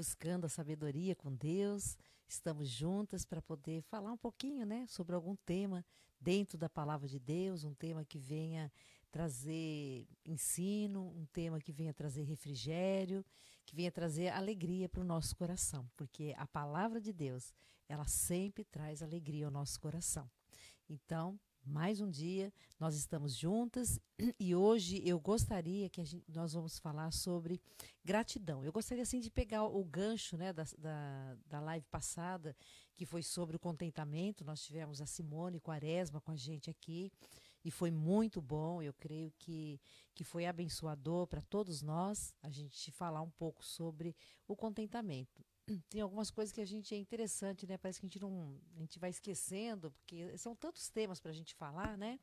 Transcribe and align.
buscando 0.00 0.46
a 0.46 0.48
sabedoria 0.48 1.14
com 1.14 1.30
Deus. 1.34 1.98
Estamos 2.26 2.70
juntas 2.70 3.26
para 3.26 3.42
poder 3.42 3.82
falar 3.82 4.10
um 4.10 4.16
pouquinho, 4.16 4.64
né, 4.64 4.86
sobre 4.88 5.14
algum 5.14 5.36
tema 5.36 5.84
dentro 6.18 6.56
da 6.56 6.70
palavra 6.70 7.06
de 7.06 7.18
Deus, 7.18 7.64
um 7.64 7.74
tema 7.74 8.02
que 8.02 8.18
venha 8.18 8.72
trazer 9.10 10.08
ensino, 10.24 11.06
um 11.14 11.26
tema 11.26 11.60
que 11.60 11.70
venha 11.70 11.92
trazer 11.92 12.22
refrigério, 12.22 13.22
que 13.66 13.76
venha 13.76 13.92
trazer 13.92 14.30
alegria 14.30 14.88
para 14.88 15.02
o 15.02 15.04
nosso 15.04 15.36
coração, 15.36 15.86
porque 15.98 16.34
a 16.38 16.46
palavra 16.46 16.98
de 16.98 17.12
Deus, 17.12 17.52
ela 17.86 18.06
sempre 18.06 18.64
traz 18.64 19.02
alegria 19.02 19.44
ao 19.44 19.52
nosso 19.52 19.78
coração. 19.78 20.30
Então, 20.88 21.38
mais 21.64 22.00
um 22.00 22.10
dia, 22.10 22.52
nós 22.78 22.94
estamos 22.94 23.36
juntas 23.36 24.00
e 24.38 24.54
hoje 24.54 25.02
eu 25.06 25.20
gostaria 25.20 25.88
que 25.88 26.04
gente, 26.04 26.24
nós 26.32 26.52
vamos 26.52 26.78
falar 26.78 27.12
sobre 27.12 27.60
gratidão. 28.04 28.64
Eu 28.64 28.72
gostaria 28.72 29.02
assim 29.02 29.20
de 29.20 29.30
pegar 29.30 29.64
o 29.64 29.84
gancho 29.84 30.36
né, 30.36 30.52
da, 30.52 30.64
da, 30.78 31.36
da 31.46 31.60
live 31.60 31.86
passada, 31.86 32.56
que 32.96 33.04
foi 33.04 33.22
sobre 33.22 33.56
o 33.56 33.58
contentamento. 33.58 34.44
Nós 34.44 34.62
tivemos 34.62 35.00
a 35.00 35.06
Simone 35.06 35.60
Quaresma 35.60 36.20
com 36.20 36.30
a 36.30 36.36
gente 36.36 36.70
aqui 36.70 37.12
e 37.64 37.70
foi 37.70 37.90
muito 37.90 38.40
bom. 38.40 38.82
Eu 38.82 38.94
creio 38.94 39.32
que, 39.38 39.80
que 40.14 40.24
foi 40.24 40.46
abençoador 40.46 41.26
para 41.26 41.42
todos 41.42 41.82
nós 41.82 42.34
a 42.42 42.50
gente 42.50 42.90
falar 42.90 43.22
um 43.22 43.30
pouco 43.30 43.64
sobre 43.64 44.16
o 44.48 44.56
contentamento 44.56 45.44
tem 45.88 46.00
algumas 46.00 46.30
coisas 46.30 46.52
que 46.52 46.60
a 46.60 46.66
gente 46.66 46.94
é 46.94 46.98
interessante, 46.98 47.66
né? 47.66 47.76
Parece 47.76 48.00
que 48.00 48.06
a 48.06 48.08
gente 48.08 48.20
não, 48.20 48.58
a 48.76 48.80
gente 48.80 48.98
vai 48.98 49.10
esquecendo, 49.10 49.90
porque 49.92 50.36
são 50.38 50.54
tantos 50.54 50.88
temas 50.88 51.20
para 51.20 51.30
a 51.30 51.34
gente 51.34 51.54
falar, 51.54 51.96
né? 51.96 52.18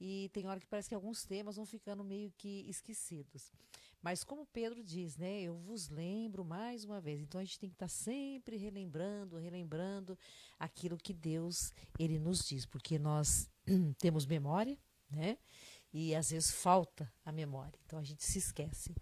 E 0.00 0.30
tem 0.32 0.46
hora 0.46 0.60
que 0.60 0.66
parece 0.66 0.88
que 0.88 0.94
alguns 0.94 1.24
temas 1.24 1.56
vão 1.56 1.66
ficando 1.66 2.04
meio 2.04 2.32
que 2.36 2.64
esquecidos. 2.68 3.52
Mas 4.00 4.22
como 4.22 4.46
Pedro 4.46 4.82
diz, 4.82 5.16
né? 5.16 5.42
Eu 5.42 5.56
vos 5.56 5.88
lembro 5.88 6.44
mais 6.44 6.84
uma 6.84 7.00
vez. 7.00 7.20
Então 7.20 7.40
a 7.40 7.44
gente 7.44 7.58
tem 7.58 7.68
que 7.68 7.74
estar 7.74 7.86
tá 7.86 7.92
sempre 7.92 8.56
relembrando, 8.56 9.36
relembrando 9.36 10.16
aquilo 10.58 10.96
que 10.96 11.12
Deus 11.12 11.74
ele 11.98 12.18
nos 12.18 12.46
diz, 12.46 12.64
porque 12.64 12.98
nós 12.98 13.50
temos 13.98 14.24
memória, 14.24 14.78
né? 15.10 15.36
E 15.92 16.14
às 16.14 16.30
vezes 16.30 16.52
falta 16.52 17.12
a 17.24 17.32
memória. 17.32 17.78
Então 17.84 17.98
a 17.98 18.04
gente 18.04 18.24
se 18.24 18.38
esquece. 18.38 18.94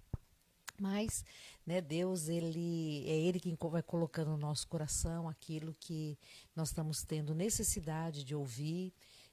Mas, 0.80 1.24
né, 1.64 1.80
Deus, 1.80 2.28
ele 2.28 3.04
é 3.06 3.16
ele 3.16 3.40
quem 3.40 3.56
vai 3.70 3.82
colocando 3.82 4.30
no 4.30 4.36
nosso 4.36 4.66
coração 4.68 5.28
aquilo 5.28 5.74
que 5.80 6.18
nós 6.54 6.68
estamos 6.68 7.02
tendo 7.02 7.34
necessidade 7.34 8.24
de 8.24 8.34
ouvir, 8.34 8.92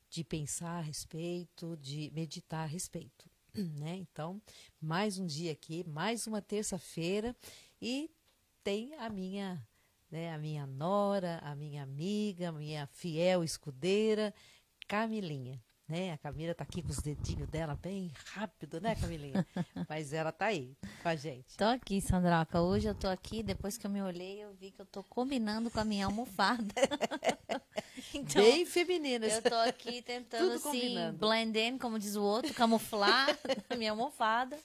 de 0.10 0.24
pensar 0.24 0.78
a 0.80 0.82
respeito, 0.82 1.78
de 1.78 2.12
meditar 2.14 2.64
a 2.64 2.68
respeito, 2.68 3.30
né? 3.56 3.96
Então, 3.96 4.42
mais 4.82 5.18
um 5.18 5.26
dia 5.26 5.52
aqui, 5.52 5.84
mais 5.88 6.28
uma 6.28 6.42
terça-feira 6.42 7.36
e 7.82 8.10
tem 8.64 8.94
a 8.96 9.10
minha, 9.10 9.62
né, 10.10 10.34
a 10.34 10.38
minha 10.38 10.66
nora, 10.66 11.40
a 11.44 11.56
minha 11.56 11.84
amiga, 11.84 12.50
a 12.50 12.52
minha 12.52 12.88
fiel 12.88 13.44
escudeira, 13.44 14.34
Camilinha 14.88 15.62
né? 15.94 16.12
A 16.12 16.18
Camila 16.18 16.56
tá 16.56 16.64
aqui 16.64 16.82
com 16.82 16.90
os 16.90 16.98
dedinhos 16.98 17.48
dela 17.48 17.76
bem 17.76 18.12
rápido, 18.34 18.82
né, 18.82 18.96
Camilinha? 18.96 19.46
Mas 19.88 20.12
ela 20.12 20.32
tá 20.32 20.48
aí 20.48 20.76
com 21.04 21.08
a 21.10 21.16
gente. 21.16 21.56
Tô 21.56 21.66
aqui, 21.66 22.02
Sandraca. 22.02 22.60
Hoje 22.60 22.88
eu 22.88 22.96
tô 22.96 23.08
aqui, 23.08 23.44
depois 23.44 23.78
que 23.78 23.86
eu 23.86 23.92
me 23.92 24.02
olhei, 24.02 24.44
eu 24.44 24.52
vi 24.56 24.72
que 24.72 24.82
eu 24.82 24.88
tô 24.88 25.04
combinando 25.04 25.70
com 25.70 25.80
a 25.80 25.86
minha 25.86 26.08
almofada. 26.08 26.74
então, 28.12 28.42
bem 28.42 28.66
feminina. 28.66 29.28
Eu 29.28 29.42
tô 29.44 29.54
aqui 29.54 30.02
tentando, 30.02 30.60
Tudo 30.60 30.68
assim, 30.68 30.96
blend 31.12 31.60
in, 31.60 31.78
como 31.78 32.00
diz 32.00 32.16
o 32.16 32.24
outro, 32.24 32.52
camuflar 32.56 33.28
a 33.70 33.76
minha 33.76 33.92
almofada. 33.92 34.58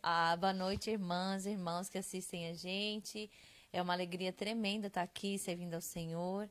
Ah, 0.00 0.36
boa 0.36 0.52
noite, 0.52 0.88
irmãs 0.88 1.46
e 1.46 1.50
irmãos 1.50 1.88
que 1.88 1.98
assistem 1.98 2.48
a 2.48 2.54
gente. 2.54 3.28
É 3.72 3.82
uma 3.82 3.92
alegria 3.92 4.32
tremenda 4.32 4.86
estar 4.86 5.02
aqui 5.02 5.36
servindo 5.36 5.74
ao 5.74 5.80
Senhor 5.80 6.48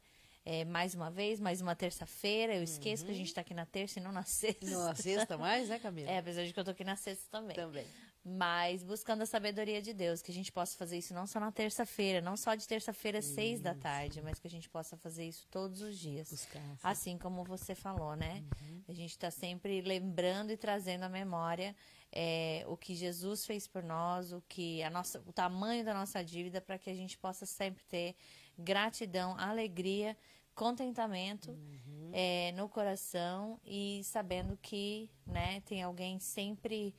é, 0.50 0.66
mais 0.66 0.96
uma 0.96 1.12
vez, 1.12 1.40
mais 1.40 1.62
uma 1.62 1.76
terça-feira. 1.76 2.56
Eu 2.56 2.64
esqueço 2.64 3.04
uhum. 3.04 3.10
que 3.10 3.14
a 3.14 3.18
gente 3.18 3.28
está 3.28 3.42
aqui 3.42 3.54
na 3.54 3.68
terça 3.68 4.00
e 4.00 4.02
não 4.02 4.12
na 4.12 4.24
sexta. 4.26 4.66
Não 4.66 4.84
na 4.84 4.96
sexta 4.96 5.38
mais, 5.38 5.70
né, 5.70 5.78
Camila? 5.78 6.10
É, 6.10 6.18
apesar 6.18 6.44
de 6.44 6.52
que 6.52 6.60
eu 6.60 6.64
tô 6.64 6.72
aqui 6.72 6.84
na 6.84 6.96
sexta 6.96 7.28
também. 7.30 7.56
Também. 7.56 7.86
Mas 8.26 8.84
buscando 8.84 9.22
a 9.22 9.26
sabedoria 9.28 9.80
de 9.80 9.94
Deus, 9.94 10.24
que 10.24 10.32
a 10.32 10.34
gente 10.34 10.52
possa 10.52 10.76
fazer 10.76 10.98
isso 10.98 11.14
não 11.14 11.28
só 11.28 11.40
na 11.40 11.52
terça-feira, 11.52 12.20
não 12.20 12.36
só 12.36 12.56
de 12.56 12.68
terça-feira 12.68 13.20
às 13.20 13.26
seis 13.26 13.62
da 13.62 13.76
tarde, 13.76 14.22
mas 14.24 14.40
que 14.40 14.48
a 14.48 14.50
gente 14.50 14.68
possa 14.68 14.98
fazer 14.98 15.26
isso 15.26 15.48
todos 15.52 15.82
os 15.82 15.98
dias. 15.98 16.32
Buscar, 16.32 16.62
assim 16.82 17.16
como 17.18 17.44
você 17.44 17.76
falou, 17.76 18.16
né? 18.16 18.44
Uhum. 18.60 18.84
A 18.88 18.94
gente 18.94 19.12
está 19.12 19.30
sempre 19.30 19.82
lembrando 19.82 20.52
e 20.52 20.58
trazendo 20.58 21.04
à 21.04 21.10
memória 21.10 21.76
é, 22.12 22.66
o 22.68 22.76
que 22.76 22.96
Jesus 22.96 23.46
fez 23.46 23.68
por 23.68 23.84
nós, 23.84 24.34
o 24.34 24.42
que 24.50 24.82
a 24.82 24.90
nossa, 24.90 25.24
o 25.28 25.32
tamanho 25.32 25.86
da 25.86 25.94
nossa 25.94 26.24
dívida, 26.24 26.60
para 26.60 26.80
que 26.80 26.90
a 26.90 26.96
gente 26.96 27.18
possa 27.20 27.46
sempre 27.46 27.84
ter 27.86 28.16
gratidão, 28.58 29.38
alegria 29.40 30.18
contentamento 30.60 31.52
uhum. 31.52 32.12
é, 32.12 32.52
no 32.52 32.68
coração 32.68 33.58
e 33.64 34.02
sabendo 34.04 34.60
que 34.62 35.10
né, 35.26 35.62
tem 35.62 35.82
alguém 35.82 36.20
sempre 36.20 36.94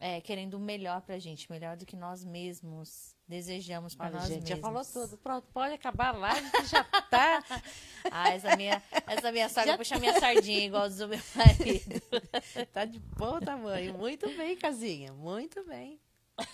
é, 0.00 0.18
querendo 0.22 0.54
o 0.54 0.58
melhor 0.58 1.02
pra 1.02 1.18
gente, 1.18 1.50
melhor 1.52 1.76
do 1.76 1.84
que 1.84 1.94
nós 1.94 2.24
mesmos 2.24 3.14
desejamos 3.28 3.94
para 3.94 4.10
nós 4.10 4.28
gente, 4.28 4.44
mesmos. 4.44 4.48
já 4.48 4.56
falou 4.56 4.82
tudo. 4.82 5.18
Pronto, 5.18 5.46
pode 5.52 5.74
acabar 5.74 6.14
a 6.14 6.18
live 6.18 6.50
que 6.52 6.64
já 6.64 6.84
tá. 6.84 7.44
ah, 8.10 8.30
essa 8.30 8.56
minha, 8.56 8.82
essa 9.06 9.30
minha 9.30 9.48
sogra 9.50 9.72
já 9.72 9.76
puxa 9.76 9.98
minha 9.98 10.18
sardinha 10.18 10.64
igual 10.64 10.88
do 10.88 11.08
meu 11.08 11.20
marido. 11.36 12.00
tá 12.72 12.86
de 12.86 12.98
bom 12.98 13.40
tamanho. 13.40 13.92
Muito 13.92 14.26
bem, 14.34 14.56
casinha. 14.56 15.12
Muito 15.12 15.62
bem. 15.64 16.00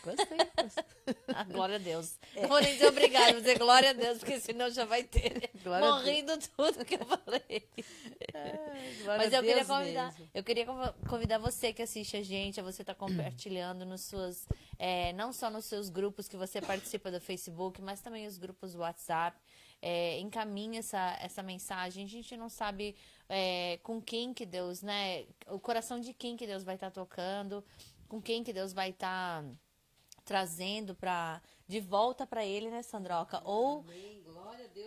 Gostei. 0.03 0.39
Ah, 1.29 1.45
glória 1.45 1.77
a 1.77 1.79
Deus. 1.79 2.19
É. 2.35 2.43
Não 2.43 2.49
vou 2.49 2.61
nem 2.61 2.73
dizer 2.73 2.89
obrigado, 2.89 3.33
vou 3.33 3.41
dizer 3.41 3.59
glória 3.59 3.91
a 3.91 3.93
Deus, 3.93 4.19
porque 4.19 4.41
senão 4.41 4.69
já 4.71 4.85
vai 4.85 5.05
ter 5.05 5.51
glória 5.63 5.89
morrendo 5.89 6.37
tudo 6.57 6.85
que 6.85 6.95
eu 6.95 7.07
falei. 7.07 7.69
Mas 9.07 9.33
eu 9.33 9.43
queria 9.43 9.65
convidar, 9.65 10.15
eu 10.35 10.45
queria 10.45 10.67
convidar 11.09 11.39
você 11.39 11.73
que 11.73 11.83
assiste 11.83 12.17
a 12.17 12.23
gente, 12.23 12.61
a 12.61 12.63
você 12.63 12.83
estar 12.83 12.95
tá 12.95 12.99
compartilhando 12.99 13.87
nos 13.87 14.03
suas, 14.03 14.49
é, 14.79 15.13
não 15.13 15.33
só 15.33 15.49
nos 15.49 15.65
seus 15.65 15.89
grupos 15.89 16.29
que 16.29 16.37
você 16.37 16.61
participa 16.61 17.11
do 17.11 17.21
Facebook, 17.21 17.81
mas 17.81 18.01
também 18.01 18.27
os 18.27 18.37
grupos 18.37 18.73
do 18.73 18.81
WhatsApp. 18.81 19.39
É, 19.81 20.19
encaminha 20.19 20.81
essa, 20.81 21.17
essa 21.21 21.41
mensagem. 21.41 22.05
A 22.05 22.09
gente 22.09 22.37
não 22.37 22.49
sabe 22.49 22.97
é, 23.29 23.79
com 23.85 24.03
quem 24.03 24.35
que 24.35 24.45
Deus, 24.45 24.83
né? 24.83 25.25
O 25.47 25.61
coração 25.61 26.01
de 26.01 26.13
quem 26.13 26.37
que 26.37 26.49
Deus 26.49 26.65
vai 26.65 26.75
estar 26.75 26.91
tá 26.91 27.01
tocando, 27.01 27.65
com 28.09 28.21
quem 28.21 28.43
que 28.43 28.53
Deus 28.53 28.73
vai 28.73 28.91
estar. 28.91 29.43
Tá 29.43 29.49
trazendo 30.29 30.95
para 30.95 31.41
de 31.67 31.81
volta 31.81 32.27
para 32.27 32.45
ele, 32.45 32.71
né, 32.71 32.83
Sandroca? 32.83 33.41
Ou 33.45 33.85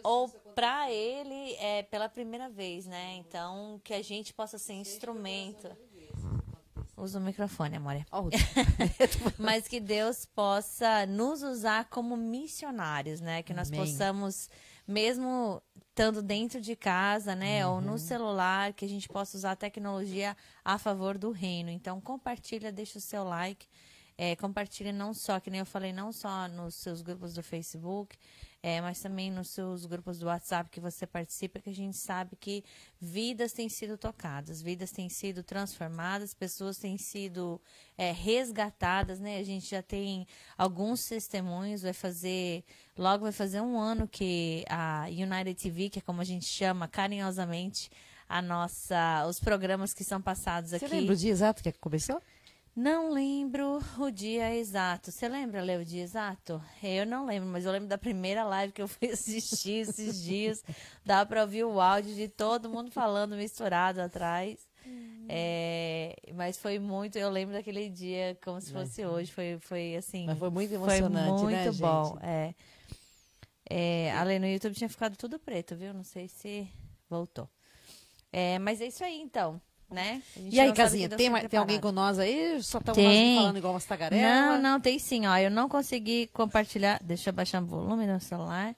ou 0.04 0.30
para 0.56 0.92
ele 0.92 1.56
é 1.56 1.82
pela 1.84 2.08
primeira 2.08 2.48
vez, 2.48 2.86
né? 2.86 3.16
Então 3.16 3.82
que 3.84 3.94
a 3.94 4.04
gente 4.04 4.34
possa 4.34 4.60
ser 4.60 4.74
instrumento. 4.74 5.68
Usa 6.96 7.18
o 7.18 7.22
microfone, 7.22 7.78
amor. 7.78 7.96
Mas 9.40 9.68
que 9.68 9.80
Deus 9.80 10.24
possa 10.24 11.08
nos 11.08 11.42
usar 11.42 11.86
como 11.86 12.16
missionários, 12.16 13.20
né? 13.20 13.42
Que 13.42 13.56
nós 13.56 13.70
Amém. 13.70 13.80
possamos, 13.80 14.48
mesmo 14.88 15.60
estando 15.90 16.22
dentro 16.22 16.62
de 16.62 16.76
casa, 16.76 17.36
né? 17.36 17.66
Uhum. 17.66 17.74
Ou 17.74 17.82
no 17.82 17.92
uhum. 17.94 17.98
celular, 17.98 18.74
que 18.74 18.86
a 18.86 18.88
gente 18.88 19.10
possa 19.10 19.36
usar 19.36 19.54
a 19.54 19.56
tecnologia 19.56 20.38
a 20.64 20.78
favor 20.78 21.18
do 21.18 21.32
reino. 21.32 21.72
Então, 21.72 22.00
compartilha, 22.00 22.72
deixa 22.72 23.00
o 23.00 23.02
seu 23.02 23.24
like. 23.24 23.68
É, 24.24 24.36
compartilhe 24.36 24.92
não 24.92 25.16
só, 25.16 25.40
que 25.40 25.50
nem 25.50 25.62
eu 25.62 25.66
falei, 25.66 25.92
não 25.92 26.12
só 26.12 26.48
nos 26.48 26.76
seus 26.76 27.02
grupos 27.02 27.34
do 27.34 27.42
Facebook, 27.42 28.16
é, 28.62 28.80
mas 28.80 29.02
também 29.02 29.32
nos 29.32 29.50
seus 29.50 29.88
grupos 29.88 30.20
do 30.20 30.28
WhatsApp 30.28 30.70
que 30.70 30.80
você 30.80 31.08
participa, 31.08 31.60
que 31.60 31.72
a 31.72 31.74
gente 31.74 31.98
sabe 31.98 32.36
que 32.36 32.64
vidas 33.00 33.52
têm 33.52 33.68
sido 33.68 33.98
tocadas, 33.98 34.62
vidas 34.62 34.92
têm 34.92 35.10
sido 35.10 35.42
transformadas, 35.42 36.36
pessoas 36.36 36.78
têm 36.78 37.00
sido 37.00 37.60
é, 37.98 38.12
resgatadas, 38.12 39.20
né? 39.20 39.40
A 39.40 39.44
gente 39.44 39.68
já 39.68 39.82
tem 39.82 40.28
alguns 40.56 41.04
testemunhos, 41.08 41.82
vai 41.82 41.94
fazer, 41.94 42.64
logo 42.96 43.24
vai 43.24 43.32
fazer 43.32 43.60
um 43.62 43.80
ano 43.80 44.08
que 44.08 44.64
a 44.70 45.06
United 45.08 45.56
TV, 45.56 45.90
que 45.90 45.98
é 45.98 46.02
como 46.04 46.22
a 46.22 46.26
gente 46.26 46.46
chama 46.46 46.88
carinhosamente, 46.88 47.90
a 48.30 48.40
nossa, 48.40 49.26
os 49.28 49.40
programas 49.40 49.96
que 49.96 50.04
são 50.04 50.22
passados 50.22 50.76
aqui. 50.76 50.88
Você 50.88 50.94
lembra 50.94 51.16
o 51.16 51.18
dia 51.18 51.32
exato 51.32 51.64
que 51.64 51.72
começou? 51.72 52.22
Não 52.76 53.12
lembro 53.12 53.80
o 54.00 54.10
dia 54.10 54.56
exato. 54.56 55.12
Você 55.12 55.28
lembra, 55.28 55.62
Lê, 55.62 55.78
o 55.78 55.84
dia 55.84 56.04
exato? 56.04 56.62
Eu 56.82 57.06
não 57.06 57.26
lembro, 57.26 57.50
mas 57.50 57.66
eu 57.66 57.72
lembro 57.72 57.90
da 57.90 57.98
primeira 57.98 58.44
live 58.46 58.72
que 58.72 58.82
eu 58.82 58.88
fui 58.88 59.10
assistir 59.12 59.82
esses 59.82 60.22
dias. 60.24 60.64
Dá 61.06 61.26
para 61.26 61.42
ouvir 61.42 61.66
o 61.66 61.82
áudio 61.82 62.16
de 62.16 62.30
todo 62.30 62.70
mundo 62.70 62.90
falando 62.90 63.36
misturado 63.36 64.02
atrás. 64.02 64.58
Hum. 64.86 65.26
É, 65.28 66.16
mas 66.34 66.58
foi 66.58 66.80
muito, 66.80 67.18
eu 67.18 67.30
lembro 67.30 67.54
daquele 67.54 67.90
dia 67.90 68.38
como 68.42 68.60
se 68.62 68.72
fosse 68.72 69.06
hoje. 69.06 69.32
Foi, 69.32 69.58
foi 69.60 69.96
assim. 69.98 70.26
Mas 70.26 70.40
foi 70.40 70.50
muito 70.50 70.74
emocionante, 70.74 71.42
foi 71.42 71.52
né, 71.54 71.64
muito 71.64 71.82
né, 71.82 71.88
bom. 71.88 72.06
Gente? 72.06 72.26
É. 72.26 72.56
É, 73.74 74.12
além 74.18 74.40
no 74.40 74.48
YouTube 74.48 74.76
tinha 74.76 74.90
ficado 74.90 75.16
tudo 75.16 75.40
preto, 75.40 75.76
viu? 75.76 75.94
Não 75.94 76.04
sei 76.04 76.28
se 76.28 76.68
voltou. 77.10 77.50
É, 78.32 78.60
mas 78.60 78.82
é 78.82 78.88
isso 78.88 79.04
aí, 79.04 79.22
então. 79.22 79.62
Né? 79.92 80.22
E 80.38 80.60
aí, 80.60 80.74
Casinha, 80.74 81.10
tem, 81.10 81.32
tem 81.48 81.60
alguém 81.60 81.80
com 81.80 81.92
nós 81.92 82.18
aí? 82.18 82.62
Só 82.64 82.80
estamos 82.80 83.04
falando 83.36 83.58
igual 83.58 83.74
umas 83.74 83.86
tagarelas? 83.86 84.62
Não, 84.62 84.72
não, 84.72 84.80
tem 84.80 84.98
sim, 84.98 85.28
ó. 85.28 85.38
Eu 85.38 85.52
não 85.52 85.68
consegui 85.68 86.28
compartilhar. 86.34 87.00
Deixa 87.04 87.30
eu 87.30 87.34
baixar 87.34 87.62
o 87.62 87.66
volume 87.66 88.08
no 88.08 88.20
celular. 88.20 88.76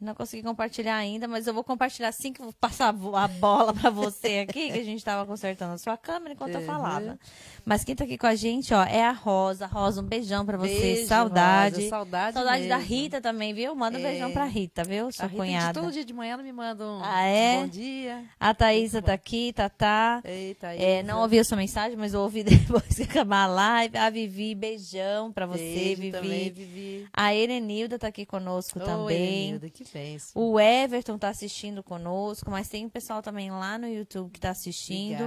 Não 0.00 0.14
consegui 0.14 0.42
compartilhar 0.42 0.96
ainda, 0.96 1.28
mas 1.28 1.46
eu 1.46 1.52
vou 1.52 1.62
compartilhar 1.62 2.08
assim 2.08 2.32
que 2.32 2.40
eu 2.40 2.50
passar 2.58 2.88
a 2.88 3.28
bola 3.28 3.74
para 3.74 3.90
você 3.90 4.46
aqui, 4.48 4.72
que 4.72 4.78
a 4.78 4.84
gente 4.84 4.98
estava 4.98 5.26
consertando 5.26 5.74
a 5.74 5.78
sua 5.78 5.96
câmera 5.96 6.32
enquanto 6.32 6.54
uhum. 6.54 6.60
eu 6.60 6.66
falava. 6.66 7.18
Mas 7.66 7.84
quem 7.84 7.94
tá 7.94 8.04
aqui 8.04 8.16
com 8.16 8.26
a 8.26 8.34
gente, 8.34 8.72
ó, 8.72 8.82
é 8.82 9.04
a 9.04 9.12
Rosa. 9.12 9.66
Rosa, 9.66 10.00
um 10.00 10.04
beijão 10.04 10.46
para 10.46 10.56
você. 10.56 10.80
Beijo, 10.80 11.06
saudade. 11.06 11.76
Rosa, 11.76 11.88
saudade. 11.90 12.32
Saudade 12.32 12.62
mesmo. 12.62 12.68
da 12.70 12.76
Rita 12.78 13.20
também, 13.20 13.52
viu? 13.52 13.74
Manda 13.74 13.98
um 13.98 14.00
é. 14.00 14.10
beijão 14.10 14.32
pra 14.32 14.46
Rita, 14.46 14.84
viu? 14.84 15.12
Sua 15.12 15.26
a 15.26 15.28
Rita, 15.28 15.42
cunhada. 15.42 15.80
todo 15.80 15.92
dia 15.92 16.04
de 16.04 16.14
manhã 16.14 16.32
ela 16.32 16.42
me 16.42 16.52
manda 16.52 16.82
um, 16.82 17.02
ah, 17.04 17.22
é? 17.22 17.60
bom 17.60 17.68
dia. 17.68 18.24
A 18.40 18.54
Thaísa 18.54 19.02
tá 19.02 19.12
aqui, 19.12 19.52
Tatá. 19.52 20.22
Ei, 20.24 20.54
Thaísa. 20.54 20.82
É, 20.82 21.02
não 21.02 21.20
ouvi 21.20 21.38
a 21.38 21.44
sua 21.44 21.58
mensagem, 21.58 21.98
mas 21.98 22.14
eu 22.14 22.20
ouvi 22.20 22.42
depois 22.44 22.96
que 22.96 23.02
acabar 23.02 23.44
a 23.44 23.46
live. 23.48 23.98
A 23.98 24.08
Vivi, 24.08 24.54
beijão 24.54 25.30
pra 25.30 25.44
você, 25.44 25.58
Beijo 25.58 26.00
Vivi. 26.00 26.12
Também, 26.12 26.50
Vivi. 26.50 27.06
A 27.12 27.34
Erenilda 27.34 27.98
tá 27.98 28.06
aqui 28.06 28.24
conosco 28.24 28.78
oh, 28.80 28.84
também. 28.84 29.42
Erenilda, 29.42 29.68
que 29.68 29.89
O 30.34 30.58
Everton 30.58 31.18
tá 31.18 31.28
assistindo 31.28 31.82
conosco, 31.82 32.50
mas 32.50 32.68
tem 32.68 32.86
um 32.86 32.90
pessoal 32.90 33.22
também 33.22 33.50
lá 33.50 33.78
no 33.78 33.86
YouTube 33.86 34.30
que 34.30 34.40
tá 34.40 34.50
assistindo. 34.50 35.22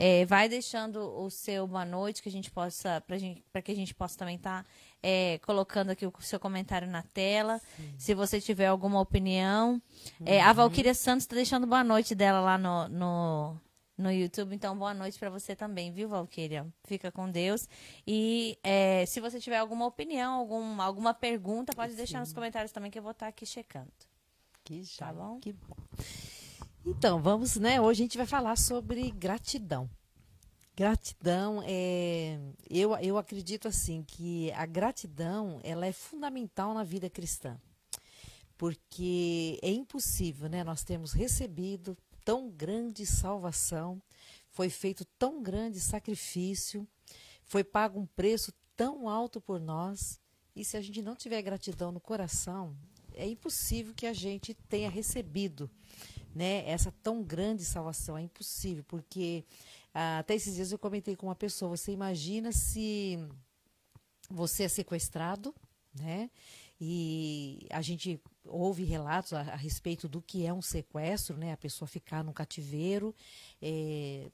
É, 0.00 0.24
vai 0.26 0.48
deixando 0.48 1.00
o 1.20 1.28
seu 1.28 1.66
boa 1.66 1.84
noite, 1.84 2.22
que 2.22 2.28
a 2.28 2.32
gente 2.32 2.52
possa, 2.52 3.02
para 3.52 3.60
que 3.60 3.72
a 3.72 3.74
gente 3.74 3.92
possa 3.92 4.16
também 4.16 4.36
estar 4.36 4.62
tá, 4.62 4.68
é, 5.02 5.40
colocando 5.44 5.90
aqui 5.90 6.06
o 6.06 6.12
seu 6.20 6.38
comentário 6.38 6.88
na 6.88 7.02
tela. 7.02 7.60
Sim. 7.76 7.94
Se 7.98 8.14
você 8.14 8.40
tiver 8.40 8.66
alguma 8.66 9.00
opinião. 9.00 9.82
Uhum. 10.20 10.26
É, 10.26 10.40
a 10.40 10.48
uhum. 10.48 10.54
Valquíria 10.54 10.94
Santos 10.94 11.24
está 11.24 11.34
deixando 11.34 11.66
boa 11.66 11.82
noite 11.82 12.14
dela 12.14 12.40
lá 12.40 12.56
no, 12.56 12.88
no, 12.88 13.60
no 13.98 14.12
YouTube. 14.12 14.54
Então, 14.54 14.78
boa 14.78 14.94
noite 14.94 15.18
para 15.18 15.28
você 15.28 15.56
também, 15.56 15.92
viu, 15.92 16.08
Valquíria? 16.08 16.64
Fica 16.84 17.10
com 17.10 17.28
Deus. 17.28 17.68
E 18.06 18.56
é, 18.62 19.04
se 19.04 19.20
você 19.20 19.40
tiver 19.40 19.58
alguma 19.58 19.84
opinião, 19.84 20.34
algum, 20.34 20.80
alguma 20.80 21.12
pergunta, 21.12 21.74
pode 21.74 21.90
Sim. 21.90 21.96
deixar 21.96 22.20
nos 22.20 22.32
comentários 22.32 22.70
também, 22.70 22.90
que 22.90 22.98
eu 22.98 23.02
vou 23.02 23.10
estar 23.10 23.26
tá 23.26 23.30
aqui 23.30 23.44
checando. 23.44 23.90
Que 24.62 24.84
já, 24.84 25.06
tá 25.06 25.12
bom? 25.12 25.40
Que 25.40 25.52
bom. 25.52 25.76
Então, 26.86 27.20
vamos, 27.20 27.56
né? 27.56 27.80
Hoje 27.80 28.02
a 28.02 28.04
gente 28.04 28.16
vai 28.16 28.26
falar 28.26 28.56
sobre 28.56 29.10
gratidão. 29.10 29.90
Gratidão 30.76 31.60
é. 31.66 32.38
Eu, 32.70 32.96
eu 32.98 33.18
acredito 33.18 33.66
assim 33.66 34.04
que 34.04 34.52
a 34.52 34.64
gratidão 34.64 35.58
ela 35.64 35.84
é 35.86 35.92
fundamental 35.92 36.72
na 36.72 36.84
vida 36.84 37.10
cristã. 37.10 37.58
Porque 38.56 39.58
é 39.60 39.70
impossível, 39.70 40.48
né? 40.48 40.62
Nós 40.62 40.84
temos 40.84 41.12
recebido 41.12 41.96
tão 42.28 42.50
grande 42.50 43.06
salvação, 43.06 44.02
foi 44.50 44.68
feito 44.68 45.02
tão 45.18 45.42
grande 45.42 45.80
sacrifício, 45.80 46.86
foi 47.46 47.64
pago 47.64 47.98
um 47.98 48.04
preço 48.04 48.52
tão 48.76 49.08
alto 49.08 49.40
por 49.40 49.58
nós. 49.58 50.20
E 50.54 50.62
se 50.62 50.76
a 50.76 50.82
gente 50.82 51.00
não 51.00 51.16
tiver 51.16 51.40
gratidão 51.40 51.90
no 51.90 51.98
coração, 51.98 52.76
é 53.14 53.26
impossível 53.26 53.94
que 53.94 54.06
a 54.06 54.12
gente 54.12 54.52
tenha 54.52 54.90
recebido 54.90 55.70
né, 56.34 56.68
essa 56.68 56.92
tão 57.02 57.22
grande 57.22 57.64
salvação. 57.64 58.18
É 58.18 58.20
impossível, 58.20 58.84
porque 58.84 59.42
ah, 59.94 60.18
até 60.18 60.34
esses 60.34 60.54
dias 60.54 60.70
eu 60.70 60.78
comentei 60.78 61.16
com 61.16 61.28
uma 61.28 61.34
pessoa, 61.34 61.74
você 61.78 61.92
imagina 61.92 62.52
se 62.52 63.18
você 64.28 64.64
é 64.64 64.68
sequestrado, 64.68 65.54
né? 65.98 66.30
E 66.78 67.66
a 67.70 67.80
gente 67.80 68.20
ouve 68.48 68.84
relatos 68.84 69.32
a, 69.32 69.40
a 69.40 69.56
respeito 69.56 70.08
do 70.08 70.20
que 70.20 70.46
é 70.46 70.52
um 70.52 70.62
sequestro, 70.62 71.36
né? 71.36 71.52
A 71.52 71.56
pessoa 71.56 71.86
ficar 71.88 72.24
num 72.24 72.32
cativeiro, 72.32 73.14
é, 73.60 74.30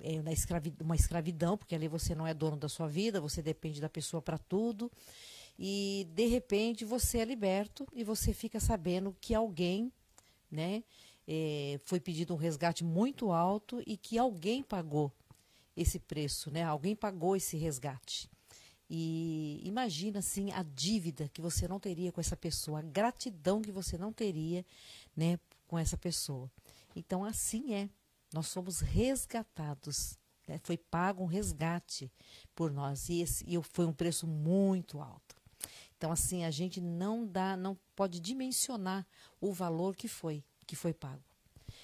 é 0.00 0.22
na 0.22 0.32
escravidão, 0.32 0.84
uma 0.84 0.96
escravidão, 0.96 1.56
porque 1.56 1.74
ali 1.74 1.88
você 1.88 2.14
não 2.14 2.26
é 2.26 2.34
dono 2.34 2.56
da 2.56 2.68
sua 2.68 2.88
vida, 2.88 3.20
você 3.20 3.42
depende 3.42 3.80
da 3.80 3.88
pessoa 3.88 4.22
para 4.22 4.38
tudo. 4.38 4.90
E 5.58 6.06
de 6.14 6.26
repente 6.26 6.84
você 6.84 7.18
é 7.18 7.24
liberto 7.24 7.86
e 7.92 8.04
você 8.04 8.32
fica 8.32 8.60
sabendo 8.60 9.14
que 9.20 9.34
alguém, 9.34 9.92
né, 10.50 10.84
é, 11.26 11.80
foi 11.84 11.98
pedido 12.00 12.32
um 12.32 12.36
resgate 12.36 12.84
muito 12.84 13.32
alto 13.32 13.82
e 13.86 13.96
que 13.96 14.16
alguém 14.16 14.62
pagou 14.62 15.12
esse 15.76 15.98
preço, 15.98 16.50
né? 16.50 16.62
Alguém 16.62 16.96
pagou 16.96 17.36
esse 17.36 17.56
resgate. 17.56 18.30
E 18.90 19.60
imagina 19.64 20.20
assim 20.20 20.50
a 20.52 20.62
dívida 20.62 21.28
que 21.28 21.40
você 21.40 21.68
não 21.68 21.78
teria 21.78 22.10
com 22.10 22.20
essa 22.20 22.36
pessoa, 22.36 22.78
a 22.78 22.82
gratidão 22.82 23.60
que 23.60 23.70
você 23.70 23.98
não 23.98 24.12
teria, 24.12 24.64
né, 25.16 25.38
com 25.66 25.78
essa 25.78 25.96
pessoa. 25.96 26.50
Então 26.96 27.24
assim 27.24 27.74
é. 27.74 27.88
Nós 28.32 28.48
somos 28.48 28.80
resgatados. 28.80 30.18
Né? 30.46 30.60
Foi 30.62 30.76
pago 30.76 31.22
um 31.22 31.26
resgate 31.26 32.12
por 32.54 32.70
nós 32.70 33.08
e, 33.08 33.22
esse, 33.22 33.44
e 33.46 33.62
foi 33.62 33.86
um 33.86 33.92
preço 33.92 34.26
muito 34.26 35.00
alto. 35.00 35.34
Então 35.96 36.12
assim 36.12 36.44
a 36.44 36.50
gente 36.50 36.80
não 36.80 37.26
dá, 37.26 37.56
não 37.56 37.76
pode 37.96 38.20
dimensionar 38.20 39.06
o 39.40 39.52
valor 39.52 39.96
que 39.96 40.08
foi 40.08 40.44
que 40.68 40.76
foi 40.76 40.92
pago. 40.92 41.24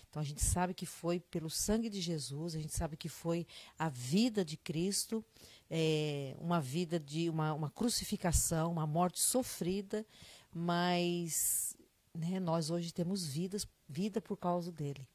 Então 0.08 0.20
a 0.20 0.24
gente 0.24 0.44
sabe 0.44 0.74
que 0.74 0.86
foi 0.86 1.18
pelo 1.18 1.50
sangue 1.50 1.88
de 1.88 2.00
Jesus, 2.00 2.54
a 2.54 2.60
gente 2.60 2.76
sabe 2.76 2.96
que 2.96 3.08
foi 3.08 3.46
a 3.78 3.88
vida 3.88 4.44
de 4.44 4.56
Cristo, 4.56 5.24
é, 5.70 6.36
uma 6.38 6.60
vida 6.60 6.98
de 7.00 7.28
uma, 7.28 7.52
uma 7.52 7.70
crucificação, 7.70 8.72
uma 8.72 8.86
morte 8.86 9.20
sofrida, 9.20 10.06
mas 10.52 11.76
né, 12.14 12.38
nós 12.38 12.70
hoje 12.70 12.92
temos 12.92 13.26
vidas, 13.26 13.66
vida 13.88 14.20
por 14.20 14.36
causa 14.36 14.70
dele. 14.70 15.06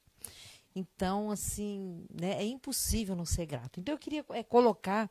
Então, 0.76 1.32
assim, 1.32 2.06
né, 2.10 2.42
é 2.42 2.46
impossível 2.46 3.16
não 3.16 3.26
ser 3.26 3.46
grato. 3.46 3.80
Então, 3.80 3.94
eu 3.94 4.00
queria 4.00 4.26
é, 4.30 4.44
colocar 4.44 5.10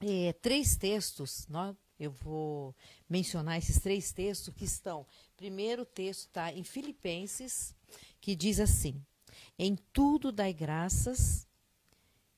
é, 0.00 0.32
três 0.34 0.76
textos, 0.76 1.46
nós, 1.48 1.74
eu 1.98 2.10
vou 2.10 2.74
mencionar 3.08 3.56
esses 3.56 3.80
três 3.80 4.12
textos 4.12 4.52
que 4.54 4.64
estão. 4.64 5.06
Primeiro 5.36 5.86
texto 5.86 6.26
está 6.26 6.52
em 6.52 6.62
Filipenses, 6.62 7.74
que 8.20 8.36
diz 8.36 8.60
assim: 8.60 9.02
Em 9.58 9.76
tudo 9.92 10.30
dai 10.30 10.52
graças. 10.52 11.46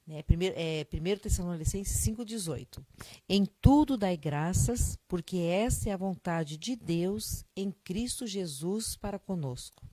Né, 0.09 0.23
primeiro, 0.23 0.55
é, 0.57 0.87
1 0.91 1.19
Tessalonicenses 1.19 2.03
5,18. 2.03 2.83
Em 3.29 3.45
tudo 3.45 3.95
dai 3.95 4.17
graças, 4.17 4.99
porque 5.07 5.37
essa 5.37 5.91
é 5.91 5.93
a 5.93 5.99
vontade 5.99 6.57
de 6.57 6.75
Deus 6.75 7.45
em 7.55 7.71
Cristo 7.71 8.27
Jesus 8.27 8.97
para 8.97 9.19
conosco. 9.19 9.87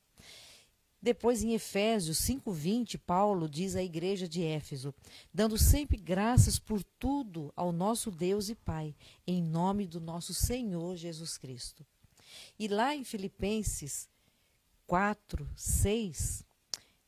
Depois, 1.02 1.44
em 1.44 1.54
Efésios 1.54 2.18
5,20, 2.20 2.98
Paulo 2.98 3.50
diz 3.50 3.76
à 3.76 3.84
igreja 3.84 4.26
de 4.26 4.42
Éfeso: 4.42 4.96
dando 5.34 5.58
sempre 5.58 5.98
graças 5.98 6.58
por 6.58 6.82
tudo 6.98 7.52
ao 7.54 7.74
nosso 7.74 8.10
Deus 8.10 8.48
e 8.48 8.56
Pai, 8.56 8.96
em 9.28 9.44
nome 9.44 9.86
do 9.86 10.00
nosso 10.00 10.34
Senhor 10.34 10.96
Jesus 10.96 11.38
Cristo. 11.38 11.86
E 12.58 12.70
lá 12.70 12.96
em 12.96 13.04
Filipenses 13.04 14.08
4, 14.88 15.46
6, 15.58 16.46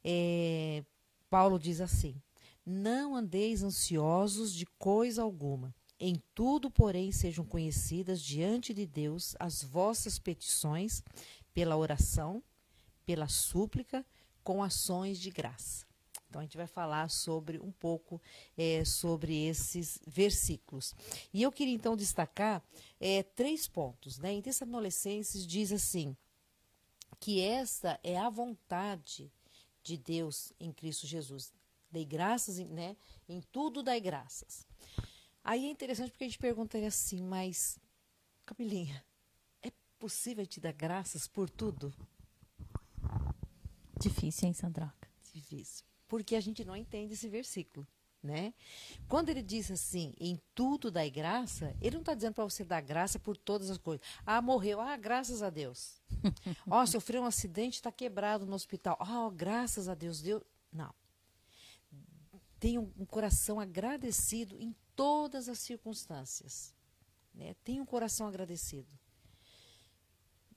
é, 0.04 0.84
Paulo 1.30 1.58
diz 1.58 1.80
assim: 1.80 2.22
Não 2.70 3.16
andeis 3.16 3.64
ansiosos 3.64 4.54
de 4.54 4.66
coisa 4.66 5.22
alguma. 5.22 5.74
Em 5.98 6.22
tudo, 6.36 6.70
porém, 6.70 7.14
sejam 7.14 7.46
conhecidas 7.46 8.22
diante 8.22 8.74
de 8.74 8.86
Deus 8.86 9.38
as 9.40 9.64
vossas 9.64 10.20
petições 10.20 11.02
pela 11.54 11.78
oração 11.78 12.44
pela 13.08 13.30
súplica 13.30 14.06
com 14.44 14.62
ações 14.62 15.18
de 15.18 15.32
graça. 15.32 15.88
Então 16.28 16.42
a 16.42 16.44
gente 16.44 16.58
vai 16.58 16.68
falar 16.68 17.10
sobre 17.10 17.58
um 17.58 17.72
pouco 17.72 18.22
é, 18.58 18.84
sobre 18.84 19.46
esses 19.46 19.98
versículos. 20.06 20.94
E 21.34 21.42
eu 21.42 21.52
queria 21.54 21.74
então 21.74 21.96
destacar 21.96 22.62
é, 23.00 23.24
três 23.24 23.66
pontos. 23.66 24.20
Né? 24.20 24.34
Em 24.34 24.42
Tessalonicenses 24.42 25.48
diz 25.48 25.72
assim 25.72 26.16
que 27.18 27.40
esta 27.40 27.98
é 28.04 28.18
a 28.18 28.30
vontade 28.30 29.32
de 29.82 29.98
Deus 29.98 30.52
em 30.60 30.74
Cristo 30.74 31.08
Jesus. 31.08 31.54
Dei 31.90 32.06
graças, 32.06 32.58
né? 32.58 32.96
Em 33.28 33.42
tudo 33.42 33.82
dai 33.82 34.00
graças. 34.00 34.68
Aí 35.44 35.66
é 35.66 35.70
interessante 35.70 36.12
porque 36.12 36.26
a 36.26 36.28
gente 36.28 36.40
perguntaria 36.40 36.88
assim, 36.88 37.24
mas 37.24 37.80
Camilinha, 38.48 39.04
é 39.62 39.70
possível 40.00 40.46
te 40.46 40.62
dar 40.62 40.72
graças 40.72 41.28
por 41.28 41.50
tudo? 41.50 41.94
Difícil, 44.00 44.48
hein, 44.48 44.54
Sandroca? 44.54 45.10
Difícil. 45.34 45.86
Porque 46.08 46.34
a 46.34 46.40
gente 46.40 46.64
não 46.64 46.74
entende 46.74 47.14
esse 47.14 47.28
versículo. 47.28 47.86
Né? 48.24 48.54
Quando 49.08 49.30
ele 49.30 49.42
diz 49.42 49.70
assim, 49.70 50.14
em 50.20 50.42
tudo 50.56 50.90
dai 50.90 51.10
graça, 51.10 51.76
ele 51.82 51.96
não 51.96 52.02
está 52.02 52.14
dizendo 52.14 52.34
para 52.34 52.46
você 52.46 52.64
dar 52.64 52.82
graça 52.82 53.20
por 53.20 53.38
todas 53.38 53.70
as 53.70 53.78
coisas. 53.78 54.06
Ah, 54.26 54.42
morreu, 54.42 54.80
ah, 54.80 54.96
graças 54.96 55.44
a 55.44 55.50
Deus. 55.50 56.02
Ó, 56.70 56.82
oh, 56.82 56.88
sofreu 56.88 57.22
um 57.22 57.26
acidente, 57.26 57.76
está 57.76 57.92
quebrado 57.92 58.46
no 58.46 58.56
hospital. 58.56 58.98
Ah, 59.00 59.26
oh, 59.26 59.32
graças 59.32 59.90
a 59.90 59.94
Deus, 59.94 60.22
Deus. 60.22 60.42
Não. 60.72 60.94
Tenha 62.60 62.80
um, 62.80 63.06
coração 63.06 63.60
agradecido 63.60 64.60
em 64.60 64.76
todas 64.96 65.48
as 65.48 65.60
circunstâncias. 65.60 66.74
Né? 67.34 67.56
Tenha 67.64 67.82
um 67.82 67.86
coração 67.86 68.28
agradecido. 68.28 68.90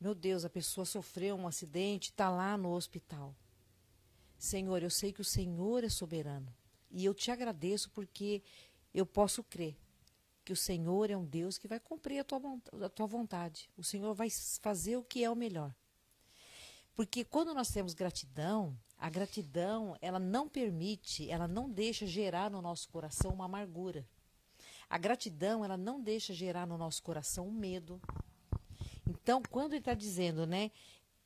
Meu 0.00 0.14
Deus, 0.14 0.44
a 0.44 0.50
pessoa 0.50 0.86
sofreu 0.86 1.36
um 1.36 1.46
acidente, 1.46 2.10
está 2.10 2.30
lá 2.30 2.56
no 2.56 2.72
hospital. 2.72 3.36
Senhor, 4.38 4.82
eu 4.82 4.88
sei 4.88 5.12
que 5.12 5.20
o 5.20 5.24
Senhor 5.24 5.84
é 5.84 5.90
soberano. 5.90 6.50
E 6.90 7.04
eu 7.04 7.12
te 7.12 7.30
agradeço 7.30 7.90
porque 7.90 8.42
eu 8.94 9.04
posso 9.04 9.44
crer 9.44 9.76
que 10.42 10.52
o 10.52 10.56
Senhor 10.56 11.10
é 11.10 11.16
um 11.16 11.24
Deus 11.24 11.58
que 11.58 11.68
vai 11.68 11.78
cumprir 11.78 12.18
a 12.18 12.24
tua, 12.24 12.40
a 12.82 12.88
tua 12.88 13.06
vontade. 13.06 13.70
O 13.76 13.84
Senhor 13.84 14.14
vai 14.14 14.28
fazer 14.60 14.96
o 14.96 15.04
que 15.04 15.22
é 15.22 15.30
o 15.30 15.36
melhor. 15.36 15.74
Porque 16.94 17.24
quando 17.24 17.54
nós 17.54 17.70
temos 17.70 17.94
gratidão, 17.94 18.76
a 19.00 19.08
gratidão, 19.08 19.96
ela 20.02 20.18
não 20.18 20.46
permite, 20.46 21.30
ela 21.30 21.48
não 21.48 21.70
deixa 21.70 22.06
gerar 22.06 22.50
no 22.50 22.60
nosso 22.60 22.86
coração 22.90 23.32
uma 23.32 23.46
amargura. 23.46 24.06
A 24.90 24.98
gratidão, 24.98 25.64
ela 25.64 25.78
não 25.78 26.02
deixa 26.02 26.34
gerar 26.34 26.66
no 26.66 26.76
nosso 26.76 27.02
coração 27.02 27.48
um 27.48 27.52
medo. 27.52 27.98
Então, 29.08 29.42
quando 29.50 29.72
ele 29.72 29.78
está 29.78 29.94
dizendo, 29.94 30.46
né, 30.46 30.70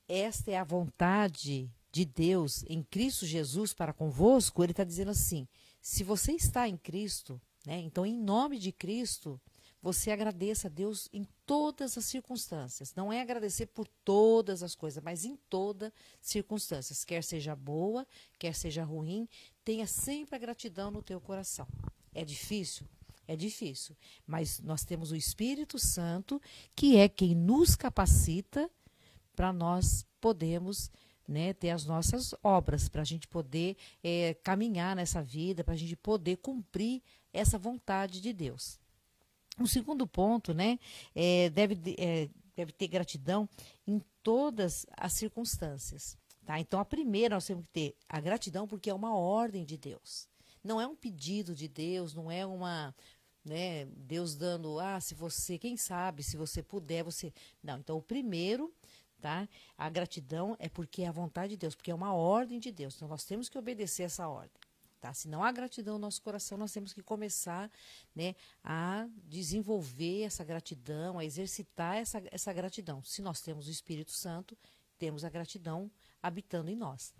esta 0.06 0.52
é 0.52 0.56
a 0.56 0.62
vontade 0.62 1.68
de 1.90 2.04
Deus 2.04 2.64
em 2.68 2.80
Cristo 2.80 3.26
Jesus 3.26 3.72
para 3.72 3.92
convosco, 3.92 4.62
ele 4.62 4.72
está 4.72 4.84
dizendo 4.84 5.10
assim: 5.10 5.48
se 5.80 6.04
você 6.04 6.32
está 6.32 6.68
em 6.68 6.76
Cristo, 6.76 7.40
né, 7.66 7.80
então 7.80 8.06
em 8.06 8.16
nome 8.16 8.56
de 8.56 8.70
Cristo, 8.70 9.40
você 9.84 10.10
agradeça 10.10 10.68
a 10.68 10.70
Deus 10.70 11.10
em 11.12 11.28
todas 11.44 11.98
as 11.98 12.06
circunstâncias. 12.06 12.94
Não 12.94 13.12
é 13.12 13.20
agradecer 13.20 13.66
por 13.66 13.86
todas 14.02 14.62
as 14.62 14.74
coisas, 14.74 15.04
mas 15.04 15.26
em 15.26 15.36
todas 15.50 15.92
circunstâncias. 16.22 17.04
Quer 17.04 17.22
seja 17.22 17.54
boa, 17.54 18.06
quer 18.38 18.54
seja 18.54 18.82
ruim, 18.82 19.28
tenha 19.62 19.86
sempre 19.86 20.36
a 20.36 20.38
gratidão 20.38 20.90
no 20.90 21.02
teu 21.02 21.20
coração. 21.20 21.68
É 22.14 22.24
difícil? 22.24 22.86
É 23.28 23.36
difícil. 23.36 23.94
Mas 24.26 24.58
nós 24.58 24.86
temos 24.86 25.12
o 25.12 25.16
Espírito 25.16 25.78
Santo, 25.78 26.40
que 26.74 26.96
é 26.96 27.06
quem 27.06 27.34
nos 27.34 27.76
capacita 27.76 28.70
para 29.36 29.52
nós 29.52 30.06
podermos 30.18 30.90
né, 31.28 31.52
ter 31.52 31.68
as 31.68 31.84
nossas 31.84 32.34
obras, 32.42 32.88
para 32.88 33.02
a 33.02 33.04
gente 33.04 33.28
poder 33.28 33.76
é, 34.02 34.32
caminhar 34.42 34.96
nessa 34.96 35.22
vida, 35.22 35.62
para 35.62 35.74
a 35.74 35.76
gente 35.76 35.94
poder 35.94 36.38
cumprir 36.38 37.02
essa 37.34 37.58
vontade 37.58 38.22
de 38.22 38.32
Deus. 38.32 38.82
O 39.58 39.66
segundo 39.66 40.06
ponto, 40.06 40.52
né, 40.52 40.78
é, 41.14 41.48
deve, 41.50 41.94
é, 41.96 42.28
deve 42.56 42.72
ter 42.72 42.88
gratidão 42.88 43.48
em 43.86 44.02
todas 44.22 44.84
as 44.96 45.12
circunstâncias. 45.12 46.18
Tá? 46.44 46.58
Então, 46.58 46.80
a 46.80 46.84
primeira, 46.84 47.36
nós 47.36 47.46
temos 47.46 47.64
que 47.64 47.72
ter 47.72 47.96
a 48.08 48.20
gratidão 48.20 48.66
porque 48.66 48.90
é 48.90 48.94
uma 48.94 49.16
ordem 49.16 49.64
de 49.64 49.76
Deus. 49.76 50.28
Não 50.62 50.80
é 50.80 50.86
um 50.86 50.96
pedido 50.96 51.54
de 51.54 51.68
Deus, 51.68 52.14
não 52.14 52.30
é 52.30 52.44
uma. 52.44 52.94
Né, 53.44 53.84
Deus 53.84 54.34
dando, 54.34 54.80
ah, 54.80 54.98
se 54.98 55.14
você, 55.14 55.58
quem 55.58 55.76
sabe, 55.76 56.22
se 56.22 56.36
você 56.36 56.62
puder, 56.62 57.04
você. 57.04 57.30
Não, 57.62 57.78
então 57.78 57.98
o 57.98 58.02
primeiro, 58.02 58.72
tá? 59.20 59.46
A 59.76 59.90
gratidão 59.90 60.56
é 60.58 60.68
porque 60.68 61.02
é 61.02 61.08
a 61.08 61.12
vontade 61.12 61.50
de 61.50 61.58
Deus, 61.58 61.74
porque 61.74 61.90
é 61.90 61.94
uma 61.94 62.14
ordem 62.14 62.58
de 62.58 62.72
Deus. 62.72 62.96
Então 62.96 63.06
nós 63.06 63.24
temos 63.24 63.50
que 63.50 63.58
obedecer 63.58 64.04
essa 64.04 64.26
ordem. 64.26 64.63
Tá? 65.04 65.12
Se 65.12 65.28
não 65.28 65.44
há 65.44 65.52
gratidão 65.52 65.96
no 65.96 66.00
nosso 66.00 66.22
coração, 66.22 66.56
nós 66.56 66.72
temos 66.72 66.94
que 66.94 67.02
começar 67.02 67.70
né, 68.16 68.34
a 68.64 69.06
desenvolver 69.24 70.22
essa 70.22 70.42
gratidão, 70.42 71.18
a 71.18 71.24
exercitar 71.26 71.96
essa, 71.96 72.22
essa 72.30 72.50
gratidão. 72.54 73.04
Se 73.04 73.20
nós 73.20 73.42
temos 73.42 73.68
o 73.68 73.70
Espírito 73.70 74.12
Santo, 74.12 74.56
temos 74.98 75.22
a 75.22 75.28
gratidão 75.28 75.90
habitando 76.22 76.70
em 76.70 76.74
nós. 76.74 77.12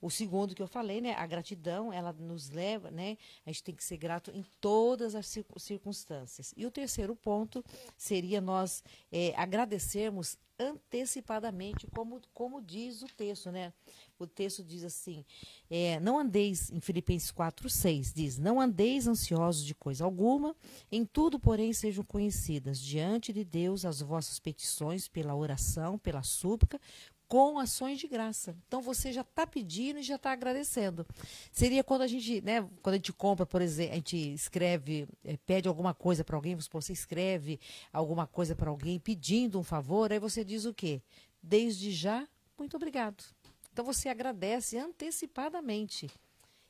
O 0.00 0.10
segundo 0.10 0.54
que 0.54 0.62
eu 0.62 0.66
falei, 0.66 1.00
né, 1.00 1.14
a 1.14 1.26
gratidão, 1.26 1.92
ela 1.92 2.12
nos 2.12 2.50
leva, 2.50 2.90
né, 2.90 3.16
a 3.46 3.50
gente 3.50 3.64
tem 3.64 3.74
que 3.74 3.84
ser 3.84 3.96
grato 3.96 4.30
em 4.30 4.44
todas 4.60 5.14
as 5.14 5.26
circunstâncias. 5.56 6.52
E 6.56 6.66
o 6.66 6.70
terceiro 6.70 7.16
ponto 7.16 7.64
seria 7.96 8.40
nós 8.40 8.82
é, 9.10 9.32
agradecermos 9.36 10.36
antecipadamente, 10.58 11.86
como, 11.88 12.20
como 12.32 12.62
diz 12.62 13.02
o 13.02 13.06
texto, 13.06 13.50
né? 13.50 13.72
O 14.18 14.26
texto 14.26 14.62
diz 14.62 14.84
assim: 14.84 15.24
é, 15.68 15.98
não 15.98 16.18
andeis, 16.18 16.70
em 16.70 16.80
Filipenses 16.80 17.30
4, 17.30 17.68
6, 17.68 18.12
diz: 18.12 18.38
Não 18.38 18.60
andeis 18.60 19.06
ansiosos 19.06 19.64
de 19.64 19.74
coisa 19.74 20.04
alguma, 20.04 20.54
em 20.90 21.04
tudo, 21.04 21.38
porém, 21.40 21.72
sejam 21.72 22.04
conhecidas 22.04 22.80
diante 22.80 23.32
de 23.32 23.44
Deus 23.44 23.84
as 23.84 24.00
vossas 24.00 24.38
petições 24.38 25.08
pela 25.08 25.34
oração, 25.34 25.98
pela 25.98 26.22
súplica, 26.22 26.80
com 27.28 27.58
ações 27.58 27.98
de 27.98 28.06
graça. 28.06 28.56
Então 28.66 28.80
você 28.80 29.12
já 29.12 29.22
está 29.22 29.46
pedindo 29.46 29.98
e 29.98 30.02
já 30.02 30.16
está 30.16 30.32
agradecendo. 30.32 31.06
Seria 31.52 31.82
quando 31.82 32.02
a 32.02 32.06
gente, 32.06 32.40
né, 32.40 32.62
quando 32.82 32.94
a 32.94 32.98
gente 32.98 33.12
compra, 33.12 33.46
por 33.46 33.62
exemplo, 33.62 33.92
a 33.92 33.96
gente 33.96 34.16
escreve, 34.34 35.08
é, 35.24 35.36
pede 35.36 35.68
alguma 35.68 35.94
coisa 35.94 36.24
para 36.24 36.36
alguém, 36.36 36.54
você 36.54 36.92
escreve 36.92 37.58
alguma 37.92 38.26
coisa 38.26 38.54
para 38.54 38.70
alguém 38.70 38.98
pedindo 38.98 39.58
um 39.58 39.62
favor, 39.62 40.12
aí 40.12 40.18
você 40.18 40.44
diz 40.44 40.64
o 40.64 40.74
quê? 40.74 41.02
Desde 41.42 41.90
já, 41.90 42.26
muito 42.58 42.76
obrigado. 42.76 43.24
Então 43.72 43.84
você 43.84 44.08
agradece 44.08 44.78
antecipadamente. 44.78 46.08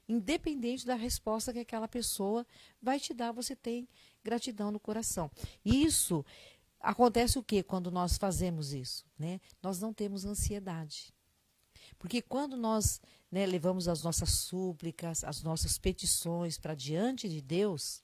Independente 0.09 0.87
da 0.87 0.95
resposta 0.95 1.53
que 1.53 1.59
aquela 1.59 1.89
pessoa 1.89 2.47
vai 2.81 3.01
te 3.01 3.15
dar, 3.15 3.33
você 3.33 3.57
tem 3.57 3.89
gratidão 4.23 4.71
no 4.71 4.81
coração. 4.81 5.31
Isso 5.65 6.25
acontece 6.85 7.39
o 7.39 7.43
que 7.43 7.63
quando 7.63 7.91
nós 7.91 8.17
fazemos 8.17 8.73
isso? 8.73 9.05
Né? 9.19 9.41
Nós 9.63 9.81
não 9.81 9.93
temos 9.93 10.25
ansiedade. 10.25 11.15
Porque 11.99 12.21
quando 12.21 12.57
nós 12.57 13.01
né, 13.31 13.47
levamos 13.47 13.89
as 13.89 14.03
nossas 14.03 14.31
súplicas, 14.31 15.25
as 15.25 15.43
nossas 15.43 15.79
petições 15.79 16.59
para 16.59 16.75
diante 16.75 17.29
de 17.29 17.41
Deus, 17.41 18.03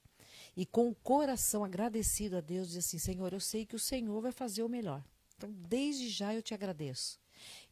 e 0.55 0.65
com 0.65 0.89
o 0.89 0.95
coração 0.95 1.63
agradecido 1.63 2.37
a 2.37 2.41
Deus, 2.41 2.69
diz 2.69 2.77
assim: 2.77 2.97
Senhor, 2.97 3.31
eu 3.31 3.39
sei 3.39 3.65
que 3.65 3.75
o 3.75 3.79
Senhor 3.79 4.21
vai 4.21 4.31
fazer 4.31 4.63
o 4.63 4.69
melhor. 4.69 5.03
Então, 5.37 5.51
desde 5.51 6.09
já 6.09 6.33
eu 6.33 6.41
te 6.41 6.53
agradeço. 6.53 7.19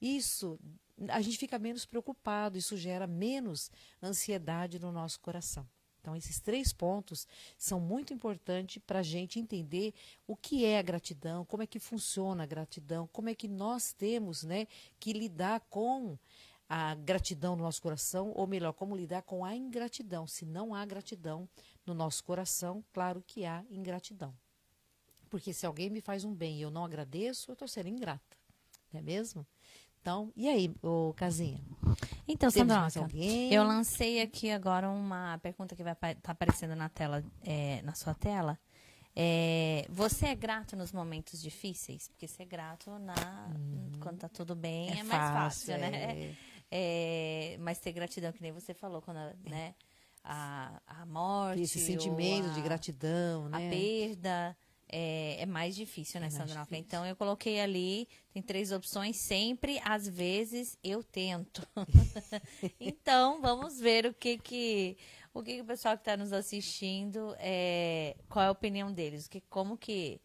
Isso 0.01 0.59
a 1.07 1.21
gente 1.21 1.37
fica 1.37 1.57
menos 1.57 1.85
preocupado, 1.85 2.57
isso 2.57 2.75
gera 2.75 3.07
menos 3.07 3.71
ansiedade 4.01 4.79
no 4.79 4.91
nosso 4.91 5.19
coração. 5.19 5.67
Então, 5.99 6.15
esses 6.15 6.39
três 6.39 6.71
pontos 6.71 7.27
são 7.57 7.79
muito 7.79 8.13
importantes 8.13 8.81
para 8.85 8.99
a 8.99 9.03
gente 9.03 9.39
entender 9.39 9.93
o 10.25 10.35
que 10.35 10.65
é 10.65 10.79
a 10.79 10.81
gratidão, 10.81 11.45
como 11.45 11.63
é 11.63 11.67
que 11.67 11.79
funciona 11.79 12.43
a 12.43 12.47
gratidão, 12.47 13.07
como 13.11 13.29
é 13.29 13.35
que 13.35 13.47
nós 13.47 13.91
temos 13.91 14.43
né, 14.43 14.67
que 14.99 15.11
lidar 15.11 15.59
com 15.69 16.17
a 16.69 16.93
gratidão 16.93 17.55
no 17.55 17.63
nosso 17.63 17.81
coração, 17.81 18.31
ou 18.35 18.45
melhor, 18.45 18.73
como 18.73 18.95
lidar 18.95 19.23
com 19.23 19.43
a 19.43 19.55
ingratidão. 19.55 20.27
Se 20.27 20.45
não 20.45 20.73
há 20.73 20.85
gratidão 20.85 21.49
no 21.85 21.95
nosso 21.95 22.23
coração, 22.23 22.83
claro 22.93 23.23
que 23.25 23.43
há 23.43 23.65
ingratidão. 23.71 24.33
Porque 25.29 25.51
se 25.51 25.65
alguém 25.65 25.89
me 25.89 25.99
faz 25.99 26.23
um 26.23 26.33
bem 26.33 26.59
e 26.59 26.61
eu 26.61 26.69
não 26.69 26.85
agradeço, 26.85 27.49
eu 27.49 27.53
estou 27.53 27.67
sendo 27.67 27.89
ingrata, 27.89 28.37
não 28.91 28.99
é 28.99 29.03
mesmo? 29.03 29.45
Então, 30.01 30.31
e 30.35 30.47
aí, 30.47 30.73
o 30.81 31.13
Casinha? 31.13 31.59
Então, 32.27 32.49
Sandroca, 32.49 33.07
eu 33.51 33.63
lancei 33.63 34.21
aqui 34.21 34.49
agora 34.49 34.89
uma 34.89 35.37
pergunta 35.39 35.75
que 35.75 35.83
vai 35.83 35.93
estar 35.93 36.15
tá 36.15 36.31
aparecendo 36.31 36.75
na 36.75 36.87
tela, 36.87 37.23
é, 37.43 37.81
na 37.81 37.93
sua 37.93 38.13
tela. 38.13 38.57
É, 39.15 39.85
você 39.89 40.27
é 40.27 40.35
grato 40.35 40.77
nos 40.77 40.93
momentos 40.93 41.41
difíceis? 41.41 42.07
Porque 42.07 42.27
ser 42.27 42.45
grato 42.45 42.97
na, 42.99 43.13
uhum. 43.53 43.91
quando 43.99 44.19
tá 44.19 44.29
tudo 44.29 44.55
bem 44.55 44.89
é, 44.89 44.99
é 44.99 45.03
mais 45.03 45.31
fácil, 45.33 45.73
fácil 45.73 45.77
né? 45.77 46.35
É, 46.71 47.57
mas 47.59 47.79
ter 47.79 47.91
gratidão, 47.91 48.31
que 48.31 48.41
nem 48.41 48.51
você 48.51 48.73
falou, 48.73 49.01
quando, 49.01 49.19
né? 49.43 49.75
A, 50.23 50.81
a 50.87 51.05
morte. 51.05 51.63
Esse 51.63 51.79
sentimento 51.79 52.49
a, 52.49 52.53
de 52.53 52.61
gratidão, 52.61 53.49
né? 53.49 53.67
A 53.67 53.69
perda 53.69 54.57
é, 54.91 55.41
é 55.41 55.45
mais 55.45 55.75
difícil, 55.75 56.19
né, 56.19 56.27
é 56.27 56.29
Sandra? 56.29 56.67
Então 56.71 57.05
eu 57.05 57.15
coloquei 57.15 57.59
ali, 57.59 58.07
tem 58.33 58.41
três 58.41 58.71
opções, 58.71 59.17
sempre, 59.17 59.79
às 59.83 60.07
vezes 60.07 60.77
eu 60.83 61.03
tento. 61.03 61.65
então, 62.79 63.41
vamos 63.41 63.79
ver 63.79 64.05
o 64.05 64.13
que 64.13 64.37
que 64.37 64.97
o 65.33 65.43
que, 65.43 65.55
que 65.55 65.61
o 65.61 65.65
pessoal 65.65 65.95
que 65.95 66.01
está 66.01 66.17
nos 66.17 66.33
assistindo 66.33 67.35
é, 67.37 68.15
qual 68.27 68.45
é 68.45 68.47
a 68.47 68.51
opinião 68.51 68.91
deles, 68.91 69.27
que 69.27 69.41
como 69.41 69.77
que 69.77 70.19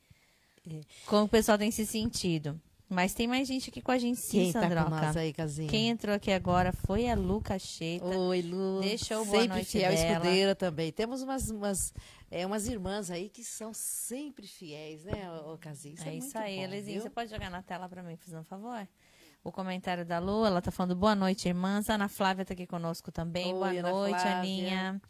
como 1.07 1.25
o 1.25 1.29
pessoal 1.29 1.59
tem 1.59 1.71
se 1.71 1.85
sentido. 1.85 2.61
Mas 2.89 3.15
tem 3.15 3.27
mais 3.27 3.49
gente 3.49 3.71
aqui 3.71 3.81
com 3.81 3.91
a 3.91 3.99
gente 3.99 4.21
sim, 4.21 4.39
Quem 4.39 4.53
Sandroca. 4.53 4.75
Tá 4.75 4.85
com 4.85 4.91
nós 5.07 5.17
aí, 5.17 5.33
Casinha? 5.33 5.69
Quem 5.69 5.89
entrou 5.89 6.15
aqui 6.15 6.31
agora 6.31 6.73
foi 6.73 7.09
a 7.09 7.15
Lu 7.15 7.41
Cacheta. 7.41 8.05
Oi, 8.05 8.43
Lu. 8.43 8.81
Deixou 8.81 9.25
boa 9.25 9.41
sempre 9.41 9.57
noite 9.57 9.71
fiel 9.71 9.91
dela. 9.91 10.13
escudeira 10.13 10.55
também. 10.55 10.93
Temos 10.93 11.23
umas, 11.23 11.51
umas, 11.51 11.95
é, 12.31 12.45
umas 12.45 12.69
irmãs 12.69 13.11
aí 13.11 13.31
que 13.31 13.43
são 13.43 13.73
sempre 13.73 14.47
fiéis, 14.47 15.05
né, 15.05 15.31
ô, 15.47 15.57
Casinha? 15.57 15.95
Isso 15.95 16.05
é, 16.05 16.11
é 16.11 16.15
isso 16.15 16.39
aí, 16.39 16.59
Elisinha. 16.61 17.01
Você 17.01 17.11
pode 17.11 17.31
jogar 17.31 17.51
na 17.51 17.63
tela 17.63 17.89
para 17.89 18.03
mim, 18.03 18.17
fazendo 18.17 18.41
um 18.41 18.45
favor? 18.45 18.87
O 19.43 19.53
comentário 19.53 20.07
da 20.07 20.19
Lu, 20.19 20.45
ela 20.47 20.63
tá 20.63 20.71
falando 20.71 20.97
boa 20.97 21.15
noite, 21.15 21.49
irmãs. 21.49 21.91
Ana 21.91 22.09
Flávia 22.09 22.45
tá 22.45 22.55
aqui 22.55 22.67
conosco 22.67 23.13
também. 23.13 23.53
Oi, 23.53 23.53
boa 23.53 23.69
Ana 23.71 23.91
noite, 23.91 24.21
Flávia. 24.21 24.39
Aninha. 24.39 25.03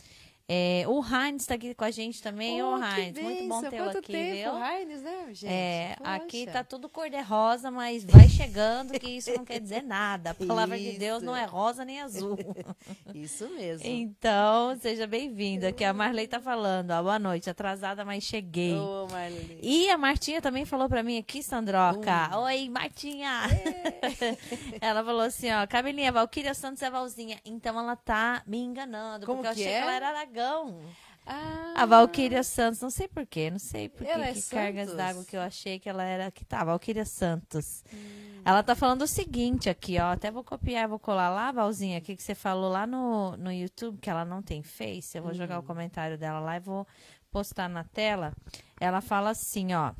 É, 0.46 0.84
o 0.86 1.02
Heinz 1.02 1.42
está 1.42 1.54
aqui 1.54 1.74
com 1.74 1.84
a 1.84 1.90
gente 1.90 2.22
também. 2.22 2.62
Oh, 2.62 2.74
Ô, 2.74 2.84
Heinz, 2.84 3.18
muito 3.18 3.48
bom 3.48 3.62
ter 3.62 3.80
aqui, 3.80 4.12
tempo, 4.12 4.52
viu? 4.52 4.64
Heinz, 4.64 5.02
né, 5.02 5.26
gente? 5.28 5.46
É, 5.46 5.96
aqui 6.04 6.46
tá 6.46 6.62
tudo 6.62 6.86
cor-de-rosa, 6.86 7.70
mas 7.70 8.04
vai 8.04 8.28
chegando 8.28 8.92
que 9.00 9.08
isso 9.08 9.32
não 9.34 9.42
quer 9.42 9.58
dizer 9.58 9.82
nada. 9.82 10.32
A 10.32 10.34
palavra 10.34 10.76
isso. 10.76 10.92
de 10.92 10.98
Deus 10.98 11.22
não 11.22 11.34
é 11.34 11.46
rosa 11.46 11.82
nem 11.82 12.02
azul. 12.02 12.36
isso 13.14 13.48
mesmo. 13.48 13.86
Então, 13.86 14.76
seja 14.78 15.06
bem-vindo. 15.06 15.66
Aqui 15.66 15.82
a 15.82 15.94
Marley 15.94 16.28
tá 16.28 16.38
falando. 16.38 16.90
Ó, 16.90 17.02
boa 17.02 17.18
noite, 17.18 17.48
atrasada, 17.48 18.04
mas 18.04 18.22
cheguei. 18.22 18.74
Ô, 18.74 19.06
Marley. 19.10 19.58
E 19.62 19.88
a 19.88 19.96
Martinha 19.96 20.42
também 20.42 20.66
falou 20.66 20.90
para 20.90 21.02
mim 21.02 21.16
aqui, 21.16 21.42
Sandroca. 21.42 22.38
Oi, 22.40 22.68
Martinha. 22.68 23.44
É. 23.48 24.36
ela 24.78 25.02
falou 25.02 25.22
assim, 25.22 25.50
ó, 25.50 25.66
Camilinha, 25.66 26.12
Valquíria 26.12 26.52
Santos 26.52 26.82
é 26.82 26.90
Valzinha. 26.90 27.38
Então 27.46 27.78
ela 27.78 27.96
tá 27.96 28.42
me 28.46 28.58
enganando, 28.58 29.24
Como 29.24 29.38
porque 29.42 29.48
eu 29.48 29.52
achei 29.52 29.72
é? 29.72 29.78
que 29.78 29.82
ela 29.82 29.92
era 29.94 30.12
Aragão. 30.34 30.80
Ah, 31.26 31.74
A 31.76 31.86
Valquíria 31.86 32.42
Santos, 32.42 32.80
não 32.82 32.90
sei 32.90 33.08
porquê, 33.08 33.50
não 33.50 33.58
sei 33.58 33.88
por 33.88 34.06
é 34.06 34.32
que 34.34 34.42
cargas 34.42 34.92
d'água 34.94 35.24
que 35.24 35.34
eu 35.34 35.40
achei 35.40 35.78
que 35.78 35.88
ela 35.88 36.04
era. 36.04 36.30
Que 36.30 36.44
tá, 36.44 36.62
Valquíria 36.64 37.04
Santos. 37.06 37.82
Hum. 37.92 38.42
Ela 38.44 38.62
tá 38.62 38.74
falando 38.74 39.02
o 39.02 39.06
seguinte 39.06 39.70
aqui, 39.70 39.98
ó. 39.98 40.12
Até 40.12 40.30
vou 40.30 40.44
copiar, 40.44 40.86
vou 40.86 40.98
colar 40.98 41.30
lá, 41.30 41.50
Valzinha, 41.50 41.96
aqui 41.96 42.14
que 42.14 42.22
você 42.22 42.34
falou 42.34 42.70
lá 42.70 42.86
no, 42.86 43.36
no 43.38 43.50
YouTube, 43.50 43.98
que 43.98 44.10
ela 44.10 44.24
não 44.24 44.42
tem 44.42 44.62
Face. 44.62 45.16
Eu 45.16 45.22
vou 45.22 45.32
jogar 45.32 45.58
o 45.58 45.62
Hum. 45.62 45.66
comentário 45.66 46.18
dela 46.18 46.40
lá 46.40 46.56
e 46.56 46.60
vou 46.60 46.86
postar 47.30 47.68
na 47.68 47.84
tela. 47.84 48.34
Ela 48.78 49.00
fala 49.00 49.30
assim, 49.30 49.72
ó. 49.72 49.94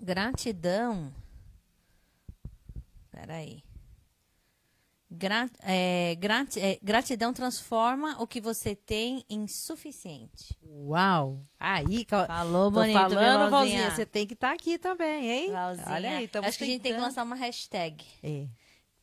Gratidão. 0.00 1.12
Peraí. 3.10 3.62
Gra 5.10 5.48
é, 5.62 6.14
grat 6.18 6.58
é, 6.58 6.78
gratidão 6.82 7.32
transforma 7.32 8.20
o 8.20 8.26
que 8.26 8.42
você 8.42 8.74
tem 8.76 9.24
em 9.28 9.48
suficiente. 9.48 10.54
Uau! 10.62 11.40
Aí, 11.58 12.06
Falou, 12.26 12.70
bonito, 12.70 12.92
falando, 12.92 13.50
Valzinha, 13.50 13.90
você 13.90 14.04
tem 14.04 14.26
que 14.26 14.34
estar 14.34 14.52
aqui 14.52 14.76
também, 14.78 15.30
hein? 15.30 15.50
Valzinha. 15.50 15.86
Olha 15.88 16.10
aí, 16.18 16.30
Acho 16.44 16.58
que 16.58 16.64
a 16.64 16.66
gente 16.66 16.82
tem 16.82 16.94
que 16.94 17.00
lançar 17.00 17.22
uma 17.22 17.36
hashtag. 17.36 18.04
É. 18.22 18.46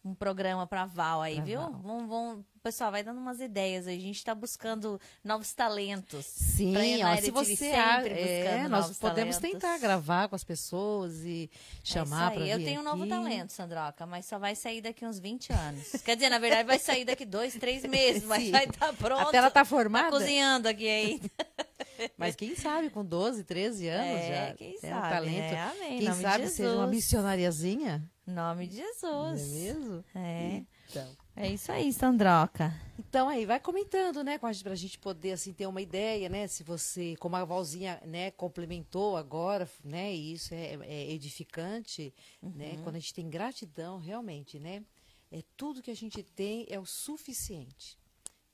Um 0.06 0.14
programa 0.14 0.68
pra 0.68 0.86
Val 0.86 1.20
aí, 1.24 1.36
Pra 1.38 1.44
viu? 1.46 1.60
Val. 1.62 1.72
Vamos, 1.84 2.08
vamos- 2.08 2.46
pessoal, 2.62 2.92
vai 2.92 3.02
dando 3.04 3.18
umas 3.20 3.40
ideias. 3.40 3.88
A 3.88 3.92
gente 3.92 4.24
tá 4.24 4.36
buscando 4.36 5.02
novos 5.24 5.52
talentos. 5.54 6.26
Sim, 6.28 6.76
ó, 7.04 7.16
se 7.18 7.32
você 7.32 7.66
é, 7.68 8.68
nós 8.68 8.98
podemos 9.00 9.38
talentos. 9.38 9.60
tentar 9.62 9.78
gravar 9.80 10.28
com 10.30 10.36
as 10.36 10.44
pessoas 10.44 11.24
e 11.26 11.50
chamar 11.84 12.32
é 12.32 12.36
para 12.36 12.44
vir 12.44 12.50
Eu 12.52 12.58
tenho 12.60 12.82
um 12.82 12.84
novo 12.84 13.02
aqui. 13.02 13.10
talento, 13.10 13.52
Sandroca, 13.52 14.06
mas 14.06 14.26
só 14.28 14.38
vai 14.38 14.56
sair 14.56 14.80
daqui 14.82 15.04
uns 15.06 15.18
20 15.18 15.52
anos. 15.52 15.92
Quer 16.04 16.16
dizer, 16.16 16.30
na 16.30 16.38
verdade, 16.38 16.68
vai 16.68 16.78
sair 16.78 17.04
daqui 17.04 17.26
dois, 17.26 17.56
três 17.56 17.84
meses, 17.90 18.24
mas 18.26 18.44
Sim. 18.44 18.52
vai 18.52 18.66
estar 18.66 18.94
pronto. 18.94 19.28
Até 19.28 19.38
ela 19.38 19.50
tá 19.50 19.62
Tá 19.62 19.66
formada, 19.66 20.12
cozinhando 20.12 20.68
aqui 20.68 20.88
ainda. 20.88 21.30
mas 22.18 22.36
quem 22.36 22.56
sabe 22.56 22.90
com 22.92 23.04
12, 23.04 23.44
13 23.44 23.88
anos 23.88 24.22
É, 24.22 24.48
já 24.50 24.54
quem 24.56 24.78
sabe, 24.78 24.94
um 24.94 25.02
talento. 25.10 25.36
né? 25.54 25.72
Amém. 25.76 26.00
Quem 26.00 26.14
sabe 26.14 26.48
seja 26.50 26.76
uma 26.76 26.86
missionariazinha, 26.88 28.04
Nome 28.26 28.68
de 28.68 28.82
não 28.82 29.28
é 29.28 29.38
Jesus. 29.38 29.52
mesmo? 29.52 30.06
É. 30.16 30.64
Então. 30.90 31.16
É 31.36 31.50
isso 31.50 31.72
aí, 31.72 31.92
Sandroca. 31.92 32.74
Então 32.98 33.28
aí, 33.28 33.46
vai 33.46 33.60
comentando, 33.60 34.24
né, 34.24 34.38
com 34.38 34.48
a 34.48 34.54
gente, 34.54 34.64
pra 34.64 34.76
gente 34.76 34.98
poder, 34.98 35.34
assim, 35.34 35.54
ter 35.54 35.68
uma 35.68 35.82
ideia, 35.82 36.30
né, 36.30 36.48
se 36.48 36.64
você, 36.64 37.16
como 37.18 37.36
a 37.36 37.44
Valzinha, 37.44 38.02
né, 38.06 38.32
complementou 38.32 39.18
agora, 39.18 39.70
né, 39.84 40.14
e 40.14 40.34
isso 40.34 40.54
é, 40.54 40.76
é 40.82 41.12
edificante, 41.12 42.14
né, 42.42 42.78
quando 42.84 42.96
a 42.96 43.00
gente 43.00 43.14
tem 43.14 43.30
gratidão, 43.30 44.00
realmente, 44.00 44.60
né, 44.60 44.84
é 45.32 45.44
tudo 45.58 45.82
que 45.82 45.92
a 45.92 45.96
gente 45.96 46.24
tem 46.24 46.66
é 46.70 46.80
o 46.80 46.86
suficiente. 46.86 47.98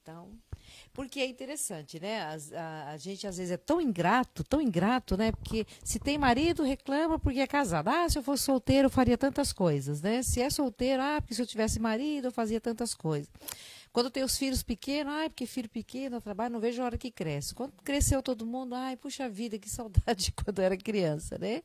Então, 0.01 0.31
porque 0.93 1.19
é 1.19 1.27
interessante, 1.27 1.99
né, 1.99 2.23
as- 2.23 2.51
a, 2.51 2.89
a 2.89 2.97
gente 2.97 3.27
às 3.27 3.37
vezes 3.37 3.51
é 3.51 3.57
tão 3.57 3.79
ingrato, 3.79 4.43
tão 4.43 4.59
ingrato, 4.59 5.15
né, 5.15 5.31
porque 5.31 5.65
se 5.83 5.99
tem 5.99 6.17
marido, 6.17 6.63
reclama 6.63 7.19
porque 7.19 7.39
é 7.39 7.45
casado. 7.45 7.87
Ah, 7.89 8.09
se 8.09 8.17
eu 8.17 8.23
fosse 8.23 8.43
solteiro, 8.43 8.87
eu 8.87 8.89
faria 8.89 9.15
tantas 9.17 9.53
coisas, 9.53 10.01
né, 10.01 10.23
se 10.23 10.41
é 10.41 10.49
solteiro, 10.49 11.01
ah, 11.03 11.21
porque 11.21 11.35
se 11.35 11.41
eu 11.41 11.45
tivesse 11.45 11.79
marido, 11.79 12.25
eu 12.27 12.31
fazia 12.31 12.59
tantas 12.59 12.95
coisas. 12.95 13.29
Quando 13.93 14.09
tem 14.09 14.23
os 14.23 14.37
filhos 14.37 14.63
pequenos, 14.63 15.13
ai, 15.13 15.29
porque 15.29 15.45
filho 15.45 15.69
pequeno, 15.69 16.15
eu 16.15 16.21
trabalho, 16.21 16.53
não 16.53 16.61
vejo 16.61 16.81
a 16.81 16.85
hora 16.85 16.97
que 16.97 17.11
cresce. 17.11 17.53
Quando 17.53 17.73
cresceu 17.83 18.23
todo 18.23 18.45
mundo, 18.45 18.73
ai, 18.73 18.95
puxa 18.95 19.29
vida, 19.29 19.59
que 19.59 19.69
saudade 19.69 20.25
de 20.25 20.31
quando 20.31 20.59
eu 20.59 20.65
era 20.65 20.77
criança, 20.77 21.37
né? 21.37 21.61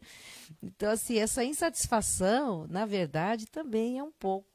Então, 0.63 0.91
assim, 0.91 1.19
essa 1.19 1.45
insatisfação, 1.45 2.67
na 2.69 2.85
verdade, 2.85 3.47
também 3.47 3.99
é 3.99 4.03
um 4.03 4.11
pouco 4.11 4.49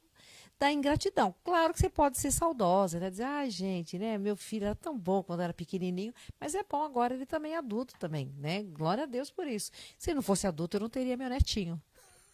da 0.62 0.72
ingratidão. 0.72 1.34
Claro 1.44 1.74
que 1.74 1.80
você 1.80 1.90
pode 1.90 2.20
ser 2.20 2.30
saudosa, 2.30 3.00
né? 3.00 3.10
Dizer, 3.10 3.24
ai, 3.24 3.50
gente, 3.50 3.98
né? 3.98 4.16
Meu 4.20 4.36
filho 4.36 4.66
era 4.66 4.76
tão 4.76 4.96
bom 4.96 5.24
quando 5.24 5.42
era 5.42 5.52
pequenininho, 5.52 6.14
mas 6.40 6.54
é 6.54 6.64
bom 6.64 6.84
agora 6.84 7.16
ele 7.16 7.26
também 7.26 7.54
é 7.54 7.58
adulto 7.58 7.96
também, 7.98 8.32
né? 8.38 8.62
Glória 8.62 9.06
a 9.06 9.08
Deus 9.08 9.32
por 9.32 9.48
isso. 9.48 9.72
Se 9.98 10.14
não 10.14 10.22
fosse 10.22 10.46
adulto, 10.46 10.78
eu 10.78 10.82
não 10.82 10.90
teria 10.90 11.18
meu 11.18 11.30
netinho. 11.30 11.82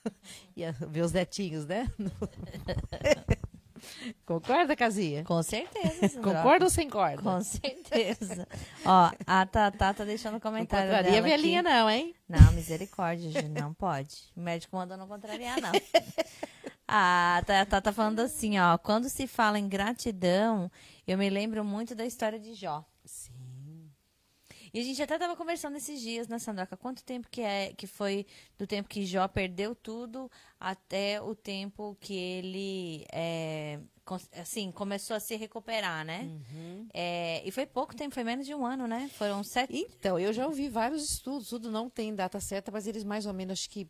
Ia 0.57 0.75
meus 0.91 1.13
netinhos, 1.13 1.65
né? 1.65 1.89
Concorda, 4.25 4.75
Casinha? 4.75 5.23
Com 5.23 5.41
certeza. 5.41 6.19
Concorda 6.19 6.65
ou 6.65 6.69
sem 6.69 6.89
corda? 6.89 7.21
Com 7.21 7.41
certeza. 7.41 8.45
Ó, 8.83 9.11
a 9.25 9.45
Tatá 9.45 9.93
tá 9.93 10.03
deixando 10.03 10.33
um 10.33 10.33
Não 10.33 10.41
comentário 10.41 10.89
contraria 10.89 11.19
a 11.19 11.21
velhinha, 11.21 11.63
não, 11.63 11.89
hein? 11.89 12.13
Não, 12.27 12.51
misericórdia, 12.51 13.29
gente, 13.31 13.47
não 13.47 13.73
pode. 13.73 14.17
O 14.35 14.41
médico 14.41 14.75
mandou 14.75 14.97
não 14.97 15.07
contrariar, 15.07 15.61
não. 15.61 15.71
A 16.87 17.43
Tatá 17.45 17.81
tá 17.81 17.91
falando 17.91 18.21
assim, 18.21 18.57
ó. 18.57 18.77
Quando 18.77 19.09
se 19.09 19.27
fala 19.27 19.59
em 19.59 19.67
gratidão, 19.67 20.71
eu 21.05 21.17
me 21.17 21.29
lembro 21.29 21.63
muito 21.63 21.93
da 21.93 22.05
história 22.05 22.39
de 22.39 22.53
Jó. 22.53 22.85
Sim. 23.03 23.33
E 24.73 24.79
a 24.79 24.83
gente 24.83 25.01
até 25.01 25.17
tava 25.17 25.35
conversando 25.35 25.75
esses 25.77 25.99
dias, 25.99 26.27
né, 26.27 26.39
Sandroca? 26.39 26.77
Quanto 26.77 27.03
tempo 27.03 27.27
que 27.29 27.41
é 27.41 27.73
que 27.73 27.87
foi 27.87 28.25
do 28.57 28.67
tempo 28.67 28.87
que 28.87 29.05
Jó 29.05 29.27
perdeu 29.27 29.73
tudo 29.73 30.29
até 30.59 31.21
o 31.21 31.33
tempo 31.33 31.97
que 31.99 32.13
ele 32.13 33.05
é, 33.11 33.79
assim, 34.39 34.71
começou 34.71 35.15
a 35.15 35.19
se 35.19 35.35
recuperar, 35.35 36.05
né? 36.05 36.29
É, 36.93 37.41
e 37.45 37.51
foi 37.51 37.65
pouco 37.65 37.95
tempo, 37.95 38.13
foi 38.13 38.23
menos 38.23 38.45
de 38.45 38.53
um 38.53 38.65
ano, 38.65 38.87
né? 38.87 39.09
Foram 39.13 39.43
sete. 39.43 39.73
Então, 39.75 40.19
eu 40.19 40.31
já 40.31 40.45
ouvi 40.45 40.69
vários 40.69 41.11
estudos, 41.11 41.49
tudo 41.49 41.71
não 41.71 41.89
tem 41.89 42.13
data 42.13 42.39
certa, 42.39 42.71
mas 42.71 42.87
eles 42.87 43.03
mais 43.03 43.25
ou 43.25 43.33
menos, 43.33 43.59
acho 43.59 43.69
que 43.69 43.89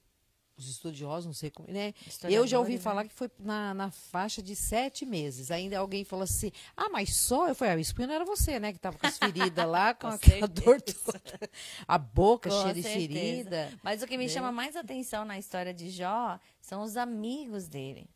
os 0.57 0.67
estudiosos, 0.67 1.25
não 1.25 1.33
sei 1.33 1.51
como, 1.51 1.71
né? 1.71 1.93
Eu 2.23 2.47
já 2.47 2.57
ouvi 2.57 2.73
historiadores, 2.73 2.73
né? 2.73 2.79
falar 2.79 3.07
que 3.07 3.13
foi 3.13 3.29
na, 3.39 3.73
na 3.75 3.91
faixa 3.91 4.41
de 4.41 4.55
sete 4.55 5.05
meses. 5.05 5.51
Ainda 5.51 5.77
alguém 5.77 6.03
falou 6.03 6.23
assim, 6.23 6.51
ah, 6.75 6.89
mas 6.89 7.15
só? 7.15 7.47
Eu 7.47 7.53
falei, 7.53 7.75
ah, 7.75 7.77
isso 7.77 7.93
não 7.97 8.13
era 8.13 8.25
você, 8.25 8.59
né? 8.59 8.73
Que 8.73 8.79
tava 8.79 8.97
com 8.97 9.05
as 9.05 9.17
feridas 9.19 9.67
lá, 9.67 9.93
com, 9.93 10.07
Com 10.07 10.15
aquela 10.15 10.47
dor 10.47 10.81
toda. 10.81 11.21
A 11.87 11.97
boca 11.97 12.49
Com 12.49 12.61
cheia 12.61 12.73
de 12.73 12.81
certeza. 12.81 13.07
ferida. 13.07 13.79
Mas 13.83 14.01
o 14.01 14.07
que 14.07 14.17
me 14.17 14.25
né? 14.25 14.29
chama 14.29 14.51
mais 14.51 14.75
atenção 14.75 15.23
na 15.23 15.37
história 15.37 15.73
de 15.73 15.89
Jó 15.89 16.39
são 16.59 16.81
os 16.81 16.97
amigos 16.97 17.67
dele. 17.67 18.09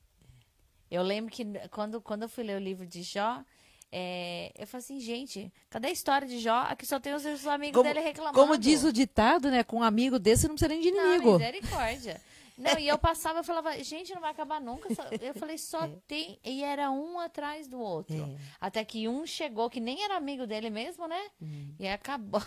Eu 0.89 1.03
lembro 1.03 1.31
que 1.31 1.45
quando, 1.69 2.01
quando 2.01 2.23
eu 2.23 2.29
fui 2.29 2.43
ler 2.43 2.57
o 2.57 2.63
livro 2.63 2.85
de 2.85 3.03
Jó, 3.03 3.43
é, 3.91 4.51
eu 4.57 4.65
falei 4.67 4.83
assim, 4.83 4.99
gente, 4.99 5.51
cadê 5.69 5.89
a 5.89 5.91
história 5.91 6.27
de 6.27 6.39
Jó? 6.39 6.61
Aqui 6.69 6.85
só 6.85 6.99
tem 6.99 7.13
os, 7.13 7.25
os 7.25 7.45
amigos 7.47 7.75
Como- 7.81 7.87
dele 7.93 7.99
reclamando. 8.05 8.37
Como 8.39 8.57
diz 8.57 8.83
o 8.83 8.91
ditado, 8.93 9.49
né? 9.51 9.63
Com 9.63 9.77
um 9.77 9.83
amigo 9.83 10.17
desse, 10.17 10.47
não 10.47 10.55
precisa 10.55 10.69
nem 10.69 10.81
de 10.81 10.91
Não, 10.91 11.07
inimigo. 11.15 11.37
misericórdia. 11.37 12.21
Não, 12.57 12.77
e 12.77 12.87
eu 12.87 12.97
passava, 12.97 13.39
eu 13.39 13.43
falava, 13.43 13.75
gente, 13.83 14.13
não 14.13 14.21
vai 14.21 14.29
acabar 14.31 14.61
nunca. 14.61 14.87
Eu 15.19 15.33
falei, 15.33 15.57
só 15.57 15.89
tem. 16.07 16.37
E 16.43 16.63
era 16.63 16.91
um 16.91 17.19
atrás 17.19 17.67
do 17.67 17.79
outro. 17.79 18.15
É. 18.15 18.37
Até 18.59 18.85
que 18.85 19.07
um 19.07 19.25
chegou, 19.25 19.67
que 19.69 19.79
nem 19.79 20.03
era 20.03 20.15
amigo 20.15 20.45
dele 20.45 20.69
mesmo, 20.69 21.07
né? 21.07 21.19
Uhum. 21.41 21.73
E 21.79 21.87
aí 21.87 21.93
acabou. 21.93 22.41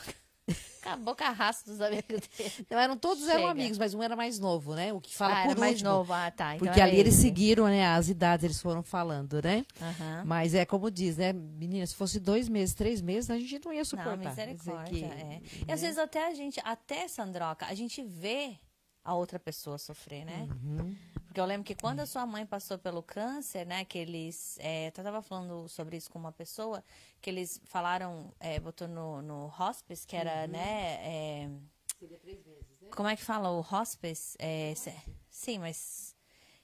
Acabou 0.80 1.16
com 1.16 1.24
a 1.24 1.30
raça 1.30 1.64
dos 1.64 1.80
amigos 1.80 2.20
dele. 2.36 2.66
Não, 2.70 2.78
eram, 2.78 2.96
todos 2.96 3.26
eram 3.26 3.40
Chega. 3.40 3.50
amigos, 3.50 3.78
mas 3.78 3.94
um 3.94 4.02
era 4.02 4.14
mais 4.14 4.38
novo, 4.38 4.74
né? 4.74 4.92
O 4.92 5.00
que 5.00 5.14
fala 5.14 5.40
ah, 5.40 5.42
por 5.44 5.50
era 5.52 5.60
mais 5.60 5.80
novo. 5.80 6.12
Ah, 6.12 6.30
tá. 6.30 6.56
Então 6.56 6.66
Porque 6.66 6.80
ali 6.80 6.98
eles 6.98 7.14
esse. 7.14 7.22
seguiram, 7.22 7.64
né? 7.66 7.86
As 7.86 8.08
idades, 8.08 8.44
eles 8.44 8.60
foram 8.60 8.82
falando, 8.82 9.40
né? 9.42 9.64
Mas 10.24 10.54
é 10.54 10.66
como 10.66 10.90
diz, 10.90 11.16
né? 11.16 11.32
Menina, 11.32 11.86
se 11.86 11.94
fosse 11.94 12.20
dois 12.20 12.48
meses, 12.48 12.74
três 12.74 13.00
meses, 13.00 13.30
a 13.30 13.38
gente 13.38 13.64
não 13.64 13.72
ia 13.72 13.84
suportar. 13.84 14.16
Não, 14.16 14.28
misericórdia. 14.28 15.08
que, 15.08 15.14
é. 15.14 15.40
E 15.66 15.72
às 15.72 15.80
vezes 15.80 15.96
até 15.96 16.26
a 16.26 16.34
gente, 16.34 16.60
até 16.62 17.08
Sandroca, 17.08 17.66
a 17.66 17.74
gente 17.74 18.02
vê 18.02 18.56
a 19.02 19.14
outra 19.14 19.38
pessoa 19.38 19.78
sofrer, 19.78 20.24
né? 20.26 20.48
Uhum. 20.50 20.94
Porque 21.34 21.40
eu 21.40 21.46
lembro 21.46 21.64
que 21.64 21.74
quando 21.74 21.98
a 21.98 22.06
sua 22.06 22.24
mãe 22.24 22.46
passou 22.46 22.78
pelo 22.78 23.02
câncer, 23.02 23.66
né? 23.66 23.84
Que 23.84 23.98
eles. 23.98 24.56
É, 24.60 24.86
eu 24.86 24.92
tava 24.92 25.20
falando 25.20 25.68
sobre 25.68 25.96
isso 25.96 26.08
com 26.08 26.16
uma 26.16 26.30
pessoa, 26.30 26.80
que 27.20 27.28
eles 27.28 27.60
falaram, 27.64 28.32
é, 28.38 28.60
botou 28.60 28.86
no, 28.86 29.20
no 29.20 29.52
hospice, 29.58 30.06
que 30.06 30.14
era, 30.14 30.46
né? 30.46 30.92
é, 31.02 31.50
como 32.94 33.08
é 33.08 33.16
que 33.16 33.24
fala 33.24 33.50
o 33.50 33.58
hospice? 33.68 34.36
É, 34.38 34.74
sim, 35.28 35.58
mas. 35.58 36.14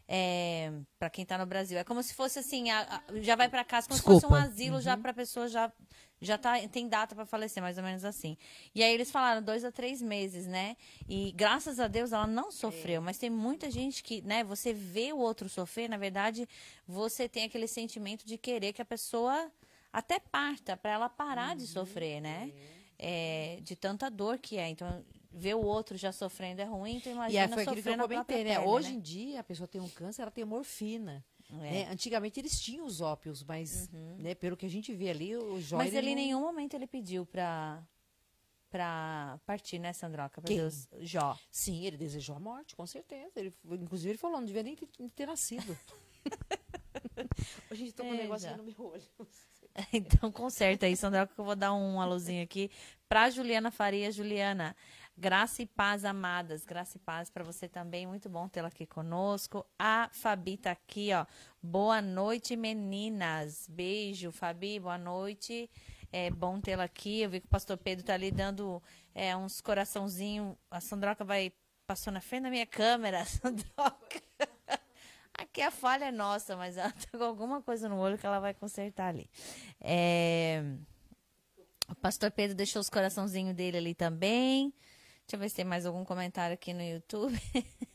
É, 0.06 0.70
para 1.00 1.10
quem 1.10 1.26
tá 1.26 1.36
no 1.36 1.46
Brasil. 1.46 1.76
É 1.76 1.82
como 1.82 2.00
se 2.00 2.14
fosse 2.14 2.38
assim, 2.38 2.70
a- 2.70 3.02
a- 3.08 3.20
já 3.22 3.34
vai 3.34 3.48
para 3.48 3.64
casa, 3.64 3.88
como 3.88 3.98
se 3.98 4.04
fosse 4.04 4.24
um 4.24 4.28
Desculpa. 4.28 4.44
asilo 4.44 4.80
já 4.80 4.96
pra 4.96 5.12
pessoa 5.12 5.48
já 5.48 5.72
já 6.20 6.36
tá, 6.36 6.56
tem 6.68 6.88
data 6.88 7.14
para 7.14 7.24
falecer, 7.24 7.62
mais 7.62 7.78
ou 7.78 7.84
menos 7.84 8.04
assim. 8.04 8.36
E 8.74 8.82
aí 8.82 8.92
eles 8.92 9.10
falaram 9.10 9.42
dois 9.42 9.64
a 9.64 9.72
três 9.72 10.02
meses, 10.02 10.46
né? 10.46 10.76
E 11.08 11.32
graças 11.32 11.80
a 11.80 11.88
Deus 11.88 12.12
ela 12.12 12.26
não 12.26 12.52
sofreu, 12.52 13.00
mas 13.00 13.16
tem 13.16 13.30
muita 13.30 13.70
gente 13.70 14.02
que, 14.02 14.20
né? 14.22 14.44
Você 14.44 14.72
vê 14.72 15.12
o 15.12 15.18
outro 15.18 15.48
sofrer, 15.48 15.88
na 15.88 15.96
verdade, 15.96 16.48
você 16.86 17.28
tem 17.28 17.44
aquele 17.44 17.66
sentimento 17.66 18.26
de 18.26 18.36
querer 18.36 18.72
que 18.72 18.82
a 18.82 18.84
pessoa 18.84 19.50
até 19.92 20.18
parta, 20.20 20.76
para 20.76 20.90
ela 20.92 21.08
parar 21.08 21.52
uhum, 21.52 21.56
de 21.56 21.66
sofrer, 21.66 22.20
né? 22.20 22.52
É. 22.98 23.56
é, 23.56 23.60
de 23.62 23.74
tanta 23.74 24.10
dor 24.10 24.38
que 24.38 24.56
é. 24.56 24.68
Então, 24.68 25.04
ver 25.32 25.54
o 25.54 25.64
outro 25.64 25.96
já 25.96 26.12
sofrendo 26.12 26.60
é 26.60 26.64
ruim, 26.64 26.96
então 26.96 27.12
imagina 27.12 27.44
e 27.44 27.48
foi 27.48 27.62
aquilo 27.62 27.82
que 27.82 27.88
eu 27.88 27.98
comentei, 27.98 28.44
né? 28.44 28.60
Hoje 28.60 28.90
né? 28.90 28.94
em 28.96 29.00
dia, 29.00 29.40
a 29.40 29.44
pessoa 29.44 29.66
tem 29.66 29.80
um 29.80 29.88
câncer, 29.88 30.22
ela 30.22 30.30
tem 30.30 30.44
morfina. 30.44 31.24
É. 31.52 31.56
Né? 31.56 31.88
Antigamente 31.90 32.38
eles 32.38 32.60
tinham 32.60 32.86
os 32.86 33.00
ópios, 33.00 33.42
mas 33.42 33.88
uhum. 33.92 34.16
né, 34.18 34.34
pelo 34.34 34.56
que 34.56 34.66
a 34.66 34.70
gente 34.70 34.94
vê 34.94 35.10
ali, 35.10 35.36
o 35.36 35.60
Jóia... 35.60 35.84
Mas 35.84 35.94
ele 35.94 36.10
em 36.10 36.14
nenhum 36.14 36.40
momento 36.40 36.74
ele 36.74 36.86
pediu 36.86 37.26
para 37.26 37.82
para 38.70 39.40
partir, 39.44 39.80
né, 39.80 39.92
Sandroca? 39.92 40.40
Pra 40.40 40.48
Deus, 40.48 40.88
Jó. 41.00 41.36
Sim, 41.50 41.84
ele 41.84 41.96
desejou 41.96 42.36
a 42.36 42.38
morte, 42.38 42.76
com 42.76 42.86
certeza. 42.86 43.32
Ele, 43.34 43.52
inclusive 43.72 44.12
ele 44.12 44.18
falou, 44.18 44.38
não 44.38 44.46
devia 44.46 44.62
nem 44.62 44.76
ter, 44.76 44.86
ter 45.14 45.26
nascido. 45.26 45.76
Hoje 47.68 47.72
a 47.72 47.74
gente 47.74 47.92
tá 47.92 48.04
com 48.04 48.10
um 48.10 48.16
negócio 48.16 48.56
no 48.56 48.62
meu 48.62 48.74
olho. 48.78 49.02
Então, 49.92 50.32
conserta 50.32 50.86
aí, 50.86 50.96
Sandroca, 50.96 51.32
que 51.32 51.40
eu 51.40 51.44
vou 51.44 51.54
dar 51.54 51.72
um 51.72 52.00
alôzinho 52.00 52.42
aqui 52.42 52.70
para 53.08 53.30
Juliana 53.30 53.70
Faria. 53.70 54.10
Juliana, 54.10 54.74
Graça 55.20 55.60
e 55.60 55.66
paz, 55.66 56.06
amadas. 56.06 56.64
Graça 56.64 56.96
e 56.96 56.98
paz 56.98 57.28
para 57.28 57.44
você 57.44 57.68
também. 57.68 58.06
Muito 58.06 58.26
bom 58.26 58.48
tê-la 58.48 58.68
aqui 58.68 58.86
conosco. 58.86 59.66
A 59.78 60.08
Fabi 60.14 60.56
tá 60.56 60.70
aqui, 60.70 61.10
ó. 61.12 61.26
Boa 61.62 62.00
noite, 62.00 62.56
meninas. 62.56 63.68
Beijo, 63.68 64.32
Fabi. 64.32 64.80
Boa 64.80 64.96
noite. 64.96 65.68
É 66.10 66.30
bom 66.30 66.58
tê-la 66.58 66.84
aqui. 66.84 67.20
Eu 67.20 67.28
vi 67.28 67.40
que 67.40 67.46
o 67.46 67.50
pastor 67.50 67.76
Pedro 67.76 68.02
tá 68.02 68.14
ali 68.14 68.30
dando 68.30 68.82
é, 69.14 69.36
uns 69.36 69.60
coraçãozinhos. 69.60 70.56
A 70.70 70.80
Sandroca 70.80 71.22
vai. 71.22 71.52
Passou 71.86 72.10
na 72.10 72.22
frente 72.22 72.44
da 72.44 72.50
minha 72.50 72.66
câmera, 72.66 73.22
Sandroca. 73.28 74.22
Aqui 75.34 75.60
a 75.60 75.70
falha 75.70 76.06
é 76.06 76.10
nossa, 76.10 76.56
mas 76.56 76.78
ela 76.78 76.92
tá 76.92 77.18
com 77.18 77.24
alguma 77.24 77.60
coisa 77.60 77.90
no 77.90 77.98
olho 77.98 78.16
que 78.16 78.24
ela 78.24 78.40
vai 78.40 78.54
consertar 78.54 79.08
ali. 79.08 79.28
É... 79.82 80.64
O 81.90 81.94
pastor 81.96 82.30
Pedro 82.30 82.56
deixou 82.56 82.80
os 82.80 82.88
coraçãozinhos 82.88 83.54
dele 83.54 83.76
ali 83.76 83.94
também. 83.94 84.72
Deixa 85.30 85.36
eu 85.36 85.40
ver 85.42 85.48
se 85.48 85.54
tem 85.54 85.64
mais 85.64 85.86
algum 85.86 86.04
comentário 86.04 86.54
aqui 86.54 86.74
no 86.74 86.82
YouTube. 86.82 87.40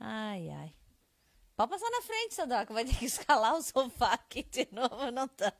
ai, 0.00 0.48
ai. 0.48 0.72
Pode 1.54 1.70
passar 1.70 1.90
na 1.90 2.00
frente, 2.00 2.34
Sadoca. 2.34 2.72
Vai 2.72 2.86
ter 2.86 2.96
que 2.96 3.04
escalar 3.04 3.54
o 3.54 3.60
sofá 3.60 4.14
aqui 4.14 4.42
de 4.42 4.66
novo. 4.72 5.10
Não 5.10 5.28
tá. 5.28 5.52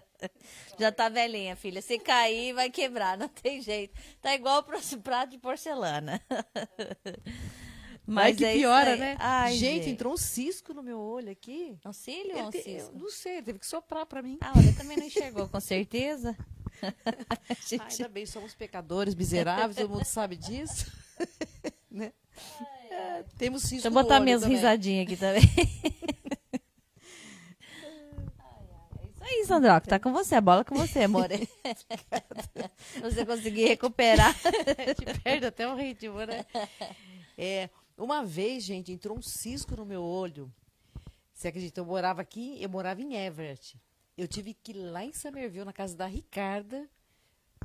Já 0.80 0.90
tá 0.90 1.10
velhinha, 1.10 1.54
filha. 1.54 1.82
Se 1.82 1.98
cair, 1.98 2.54
vai 2.54 2.70
quebrar. 2.70 3.18
Não 3.18 3.28
tem 3.28 3.60
jeito. 3.60 3.94
Tá 4.22 4.34
igual 4.34 4.62
para 4.62 4.78
prato 5.04 5.32
de 5.32 5.38
porcelana. 5.38 6.18
Mas 8.06 8.40
é 8.40 8.54
piora, 8.54 8.96
né? 8.96 9.18
Ai, 9.20 9.52
gente, 9.52 9.60
gente, 9.60 9.90
entrou 9.90 10.14
um 10.14 10.16
cisco 10.16 10.72
no 10.72 10.82
meu 10.82 10.98
olho 10.98 11.30
aqui. 11.30 11.78
Um 11.84 11.92
cílio 11.92 12.38
ou 12.38 12.48
um 12.48 12.52
cisco? 12.52 12.98
Não 12.98 13.10
sei, 13.10 13.42
teve 13.42 13.58
que 13.58 13.66
soprar 13.66 14.06
para 14.06 14.22
mim. 14.22 14.38
Ah, 14.40 14.54
olha, 14.56 14.72
também 14.72 14.96
não 14.96 15.04
enxergou, 15.04 15.46
com 15.46 15.60
certeza. 15.60 16.34
gente... 17.66 17.82
Ainda 17.82 18.08
bem, 18.08 18.26
somos 18.26 18.54
pecadores 18.54 19.14
miseráveis, 19.14 19.76
todo 19.76 19.90
mundo 19.90 20.04
sabe 20.04 20.36
disso. 20.36 20.90
né? 21.90 22.12
É, 22.90 23.24
temos 23.36 23.62
cisco 23.62 23.74
Deixa 23.74 23.88
eu 23.88 23.92
botar 23.92 24.20
minhas 24.20 24.42
também. 24.42 24.56
risadinhas 24.56 25.06
aqui 25.06 25.16
também. 25.16 25.42
É 29.30 29.40
isso 29.40 29.42
aí, 29.42 29.46
Sandroca. 29.46 29.86
Tá 29.86 29.98
com 29.98 30.10
você. 30.10 30.36
A 30.36 30.40
bola 30.40 30.62
é 30.62 30.64
com 30.64 30.74
você, 30.74 31.00
amor. 31.00 31.28
você 33.02 33.26
conseguir 33.26 33.66
recuperar. 33.66 34.34
Te 34.34 35.20
perde 35.20 35.44
até 35.44 35.68
o 35.68 35.76
ritmo, 35.76 36.24
né? 36.24 36.46
É, 37.36 37.68
uma 37.96 38.24
vez, 38.24 38.64
gente, 38.64 38.90
entrou 38.90 39.18
um 39.18 39.20
cisco 39.20 39.76
no 39.76 39.84
meu 39.84 40.02
olho. 40.02 40.50
Você 41.34 41.48
acredita? 41.48 41.80
Eu 41.80 41.84
morava 41.84 42.22
aqui, 42.22 42.56
eu 42.60 42.70
morava 42.70 43.02
em 43.02 43.16
Everett. 43.16 43.78
Eu 44.18 44.26
tive 44.26 44.52
que 44.52 44.72
ir 44.72 44.74
lá 44.74 45.04
em 45.04 45.12
Somerville, 45.12 45.64
na 45.64 45.72
casa 45.72 45.96
da 45.96 46.06
Ricarda, 46.06 46.88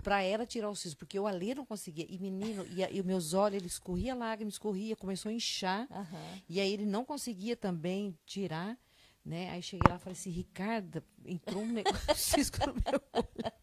para 0.04 0.22
ela 0.22 0.46
tirar 0.46 0.70
o 0.70 0.76
cisco, 0.76 1.00
porque 1.00 1.18
eu 1.18 1.26
ali 1.26 1.56
não 1.56 1.66
conseguia. 1.66 2.06
E 2.08 2.20
menino, 2.20 2.64
e, 2.70 2.82
e 2.82 3.02
meus 3.02 3.34
olhos, 3.34 3.58
ele 3.58 3.68
escorria 3.68 4.14
lágrima, 4.14 4.50
escorria, 4.50 4.96
começou 4.96 5.30
a 5.30 5.34
inchar. 5.34 5.88
Uhum. 5.90 6.42
E 6.48 6.60
aí 6.60 6.72
ele 6.72 6.86
não 6.86 7.04
conseguia 7.04 7.56
também 7.56 8.16
tirar. 8.24 8.78
Né? 9.26 9.50
Aí 9.52 9.62
cheguei 9.62 9.90
lá 9.90 9.96
e 9.96 10.00
falei 10.00 10.14
assim, 10.14 10.30
Ricardo, 10.30 11.02
entrou 11.26 11.64
um 11.64 11.72
negócio 11.72 12.14
cisco 12.14 12.58
no 12.68 12.74
meu 12.74 13.02
olho. 13.14 13.54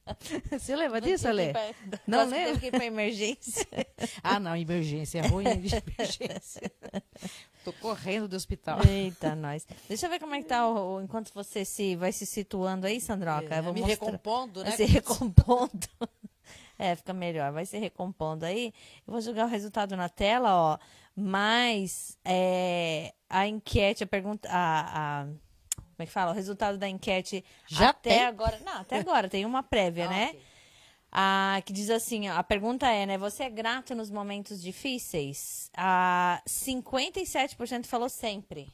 Você 0.51 0.75
lembra 0.75 1.01
disso, 1.03 1.29
Ale? 1.29 1.53
Não 2.07 2.25
lembra? 2.25 2.47
Teve 2.47 2.61
que 2.61 2.67
ir 2.67 2.71
para 2.71 2.87
emergência. 2.87 3.67
ah, 4.23 4.41
não, 4.41 4.57
emergência, 4.57 5.19
é 5.19 5.27
ruim 5.27 5.61
de 5.61 5.75
emergência. 5.77 6.73
Tô 7.65 7.73
correndo 7.75 8.27
do 8.29 8.37
hospital. 8.37 8.79
Eita, 8.87 9.35
nós. 9.35 9.67
Deixa 9.89 10.07
eu 10.07 10.11
ver 10.11 10.19
como 10.19 10.35
é 10.35 10.43
que 10.43 10.49
tá 10.49 10.67
o, 10.67 10.97
o 10.97 11.03
enquanto 11.03 11.33
você 11.35 11.65
se 11.65 11.95
vai 11.97 12.13
se 12.13 12.25
situando 12.25 12.87
aí, 12.87 13.01
Sandroca. 13.01 13.61
Vou 13.63 13.73
me 13.75 13.81
mostrar, 13.81 14.07
recompondo, 14.07 14.65
né? 14.65 14.71
Se 14.73 14.85
recompondo. 14.85 15.89
É, 16.83 16.97
fica 16.97 17.13
melhor. 17.13 17.53
Vai 17.53 17.67
se 17.67 17.77
recompondo 17.77 18.47
aí. 18.47 18.73
Eu 19.07 19.13
vou 19.13 19.21
jogar 19.21 19.45
o 19.45 19.49
resultado 19.49 19.95
na 19.99 20.09
tela, 20.09 20.55
ó. 20.55 20.79
Mas 21.15 22.17
é, 22.25 23.13
a 23.29 23.47
enquete, 23.47 24.03
a 24.03 24.07
pergunta, 24.07 24.49
a, 24.51 25.21
a 25.21 25.25
como 26.01 26.05
é 26.05 26.07
que 26.07 26.13
fala? 26.13 26.31
O 26.31 26.35
resultado 26.35 26.79
da 26.79 26.89
enquete 26.89 27.45
Já 27.67 27.91
até 27.91 28.17
tem? 28.17 28.25
agora. 28.25 28.59
Não, 28.65 28.81
até 28.81 28.99
agora, 28.99 29.29
tem 29.29 29.45
uma 29.45 29.63
prévia, 29.63 30.07
ah, 30.07 30.09
né? 30.09 30.29
Okay. 30.31 30.43
Ah, 31.13 31.61
que 31.65 31.73
diz 31.73 31.91
assim, 31.91 32.29
a 32.29 32.43
pergunta 32.43 32.87
é, 32.91 33.05
né? 33.05 33.19
Você 33.19 33.45
é 33.45 33.51
grato 33.51 33.95
nos 33.95 34.11
momentos 34.11 34.63
difíceis? 34.63 35.71
Ah, 35.77 36.41
57% 36.49 37.87
falou 37.87 38.09
sempre. 38.09 38.69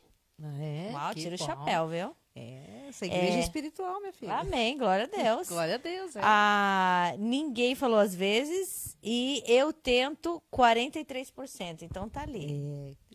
É, 0.61 0.91
Uau, 0.93 1.15
tira 1.15 1.35
o 1.35 1.39
chapéu, 1.39 1.89
viu? 1.89 2.17
É, 2.35 2.89
essa 2.91 3.07
igreja 3.07 3.39
é. 3.39 3.41
espiritual, 3.41 3.99
minha 4.01 4.13
filha. 4.13 4.35
Amém, 4.35 4.77
glória 4.77 5.09
a 5.11 5.23
Deus. 5.23 5.49
glória 5.49 5.77
a 5.77 5.79
Deus. 5.79 6.15
É. 6.15 6.21
Ah, 6.23 7.15
ninguém 7.19 7.75
falou 7.75 7.99
às 7.99 8.15
vezes 8.15 8.95
e 9.03 9.43
eu 9.47 9.73
tento 9.73 10.43
43%. 10.53 11.83
Então 11.83 12.07
tá 12.11 12.21
ali. 12.21 12.93
É, 12.93 13.06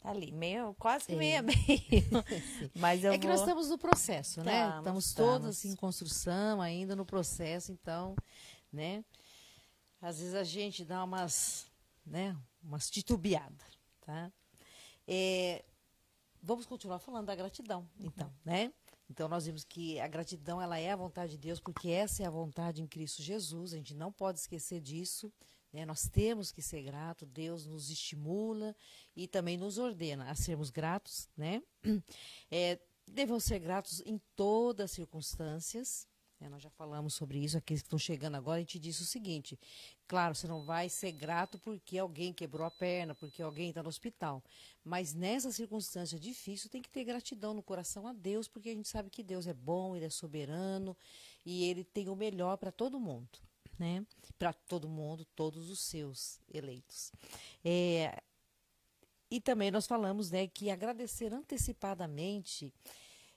Tá 0.00 0.10
ali, 0.10 0.32
meio, 0.32 0.74
quase 0.78 1.06
que 1.06 1.14
meio. 1.14 1.42
Mas 2.74 3.04
eu 3.04 3.12
é 3.12 3.18
que 3.18 3.26
vou... 3.26 3.32
nós 3.32 3.40
estamos 3.40 3.68
no 3.68 3.76
processo, 3.76 4.42
né? 4.42 4.68
Estamos, 4.78 5.06
estamos 5.06 5.14
todos 5.14 5.64
em 5.66 5.76
construção, 5.76 6.62
ainda 6.62 6.96
no 6.96 7.04
processo, 7.04 7.70
então, 7.70 8.16
né? 8.72 9.04
Às 10.00 10.18
vezes 10.18 10.34
a 10.34 10.42
gente 10.42 10.86
dá 10.86 11.04
umas, 11.04 11.70
né? 12.06 12.34
Umas 12.62 12.88
titubeadas, 12.88 13.78
tá? 14.00 14.32
É, 15.06 15.62
vamos 16.42 16.64
continuar 16.64 16.98
falando 16.98 17.26
da 17.26 17.34
gratidão, 17.34 17.86
então, 17.98 18.28
uhum. 18.28 18.34
né? 18.42 18.72
Então 19.10 19.28
nós 19.28 19.44
vimos 19.44 19.64
que 19.64 20.00
a 20.00 20.08
gratidão 20.08 20.62
ela 20.62 20.78
é 20.78 20.92
a 20.92 20.96
vontade 20.96 21.32
de 21.32 21.38
Deus, 21.38 21.60
porque 21.60 21.90
essa 21.90 22.22
é 22.22 22.26
a 22.26 22.30
vontade 22.30 22.80
em 22.80 22.86
Cristo 22.86 23.22
Jesus. 23.22 23.74
A 23.74 23.76
gente 23.76 23.94
não 23.94 24.10
pode 24.10 24.38
esquecer 24.38 24.80
disso. 24.80 25.30
Né? 25.72 25.86
Nós 25.86 26.08
temos 26.08 26.50
que 26.50 26.62
ser 26.62 26.82
gratos, 26.82 27.28
Deus 27.28 27.66
nos 27.66 27.90
estimula 27.90 28.74
e 29.14 29.28
também 29.28 29.56
nos 29.56 29.78
ordena 29.78 30.30
a 30.30 30.34
sermos 30.34 30.70
gratos. 30.70 31.28
Né? 31.36 31.62
É, 32.50 32.80
devemos 33.06 33.44
ser 33.44 33.60
gratos 33.60 34.02
em 34.04 34.20
todas 34.34 34.86
as 34.86 34.90
circunstâncias. 34.90 36.06
Né? 36.40 36.48
Nós 36.48 36.62
já 36.62 36.70
falamos 36.70 37.14
sobre 37.14 37.38
isso, 37.38 37.56
aqueles 37.56 37.82
que 37.82 37.86
estão 37.86 37.98
chegando 37.98 38.34
agora, 38.34 38.56
a 38.56 38.60
gente 38.60 38.78
disse 38.78 39.02
o 39.02 39.06
seguinte: 39.06 39.58
claro, 40.08 40.34
você 40.34 40.48
não 40.48 40.64
vai 40.64 40.88
ser 40.88 41.12
grato 41.12 41.58
porque 41.60 41.98
alguém 41.98 42.32
quebrou 42.32 42.66
a 42.66 42.70
perna, 42.70 43.14
porque 43.14 43.42
alguém 43.42 43.68
está 43.68 43.82
no 43.82 43.88
hospital. 43.88 44.42
Mas 44.82 45.14
nessa 45.14 45.52
circunstância 45.52 46.18
difícil, 46.18 46.70
tem 46.70 46.82
que 46.82 46.90
ter 46.90 47.04
gratidão 47.04 47.54
no 47.54 47.62
coração 47.62 48.08
a 48.08 48.12
Deus, 48.12 48.48
porque 48.48 48.70
a 48.70 48.74
gente 48.74 48.88
sabe 48.88 49.10
que 49.10 49.22
Deus 49.22 49.46
é 49.46 49.54
bom, 49.54 49.94
Ele 49.94 50.06
é 50.06 50.10
soberano 50.10 50.96
e 51.44 51.64
Ele 51.64 51.84
tem 51.84 52.08
o 52.08 52.16
melhor 52.16 52.56
para 52.56 52.72
todo 52.72 52.98
mundo 52.98 53.38
né? 53.80 54.06
Para 54.38 54.52
todo 54.52 54.88
mundo, 54.88 55.24
todos 55.34 55.70
os 55.70 55.80
seus 55.80 56.38
eleitos. 56.52 57.10
É, 57.64 58.22
e 59.30 59.40
também 59.40 59.70
nós 59.70 59.86
falamos 59.86 60.30
né, 60.30 60.46
que 60.46 60.70
agradecer 60.70 61.32
antecipadamente 61.32 62.72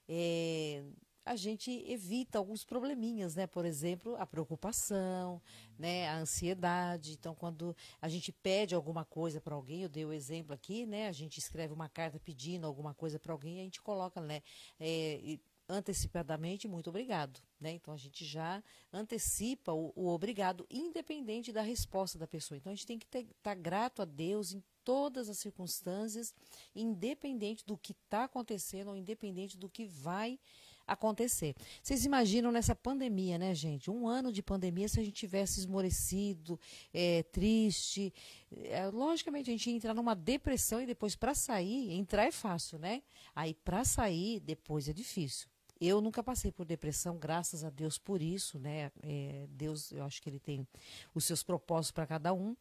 é, 0.08 0.84
a 1.26 1.36
gente 1.36 1.72
evita 1.88 2.38
alguns 2.38 2.66
probleminhas, 2.66 3.36
né? 3.36 3.48
Por 3.48 3.64
exemplo, 3.66 4.16
a 4.18 4.26
preocupação, 4.26 5.42
né? 5.80 6.08
A 6.10 6.18
ansiedade. 6.18 7.14
Então, 7.14 7.34
quando 7.34 7.76
a 8.02 8.10
gente 8.10 8.32
pede 8.32 8.76
alguma 8.76 9.06
coisa 9.06 9.40
para 9.40 9.56
alguém, 9.56 9.84
eu 9.84 9.90
dei 9.90 10.06
o 10.06 10.12
exemplo 10.12 10.54
aqui, 10.54 10.86
né? 10.86 11.08
A 11.08 11.14
gente 11.14 11.38
escreve 11.38 11.74
uma 11.74 11.88
carta 11.88 12.20
pedindo 12.20 12.68
alguma 12.68 12.94
coisa 12.94 13.18
para 13.20 13.32
alguém, 13.32 13.62
a 13.62 13.64
gente 13.64 13.82
coloca, 13.82 14.20
né? 14.20 14.42
É, 14.80 15.40
antecipadamente, 15.74 16.68
muito 16.68 16.90
obrigado. 16.90 17.42
Né? 17.60 17.72
Então 17.74 17.94
a 17.94 17.98
gente 17.98 18.24
já 18.26 18.64
antecipa 18.92 19.74
o, 19.74 19.92
o, 19.96 20.08
obrigado, 20.10 20.66
independente 20.70 21.52
da 21.52 21.62
resposta 21.62 22.18
da 22.18 22.28
pessoa. 22.28 22.58
Então 22.58 22.72
a 22.72 22.76
gente 22.76 22.88
tem 22.88 23.00
que 23.00 23.06
estar 23.06 23.24
tá 23.42 23.56
grato 23.56 24.02
a 24.02 24.06
Deus 24.06 24.54
em 24.54 24.64
todas 24.84 25.30
as 25.30 25.38
circunstâncias, 25.38 26.34
independente 26.76 27.66
do 27.66 27.78
que 27.78 27.94
está 27.94 28.26
acontecendo 28.26 28.90
ou 28.90 28.98
independente 28.98 29.58
do 29.58 29.70
que 29.70 29.86
vai 29.86 30.40
acontecer. 30.86 31.56
Vocês 31.82 32.04
imaginam 32.04 32.52
nessa 32.52 32.76
pandemia, 32.76 33.38
né, 33.38 33.56
gente? 33.56 33.90
Um 33.90 34.06
ano 34.06 34.32
de 34.32 34.44
pandemia, 34.44 34.90
se 34.90 35.00
a 35.00 35.04
gente 35.04 35.16
tivesse 35.16 35.62
esmorecido, 35.62 36.60
é, 36.94 37.24
triste, 37.24 38.14
é, 38.52 38.88
logicamente 38.88 39.50
a 39.50 39.54
gente 39.54 39.70
ia 39.70 39.76
entrar 39.78 39.94
numa 39.94 40.14
depressão 40.14 40.82
e 40.82 40.86
depois 40.86 41.16
para 41.16 41.34
sair, 41.34 41.94
entrar 41.94 42.26
é 42.26 42.32
fácil, 42.32 42.78
né? 42.78 43.02
Aí 43.34 43.54
para 43.54 43.86
sair 43.86 44.42
depois 44.42 44.90
é 44.90 44.94
difícil 44.94 45.53
eu 45.88 46.02
nunca 46.02 46.24
passei 46.24 46.52
por 46.52 46.66
depressão, 46.66 47.18
graças 47.18 47.64
a 47.64 47.70
Deus 47.70 47.98
por 47.98 48.22
isso, 48.22 48.60
né? 48.60 48.92
É, 49.02 49.48
Deus, 49.50 49.92
eu 49.92 50.04
acho 50.04 50.22
que 50.22 50.30
ele 50.30 50.40
tem 50.40 50.68
os 51.14 51.26
seus 51.26 51.44
propósitos 51.44 51.92
para 51.92 52.08
cada 52.08 52.34
um 52.34 52.56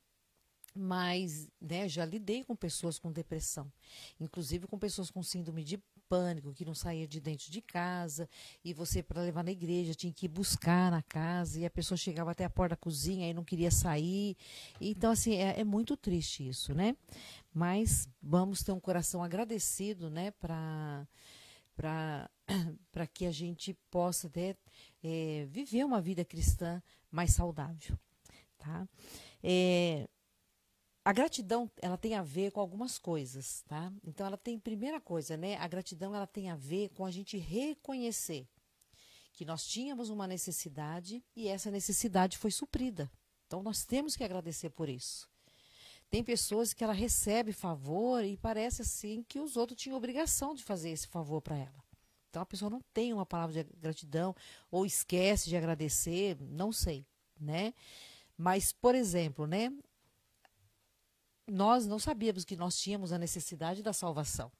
mas 0.74 1.50
né, 1.60 1.88
já 1.88 2.04
lidei 2.04 2.42
com 2.44 2.56
pessoas 2.56 2.98
com 2.98 3.12
depressão, 3.12 3.70
inclusive 4.18 4.66
com 4.66 4.78
pessoas 4.78 5.10
com 5.10 5.22
síndrome 5.22 5.62
de 5.62 5.78
pânico, 6.08 6.52
que 6.52 6.64
não 6.64 6.74
saía 6.74 7.06
de 7.06 7.20
dentro 7.20 7.50
de 7.50 7.60
casa, 7.62 8.28
e 8.62 8.74
você, 8.74 9.02
para 9.02 9.22
levar 9.22 9.42
na 9.42 9.50
igreja, 9.50 9.94
tinha 9.94 10.12
que 10.12 10.26
ir 10.26 10.28
buscar 10.28 10.90
na 10.90 11.02
casa, 11.02 11.58
e 11.58 11.64
a 11.64 11.70
pessoa 11.70 11.96
chegava 11.96 12.30
até 12.30 12.44
a 12.44 12.50
porta 12.50 12.70
da 12.70 12.76
cozinha 12.76 13.28
e 13.28 13.34
não 13.34 13.44
queria 13.44 13.70
sair. 13.70 14.36
Então, 14.80 15.10
assim, 15.10 15.36
é, 15.36 15.60
é 15.60 15.64
muito 15.64 15.96
triste 15.96 16.46
isso, 16.46 16.74
né? 16.74 16.96
Mas 17.52 18.08
vamos 18.22 18.62
ter 18.62 18.72
um 18.72 18.80
coração 18.80 19.22
agradecido, 19.22 20.10
né, 20.10 20.30
para 20.32 21.06
para 21.74 22.30
que 23.14 23.26
a 23.26 23.30
gente 23.30 23.74
possa 23.90 24.28
ter, 24.28 24.56
é, 25.02 25.46
viver 25.48 25.84
uma 25.84 26.00
vida 26.00 26.24
cristã 26.24 26.82
mais 27.10 27.32
saudável, 27.32 27.98
tá? 28.58 28.88
É, 29.42 30.08
a 31.04 31.12
gratidão, 31.12 31.68
ela 31.80 31.98
tem 31.98 32.14
a 32.14 32.22
ver 32.22 32.52
com 32.52 32.60
algumas 32.60 32.96
coisas, 32.96 33.62
tá? 33.62 33.92
Então 34.04 34.24
ela 34.24 34.38
tem 34.38 34.58
primeira 34.58 35.00
coisa, 35.00 35.36
né? 35.36 35.56
A 35.56 35.66
gratidão 35.66 36.14
ela 36.14 36.26
tem 36.28 36.48
a 36.48 36.56
ver 36.56 36.90
com 36.90 37.04
a 37.04 37.10
gente 37.10 37.36
reconhecer 37.36 38.46
que 39.32 39.44
nós 39.44 39.66
tínhamos 39.66 40.10
uma 40.10 40.26
necessidade 40.26 41.24
e 41.34 41.48
essa 41.48 41.70
necessidade 41.70 42.38
foi 42.38 42.50
suprida. 42.50 43.10
Então 43.46 43.62
nós 43.62 43.84
temos 43.84 44.14
que 44.14 44.22
agradecer 44.22 44.70
por 44.70 44.88
isso. 44.88 45.28
Tem 46.08 46.22
pessoas 46.22 46.72
que 46.72 46.84
ela 46.84 46.92
recebe 46.92 47.52
favor 47.52 48.22
e 48.22 48.36
parece 48.36 48.82
assim 48.82 49.24
que 49.26 49.40
os 49.40 49.56
outros 49.56 49.80
tinham 49.80 49.96
obrigação 49.96 50.54
de 50.54 50.62
fazer 50.62 50.90
esse 50.90 51.08
favor 51.08 51.40
para 51.40 51.56
ela. 51.56 51.81
Então 52.32 52.40
a 52.40 52.46
pessoa 52.46 52.70
não 52.70 52.80
tem 52.94 53.12
uma 53.12 53.26
palavra 53.26 53.62
de 53.62 53.70
gratidão 53.78 54.34
ou 54.70 54.86
esquece 54.86 55.50
de 55.50 55.56
agradecer, 55.56 56.34
não 56.40 56.72
sei, 56.72 57.06
né? 57.38 57.74
Mas, 58.38 58.72
por 58.72 58.94
exemplo, 58.94 59.46
né? 59.46 59.70
nós 61.46 61.86
não 61.86 61.98
sabíamos 61.98 62.42
que 62.46 62.56
nós 62.56 62.80
tínhamos 62.80 63.12
a 63.12 63.18
necessidade 63.18 63.82
da 63.82 63.92
salvação. 63.92 64.50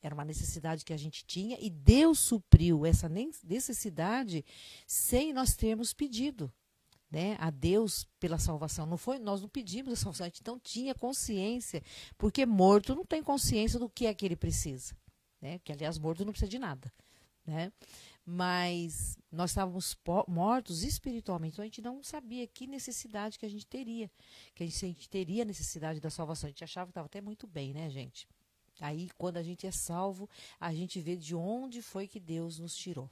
Era 0.00 0.14
uma 0.14 0.24
necessidade 0.24 0.86
que 0.86 0.92
a 0.94 0.96
gente 0.96 1.22
tinha 1.26 1.58
e 1.60 1.68
Deus 1.68 2.18
supriu 2.18 2.86
essa 2.86 3.10
necessidade 3.44 4.42
sem 4.86 5.30
nós 5.30 5.54
termos 5.54 5.92
pedido. 5.92 6.50
Né, 7.10 7.38
a 7.40 7.48
Deus 7.48 8.06
pela 8.20 8.38
salvação. 8.38 8.84
Não 8.84 8.98
foi, 8.98 9.18
nós 9.18 9.40
não 9.40 9.48
pedimos 9.48 9.94
a 9.94 9.96
salvação, 9.96 10.26
a 10.26 10.28
gente 10.28 10.42
não 10.46 10.58
tinha 10.58 10.94
consciência, 10.94 11.82
porque 12.18 12.44
morto 12.44 12.94
não 12.94 13.02
tem 13.02 13.22
consciência 13.22 13.78
do 13.78 13.88
que 13.88 14.04
é 14.04 14.12
que 14.12 14.26
ele 14.26 14.36
precisa. 14.36 14.94
Né? 15.40 15.58
Que, 15.60 15.72
aliás, 15.72 15.98
morto 15.98 16.22
não 16.22 16.32
precisa 16.32 16.50
de 16.50 16.58
nada. 16.58 16.92
Né? 17.48 17.72
mas 18.30 19.16
nós 19.32 19.52
estávamos 19.52 19.96
mortos 20.26 20.82
espiritualmente, 20.82 21.54
então 21.54 21.62
a 21.62 21.66
gente 21.66 21.80
não 21.80 22.02
sabia 22.02 22.46
que 22.46 22.66
necessidade 22.66 23.38
que 23.38 23.46
a 23.46 23.48
gente 23.48 23.66
teria, 23.66 24.10
que 24.54 24.62
a 24.62 24.66
gente, 24.66 25.08
teria 25.08 25.46
necessidade 25.46 25.98
da 25.98 26.10
salvação. 26.10 26.46
A 26.46 26.50
gente 26.50 26.62
achava 26.62 26.88
que 26.88 26.90
estava 26.90 27.06
até 27.06 27.22
muito 27.22 27.46
bem, 27.46 27.72
né, 27.72 27.88
gente? 27.88 28.28
Aí, 28.82 29.08
quando 29.16 29.38
a 29.38 29.42
gente 29.42 29.66
é 29.66 29.70
salvo, 29.70 30.28
a 30.60 30.74
gente 30.74 31.00
vê 31.00 31.16
de 31.16 31.34
onde 31.34 31.80
foi 31.80 32.06
que 32.06 32.20
Deus 32.20 32.58
nos 32.58 32.76
tirou. 32.76 33.10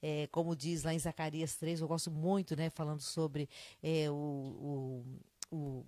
É, 0.00 0.28
como 0.28 0.54
diz 0.54 0.84
lá 0.84 0.94
em 0.94 0.98
Zacarias 1.00 1.56
3, 1.56 1.80
eu 1.80 1.88
gosto 1.88 2.12
muito, 2.12 2.54
né, 2.54 2.70
falando 2.70 3.00
sobre 3.00 3.48
é, 3.82 4.08
o, 4.08 5.04
o, 5.50 5.56
o 5.56 5.86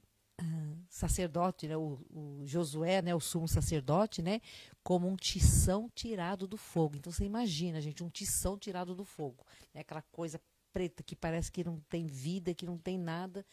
sacerdote, 0.88 1.68
né, 1.68 1.76
o, 1.76 2.00
o, 2.10 2.42
Josué, 2.46 3.02
né, 3.02 3.14
o 3.14 3.20
sumo 3.20 3.46
sacerdote, 3.46 4.22
né, 4.22 4.40
como 4.82 5.08
um 5.08 5.16
tição 5.16 5.88
tirado 5.94 6.46
do 6.46 6.56
fogo. 6.56 6.96
Então 6.96 7.12
você 7.12 7.24
imagina, 7.24 7.80
gente, 7.80 8.02
um 8.02 8.10
tição 8.10 8.58
tirado 8.58 8.94
do 8.94 9.04
fogo, 9.04 9.44
né, 9.74 9.80
aquela 9.80 10.02
coisa 10.02 10.40
preta 10.72 11.02
que 11.02 11.16
parece 11.16 11.50
que 11.50 11.64
não 11.64 11.80
tem 11.88 12.06
vida, 12.06 12.54
que 12.54 12.66
não 12.66 12.78
tem 12.78 12.98
nada. 12.98 13.44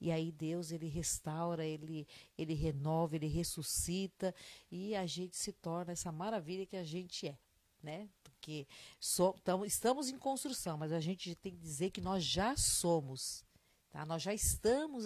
E 0.00 0.10
aí 0.10 0.32
Deus 0.32 0.72
ele 0.72 0.88
restaura, 0.88 1.64
ele 1.64 2.08
ele 2.38 2.54
renova, 2.54 3.16
ele 3.16 3.26
ressuscita 3.26 4.34
e 4.70 4.96
a 4.96 5.04
gente 5.04 5.36
se 5.36 5.52
torna 5.52 5.92
essa 5.92 6.10
maravilha 6.10 6.64
que 6.64 6.76
a 6.76 6.84
gente 6.84 7.28
é, 7.28 7.38
né? 7.82 8.08
Porque 8.24 8.66
so, 8.98 9.34
tamo, 9.44 9.66
estamos 9.66 10.08
em 10.08 10.16
construção, 10.16 10.78
mas 10.78 10.90
a 10.90 11.00
gente 11.00 11.34
tem 11.34 11.52
que 11.52 11.60
dizer 11.60 11.90
que 11.90 12.00
nós 12.00 12.24
já 12.24 12.56
somos 12.56 13.44
Tá? 13.90 14.06
Nós 14.06 14.22
já 14.22 14.32
estamos 14.32 15.04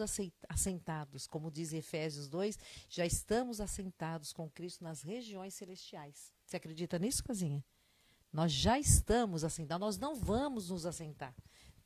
assentados, 0.48 1.26
como 1.26 1.50
diz 1.50 1.72
Efésios 1.72 2.28
2, 2.28 2.58
já 2.88 3.06
estamos 3.06 3.60
assentados 3.60 4.32
com 4.32 4.48
Cristo 4.50 4.84
nas 4.84 5.02
regiões 5.02 5.54
celestiais. 5.54 6.32
Você 6.44 6.58
acredita 6.58 6.98
nisso, 6.98 7.24
Casinha? 7.24 7.64
Nós 8.30 8.52
já 8.52 8.78
estamos 8.78 9.42
assentados, 9.42 9.80
nós 9.80 9.98
não 9.98 10.14
vamos 10.14 10.68
nos 10.68 10.84
assentar. 10.84 11.34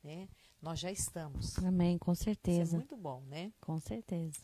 Né? 0.03 0.27
Nós 0.61 0.79
já 0.79 0.91
estamos. 0.91 1.57
Amém, 1.59 1.97
com 1.97 2.13
certeza. 2.13 2.63
Isso 2.63 2.75
é 2.75 2.77
muito 2.77 2.97
bom, 2.97 3.21
né? 3.27 3.53
Com 3.61 3.79
certeza. 3.79 4.41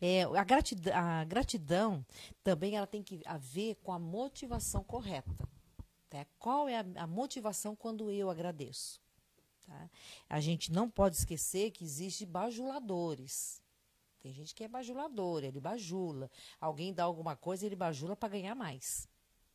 É, 0.00 0.22
a, 0.22 0.44
gratidão, 0.44 0.94
a 0.94 1.24
gratidão 1.24 2.06
também 2.42 2.76
ela 2.76 2.86
tem 2.86 3.02
que 3.02 3.20
a 3.24 3.36
ver 3.36 3.76
com 3.76 3.92
a 3.92 3.98
motivação 3.98 4.84
correta. 4.84 5.48
Tá? 6.08 6.24
Qual 6.38 6.68
é 6.68 6.78
a, 6.78 6.86
a 6.96 7.06
motivação 7.06 7.74
quando 7.74 8.10
eu 8.10 8.30
agradeço? 8.30 9.00
Tá? 9.66 9.90
A 10.28 10.40
gente 10.40 10.72
não 10.72 10.88
pode 10.88 11.16
esquecer 11.16 11.70
que 11.72 11.84
existe 11.84 12.24
bajuladores. 12.24 13.60
Tem 14.20 14.32
gente 14.32 14.54
que 14.54 14.64
é 14.64 14.68
bajulador, 14.68 15.44
ele 15.44 15.60
bajula. 15.60 16.30
Alguém 16.60 16.92
dá 16.92 17.04
alguma 17.04 17.36
coisa, 17.36 17.66
ele 17.66 17.76
bajula 17.76 18.16
para 18.16 18.30
ganhar 18.30 18.54
mais. 18.54 19.08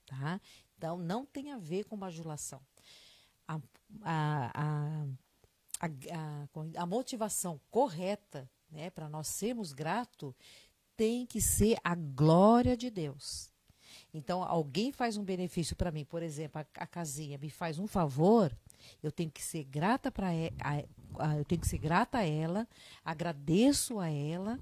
Tá? 0.05 0.39
Então, 0.77 0.97
não 0.97 1.25
tem 1.25 1.51
a 1.51 1.57
ver 1.57 1.85
com 1.85 1.97
bajulação. 1.97 2.61
A, 3.47 3.59
a, 4.03 4.51
a, 5.79 5.85
a, 5.85 6.81
a 6.81 6.85
motivação 6.85 7.59
correta 7.69 8.49
né, 8.69 8.89
para 8.89 9.09
nós 9.09 9.27
sermos 9.27 9.73
gratos 9.73 10.33
tem 10.95 11.25
que 11.25 11.41
ser 11.41 11.77
a 11.83 11.95
glória 11.95 12.77
de 12.77 12.89
Deus. 12.89 13.51
Então, 14.13 14.43
alguém 14.43 14.91
faz 14.91 15.17
um 15.17 15.23
benefício 15.23 15.75
para 15.75 15.91
mim, 15.91 16.05
por 16.05 16.21
exemplo, 16.21 16.61
a, 16.61 16.83
a 16.83 16.87
casinha 16.87 17.37
me 17.37 17.49
faz 17.49 17.79
um 17.79 17.87
favor, 17.87 18.55
eu 19.01 19.11
tenho 19.11 19.31
que 19.31 19.41
ser 19.41 19.63
grata 19.63 20.11
para 20.11 20.33
eu 20.35 21.45
tenho 21.45 21.61
que 21.61 21.67
ser 21.67 21.77
grata 21.77 22.19
a 22.19 22.25
ela, 22.25 22.67
agradeço 23.03 23.99
a 23.99 24.09
ela, 24.09 24.59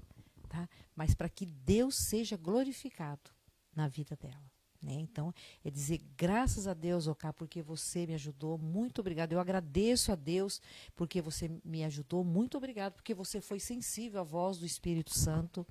tá? 0.48 0.68
Mas 0.94 1.14
para 1.14 1.28
que 1.28 1.46
Deus 1.46 1.94
seja 1.96 2.36
glorificado 2.36 3.30
na 3.74 3.88
vida 3.88 4.16
dela. 4.16 4.50
Né? 4.82 4.94
Então, 4.94 5.32
é 5.62 5.70
dizer 5.70 6.00
graças 6.16 6.66
a 6.66 6.72
Deus, 6.72 7.06
Oká, 7.06 7.32
porque 7.32 7.62
você 7.62 8.06
me 8.06 8.14
ajudou, 8.14 8.56
muito 8.56 9.00
obrigado. 9.00 9.32
Eu 9.32 9.40
agradeço 9.40 10.10
a 10.10 10.14
Deus 10.14 10.60
porque 10.96 11.20
você 11.20 11.50
me 11.64 11.84
ajudou, 11.84 12.24
muito 12.24 12.56
obrigado, 12.56 12.94
porque 12.94 13.14
você 13.14 13.40
foi 13.40 13.60
sensível 13.60 14.20
à 14.20 14.24
voz 14.24 14.58
do 14.58 14.64
Espírito 14.64 15.16
Santo. 15.16 15.66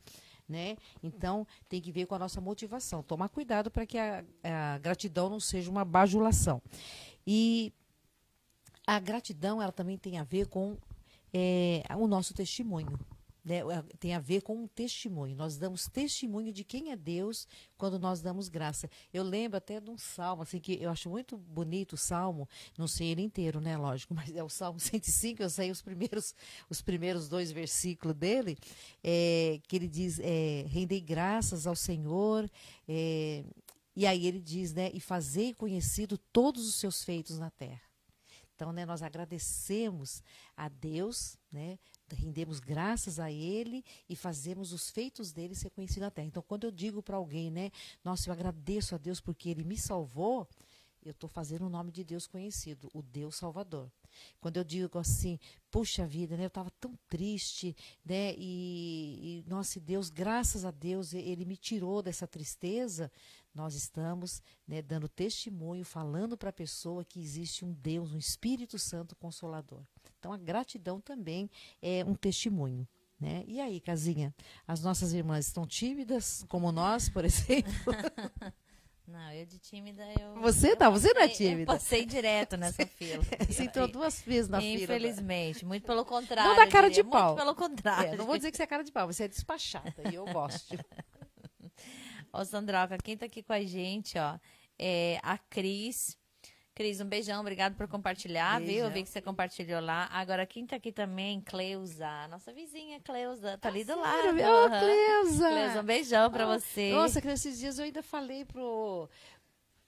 Né? 0.48 0.78
Então, 1.04 1.46
tem 1.68 1.82
que 1.82 1.92
ver 1.92 2.06
com 2.06 2.16
a 2.16 2.20
nossa 2.20 2.42
motivação. 2.42 3.04
Tomar 3.04 3.30
cuidado 3.30 3.70
para 3.70 3.86
que 3.86 3.98
a, 3.98 4.24
a 4.44 4.78
gratidão 4.80 5.30
não 5.30 5.40
seja 5.40 5.70
uma 5.70 5.86
bajulação. 5.86 6.62
E 7.26 7.72
a 8.96 9.00
gratidão 9.00 9.62
ela 9.62 9.72
também 9.72 10.00
tem 10.00 10.18
a 10.18 10.24
ver 10.24 10.48
com 10.48 10.76
é, 11.32 11.84
o 11.96 12.08
nosso 12.08 12.34
testemunho. 12.34 13.00
Né? 13.46 13.58
É, 13.60 13.84
tem 14.00 14.16
a 14.16 14.20
ver 14.20 14.42
com 14.42 14.56
um 14.56 14.68
testemunho. 14.68 15.36
Nós 15.36 15.58
damos 15.58 15.86
testemunho 15.88 16.52
de 16.52 16.64
quem 16.64 16.92
é 16.92 16.96
Deus 16.96 17.48
quando 17.78 18.00
nós 18.00 18.20
damos 18.20 18.50
graça. 18.50 18.90
Eu 19.14 19.22
lembro 19.22 19.58
até 19.58 19.80
de 19.80 19.92
um 19.92 19.98
salmo, 19.98 20.42
assim, 20.42 20.60
que 20.60 20.82
eu 20.82 20.90
acho 20.90 21.08
muito 21.08 21.38
bonito 21.38 21.94
o 21.94 21.98
salmo, 21.98 22.50
não 22.80 22.88
sei 22.88 23.10
ele 23.10 23.22
inteiro, 23.22 23.62
né, 23.62 23.78
lógico, 23.78 24.14
mas 24.16 24.36
é 24.36 24.44
o 24.44 24.50
salmo 24.50 24.80
105, 24.80 25.44
eu 25.44 25.52
sei 25.52 25.70
os 25.70 25.84
primeiros, 25.84 26.34
os 26.68 26.82
primeiros 26.82 27.30
dois 27.30 27.52
versículos 27.52 28.16
dele, 28.16 28.58
é, 29.04 29.60
que 29.68 29.76
ele 29.76 29.88
diz: 29.88 30.20
é, 30.20 30.66
rendei 30.68 31.00
graças 31.00 31.68
ao 31.68 31.76
Senhor. 31.76 32.50
É, 32.88 33.44
e 33.96 34.08
aí 34.08 34.26
ele 34.26 34.40
diz, 34.40 34.74
né, 34.74 34.90
e 34.94 35.00
fazei 35.00 35.54
conhecido 35.54 36.18
todos 36.18 36.68
os 36.68 36.76
seus 36.76 37.04
feitos 37.04 37.38
na 37.38 37.52
terra. 37.52 37.89
Então, 38.60 38.74
né, 38.74 38.86
nós 38.86 39.02
agradecemos 39.02 40.22
a 40.54 40.68
Deus, 40.68 41.38
né, 41.50 41.80
rendemos 42.12 42.60
graças 42.60 43.18
a 43.18 43.32
Ele 43.32 43.86
e 44.10 44.18
fazemos 44.18 44.74
os 44.74 44.90
feitos 44.90 45.32
dele 45.32 45.56
ser 45.56 45.70
conhecidos 45.70 46.02
na 46.02 46.12
terra. 46.12 46.28
Então, 46.28 46.44
quando 46.46 46.66
eu 46.66 46.72
digo 46.72 47.02
para 47.02 47.16
alguém, 47.16 47.50
né, 47.50 47.72
nossa, 48.04 48.28
eu 48.28 48.34
agradeço 48.34 48.94
a 48.94 48.98
Deus 48.98 49.22
porque 49.22 49.48
Ele 49.48 49.64
me 49.64 49.78
salvou, 49.78 50.46
eu 51.02 51.12
estou 51.12 51.30
fazendo 51.30 51.68
o 51.68 51.70
nome 51.70 51.90
de 51.90 52.04
Deus 52.04 52.28
conhecido, 52.28 52.90
o 52.94 53.02
Deus 53.02 53.38
Salvador. 53.38 53.90
Quando 54.42 54.58
eu 54.58 54.66
digo 54.66 55.00
assim, 55.00 55.40
puxa 55.72 56.06
vida, 56.06 56.36
né, 56.36 56.44
eu 56.44 56.48
estava 56.48 56.70
tão 56.82 57.00
triste, 57.08 57.74
né, 58.04 58.34
e, 58.38 59.44
e, 59.46 59.50
nossa 59.50 59.80
Deus, 59.80 60.10
graças 60.10 60.66
a 60.66 60.72
Deus, 60.72 61.14
Ele 61.14 61.46
me 61.46 61.56
tirou 61.56 62.02
dessa 62.02 62.28
tristeza, 62.28 63.10
nós 63.54 63.76
estamos 63.76 64.42
né, 64.68 64.82
dando 64.82 65.08
testemunho, 65.08 65.84
falando 65.84 66.38
para 66.38 66.50
a 66.50 66.54
pessoa 66.54 67.04
que 67.04 67.20
existe 67.20 67.66
um 67.66 67.74
Deus, 67.74 68.14
um 68.14 68.18
Espírito 68.18 68.78
Santo 68.78 69.16
Consolador. 69.16 69.84
Então, 70.18 70.32
a 70.32 70.38
gratidão 70.38 71.00
também 71.02 71.50
é 71.82 72.04
um 72.06 72.14
testemunho. 72.14 72.88
Né? 73.20 73.44
E 73.48 73.60
aí, 73.60 73.82
Casinha, 73.82 74.34
as 74.66 74.82
nossas 74.82 75.12
irmãs 75.14 75.48
estão 75.48 75.68
tímidas, 75.68 76.46
como 76.48 76.72
nós, 76.72 77.10
por 77.10 77.24
exemplo? 77.26 77.74
Não, 79.10 79.32
eu 79.34 79.44
de 79.44 79.58
tímida, 79.58 80.04
eu. 80.20 80.36
Você 80.40 80.76
não, 80.76 80.92
você 80.92 81.12
não 81.12 81.24
é 81.24 81.28
tímida. 81.28 81.62
Eu 81.64 81.66
passei 81.66 82.06
direto 82.06 82.56
nessa 82.56 82.86
fila. 82.86 83.24
Você 83.48 83.64
entrou 83.64 83.88
duas 83.88 84.22
vezes 84.22 84.48
na 84.48 84.62
fila. 84.62 84.84
Infelizmente, 84.84 85.66
muito 85.66 85.84
pelo 85.84 86.06
contrário. 86.06 86.52
Não 86.52 86.56
dá 86.56 86.68
cara 86.68 86.92
de 86.92 87.04
pau. 87.04 87.30
Muito 87.30 87.40
pelo 87.40 87.56
contrário. 87.56 88.14
É, 88.14 88.16
não 88.16 88.28
vou 88.28 88.38
dizer 88.38 88.52
que 88.52 88.58
você 88.58 88.64
é 88.64 88.68
cara 88.68 88.84
de 88.84 88.92
pau, 88.92 89.08
você 89.08 89.24
é 89.24 89.28
despachada 89.28 90.12
e 90.12 90.14
eu 90.14 90.26
gosto. 90.26 90.78
Ó, 92.32 92.44
Sandroca, 92.44 92.98
quem 93.04 93.18
tá 93.18 93.26
aqui 93.26 93.42
com 93.44 93.54
a 93.54 93.62
gente, 93.62 94.18
ó, 94.18 94.38
é 94.78 95.20
a 95.24 95.38
Cris. 95.38 96.18
Cris, 96.76 97.02
um 97.02 97.06
beijão, 97.06 97.42
obrigado 97.42 97.76
por 97.76 97.90
compartilhar, 97.90 98.58
viu? 98.60 98.68
Eu 98.70 98.74
Beijão. 98.76 98.92
vi 98.94 99.04
que 99.04 99.10
você 99.10 99.22
compartilhou 99.22 99.82
lá. 99.82 100.08
Agora, 100.14 100.46
quem 100.46 100.66
tá 100.66 100.78
aqui 100.78 100.94
também, 100.94 101.42
Cleusa, 101.42 102.26
nossa 102.30 102.54
vizinha 102.54 103.02
Cleusa, 103.02 103.58
tá 103.58 103.68
ali 103.68 103.84
do 103.84 104.00
lado. 104.00 104.30
Ô, 104.30 104.66
aham. 104.66 104.80
Cleusa! 104.80 105.50
Cleusa, 105.50 105.82
um 105.82 105.84
beijão 105.84 106.32
pra 106.32 106.46
Ah, 106.46 106.58
você. 106.58 106.92
Nossa, 106.94 107.20
que 107.20 107.28
esses 107.28 107.60
dias 107.60 107.78
eu 107.80 107.84
ainda 107.84 108.02
falei 108.02 108.46
pro, 108.46 109.10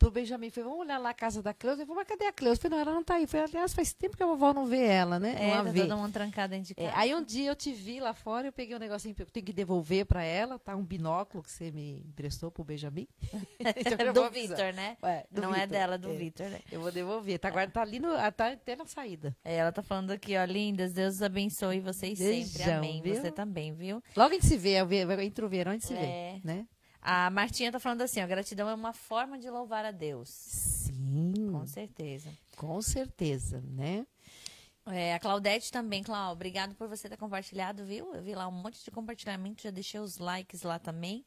pro 0.02 0.12
Benjamin, 0.12 0.49
falei, 0.49 0.68
vamos 0.68 0.84
olhar 0.86 0.97
lá 0.97 1.12
a 1.12 1.14
casa 1.14 1.41
da 1.43 1.54
Cleusa. 1.54 1.82
Ele 1.82 1.86
falou, 1.86 2.02
mas 2.02 2.08
cadê 2.08 2.26
a 2.26 2.34
Cleusa? 2.34 2.58
Eu 2.58 2.62
falei, 2.64 2.76
não, 2.78 2.82
ela 2.89 2.95
não 2.95 3.04
tá 3.04 3.16
aí. 3.16 3.24
Eu 3.24 3.28
falei, 3.28 3.45
aliás, 3.45 3.74
faz 3.74 3.93
tempo 3.93 4.18
que 4.18 4.24
a 4.24 4.26
vovó 4.26 4.52
não 4.54 4.66
vê 4.66 4.84
ela, 4.84 5.20
né? 5.20 5.36
é, 5.39 5.47
não 5.54 5.62
a 5.62 5.64
tá 5.66 5.72
vê. 5.72 5.82
todo 5.82 5.97
mundo 5.97 6.12
trancado 6.12 6.52
dentro 6.52 6.74
de 6.74 6.82
É, 6.82 6.88
casa. 6.88 6.97
aí 6.99 7.14
um 7.14 7.24
dia 7.24 7.49
eu 7.52 7.56
te 7.56 7.72
vi 7.72 7.99
lá 7.99 8.14
fora, 8.14 8.47
eu 8.47 8.52
peguei 8.52 8.76
um 8.76 8.80
negocinho 8.80 9.14
que 9.14 9.22
eu 9.22 9.26
tenho 9.28 9.45
que 9.45 9.54
devolver 9.54 10.06
pra 10.06 10.24
ela, 10.24 10.58
tá? 10.58 10.76
Um 10.76 10.84
binóculo 10.84 11.43
que 11.43 11.52
você 11.52 11.70
me 11.72 11.99
emprestou 12.08 12.49
pro 12.52 12.64
Benjamin. 12.64 13.08
Então 13.60 14.14
do. 14.14 14.30
Vitor, 14.32 14.74
né? 14.74 14.97
É, 15.04 15.26
do 15.30 15.41
não 15.41 15.49
é 15.52 15.62
Vitor. 15.62 15.68
dela, 15.70 15.97
do 15.97 16.10
É, 16.10 16.14
Vitor, 16.16 16.49
né? 16.49 16.60
Eu 16.72 16.82
vou 16.82 16.91
devolver. 16.91 17.38
Tá, 17.39 17.49
guarda, 17.49 17.72
tá 17.72 17.82
ali 17.82 17.99
no, 17.99 18.10
tá 18.32 18.47
até 18.52 18.76
na 18.76 18.86
saída. 18.86 19.36
É, 19.43 19.58
ela 19.58 19.72
tá 19.72 19.82
falando 19.84 20.12
aqui, 20.12 20.36
ó, 20.38 20.43
lindas, 20.45 20.93
Deus 20.93 21.22
abençoe 21.22 21.80
vocês 21.80 22.18
sempre. 22.18 22.58
Beijão, 22.58 22.78
Amém. 22.80 23.02
viu? 23.02 23.16
Você 23.16 23.32
também, 23.32 23.74
viu? 23.74 24.02
Logo 24.16 24.32
a 24.32 24.34
gente 24.34 24.45
se 24.47 24.58
vê, 24.58 24.74
é 24.74 25.24
entre 25.24 25.45
o 25.45 25.49
verão 25.49 25.72
a 25.72 25.76
gente 25.76 25.86
se 25.86 25.93
É. 25.93 26.39
vê, 26.41 26.41
né? 26.47 26.66
A 27.02 27.30
Martinha 27.32 27.72
tá 27.72 27.80
falando 27.80 28.02
assim, 28.02 28.22
ó, 28.22 28.28
gratidão 28.28 28.70
é 28.70 28.74
uma 28.74 28.93
forma 28.93 29.38
de 29.39 29.49
louvar 29.49 29.84
a 29.86 29.91
Deus. 29.91 30.30
Sim, 30.30 31.49
Com 31.52 31.66
certeza. 31.66 32.30
com 32.56 32.82
certeza, 32.82 33.62
né? 33.62 34.06
É, 34.86 35.14
a 35.14 35.20
Claudete 35.20 35.72
também, 35.72 36.04
Clau, 36.04 36.34
obrigado 36.34 36.76
por 36.76 36.88
você 36.88 37.08
ter 37.10 37.18
compartilhado, 37.18 37.86
viu? 37.86 38.14
Eu 38.16 38.22
vi 38.22 38.34
lá 38.36 38.47
um 38.47 38.52
monte 38.52 38.84
de 38.84 38.89
compartilhamento, 38.91 39.62
já 39.64 39.70
deixei 39.72 39.99
os 39.99 40.18
likes 40.18 40.64
lá 40.64 40.80
também. 40.80 41.24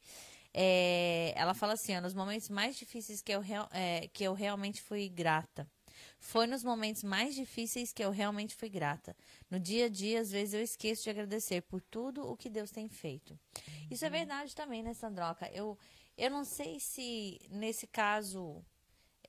É, 0.53 1.33
ela 1.35 1.53
fala 1.53 1.73
assim, 1.73 1.95
ó, 1.97 2.01
nos 2.01 2.13
momentos 2.13 2.49
mais 2.49 2.77
difíceis 2.77 3.21
que 3.21 3.31
eu, 3.31 3.41
real- 3.41 3.69
é, 3.71 4.07
que 4.13 4.23
eu 4.23 4.33
realmente 4.33 4.81
fui 4.81 5.09
grata. 5.09 5.67
Foi 6.25 6.47
nos 6.47 6.63
momentos 6.63 7.03
mais 7.03 7.35
difíceis 7.35 7.93
que 7.93 8.03
eu 8.03 8.09
realmente 8.09 8.55
fui 8.55 8.67
grata. 8.67 9.15
No 9.47 9.59
dia 9.59 9.85
a 9.85 9.89
dia, 9.89 10.19
às 10.19 10.31
vezes 10.31 10.55
eu 10.55 10.61
esqueço 10.61 11.03
de 11.03 11.11
agradecer 11.11 11.61
por 11.61 11.79
tudo 11.79 12.27
o 12.27 12.35
que 12.35 12.49
Deus 12.49 12.71
tem 12.71 12.89
feito. 12.89 13.39
Isso 13.91 14.03
é 14.03 14.09
verdade 14.09 14.55
também, 14.55 14.81
né, 14.81 14.95
Sandroca? 14.95 15.47
Eu, 15.53 15.77
eu 16.17 16.31
não 16.31 16.43
sei 16.43 16.79
se 16.79 17.39
nesse 17.51 17.85
caso, 17.85 18.65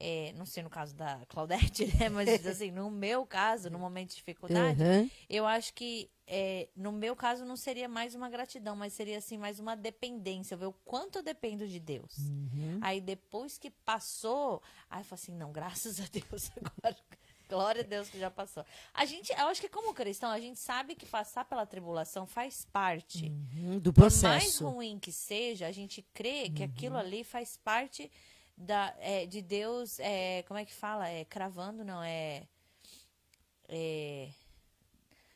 é, 0.01 0.33
não 0.35 0.47
sei 0.47 0.63
no 0.63 0.71
caso 0.71 0.95
da 0.95 1.25
Claudete, 1.29 1.87
né? 1.99 2.09
Mas 2.09 2.47
assim, 2.47 2.71
no 2.71 2.91
meu 2.91 3.25
caso, 3.27 3.71
no 3.71 3.79
momento 3.79 4.11
de 4.11 4.17
dificuldade, 4.17 4.83
Aham. 4.83 5.11
eu 5.29 5.47
acho 5.47 5.73
que 5.75 6.11
é, 6.27 6.69
no 6.75 6.91
meu 6.93 7.15
caso 7.15 7.45
não 7.45 7.57
seria 7.57 7.89
mais 7.89 8.15
uma 8.15 8.29
gratidão, 8.29 8.75
mas 8.75 8.93
seria 8.93 9.19
assim 9.19 9.39
mais 9.39 9.61
uma 9.61 9.77
dependência, 9.77 10.57
ver 10.57 10.67
o 10.67 10.73
quanto 10.73 11.19
eu 11.19 11.23
dependo 11.23 11.67
de 11.69 11.79
Deus. 11.79 12.17
Uhum. 12.19 12.79
Aí 12.81 13.01
depois 13.01 13.59
que 13.59 13.71
passou, 13.71 14.61
aí 14.91 15.01
eu 15.01 15.05
falo 15.05 15.21
assim, 15.21 15.33
não, 15.35 15.53
graças 15.53 16.01
a 16.01 16.05
Deus 16.11 16.51
agora. 16.57 16.97
Glória 17.49 17.83
a 17.83 17.87
Deus 17.87 18.09
que 18.11 18.19
já 18.19 18.29
passou. 18.29 18.65
A 18.93 19.05
gente, 19.05 19.31
eu 19.31 19.47
acho 19.47 19.61
que 19.61 19.69
como 19.69 19.95
cristão, 19.95 20.29
a 20.33 20.41
gente 20.41 20.59
sabe 20.59 20.97
que 20.97 21.07
passar 21.07 21.45
pela 21.45 21.65
tribulação 21.65 22.27
faz 22.27 22.65
parte. 22.73 23.27
Uhum, 23.55 23.79
Do 23.79 23.93
Por 23.93 24.01
mais 24.01 24.19
processo. 24.21 24.69
ruim 24.69 24.99
que 24.99 25.13
seja, 25.13 25.69
a 25.69 25.71
gente 25.71 26.03
crê 26.13 26.51
que 26.51 26.65
Uhum. 26.65 26.69
aquilo 26.69 26.97
ali 26.97 27.23
faz 27.23 27.57
parte 27.57 28.11
da, 28.57 28.95
é, 29.01 29.27
de 29.27 29.43
Deus, 29.43 29.99
é, 30.01 30.43
como 30.49 30.59
é 30.59 30.65
que 30.65 30.73
fala? 30.73 31.09
É, 31.09 31.25
cravando, 31.25 31.85
não, 31.85 32.03
é. 32.03 32.43
é 33.69 34.29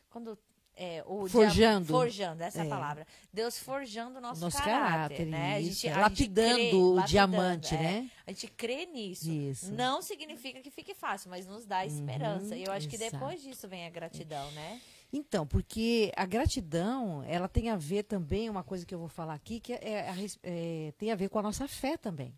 quando. 0.09 0.37
É, 0.73 1.03
o 1.05 1.27
Forjando. 1.27 1.85
dia- 1.85 1.93
forjando, 1.95 2.41
essa 2.43 2.59
é 2.59 2.61
a 2.61 2.65
É. 2.65 2.69
palavra. 2.69 3.05
Deus 3.31 3.59
forjando 3.59 4.17
o 4.17 4.21
nosso, 4.21 4.41
Nosso 4.41 4.57
caráter, 4.57 4.79
caráter, 5.17 5.25
né? 5.27 5.61
isso. 5.61 5.87
a 5.87 5.97
lapidando 5.97 6.55
crê- 6.55 6.73
o 6.73 6.93
lapidando, 6.93 7.07
diamante, 7.07 7.75
é. 7.75 7.77
né? 7.81 8.11
A 8.25 8.31
gente 8.31 8.47
crê 8.47 8.85
nisso. 8.87 9.29
Isso. 9.29 9.71
Não 9.73 10.01
significa 10.01 10.59
que 10.61 10.71
fique 10.71 10.95
fácil, 10.95 11.29
mas 11.29 11.45
nos 11.45 11.65
dá 11.67 11.85
esperança. 11.85 12.55
E 12.55 12.63
eu 12.63 12.71
acho 12.71 12.87
que 12.89 12.95
exato. 12.95 13.11
depois 13.11 13.43
disso 13.43 13.67
vem 13.67 13.85
a 13.85 13.89
gratidão, 13.91 14.49
né? 14.53 14.81
Então, 15.13 15.45
porque 15.45 16.11
a 16.15 16.25
gratidão, 16.25 17.21
ela 17.23 17.47
tem 17.49 17.69
a 17.69 17.75
ver 17.75 18.03
também, 18.03 18.49
uma 18.49 18.63
coisa 18.63 18.85
que 18.85 18.95
eu 18.95 18.99
vou 18.99 19.09
falar 19.09 19.33
aqui, 19.33 19.59
que 19.59 19.73
é, 19.73 20.09
res- 20.11 20.39
é, 20.41 20.93
tem 20.97 21.11
a 21.11 21.15
ver 21.15 21.29
com 21.29 21.37
a 21.37 21.41
nossa 21.41 21.67
fé 21.67 21.97
também. 21.97 22.33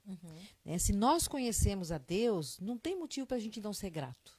né? 0.66 0.78
Se 0.80 0.92
nós 0.92 1.28
conhecemos 1.28 1.92
a 1.92 1.98
Deus, 2.00 2.60
não 2.60 2.78
tem 2.78 2.98
motivo 2.98 3.28
para 3.28 3.38
a 3.38 3.40
gente 3.40 3.62
não 3.62 3.74
ser 3.74 3.90
grato. 3.92 4.38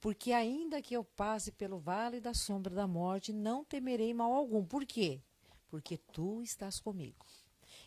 Porque 0.00 0.32
ainda 0.32 0.80
que 0.82 0.94
eu 0.94 1.04
passe 1.04 1.52
pelo 1.52 1.78
vale 1.78 2.20
da 2.20 2.34
sombra 2.34 2.74
da 2.74 2.86
morte, 2.88 3.32
não 3.32 3.64
temerei 3.64 4.12
mal 4.14 4.32
algum. 4.32 4.64
Por 4.64 4.84
quê? 4.86 5.20
Porque 5.68 5.96
tu 5.96 6.42
estás 6.42 6.80
comigo. 6.80 7.24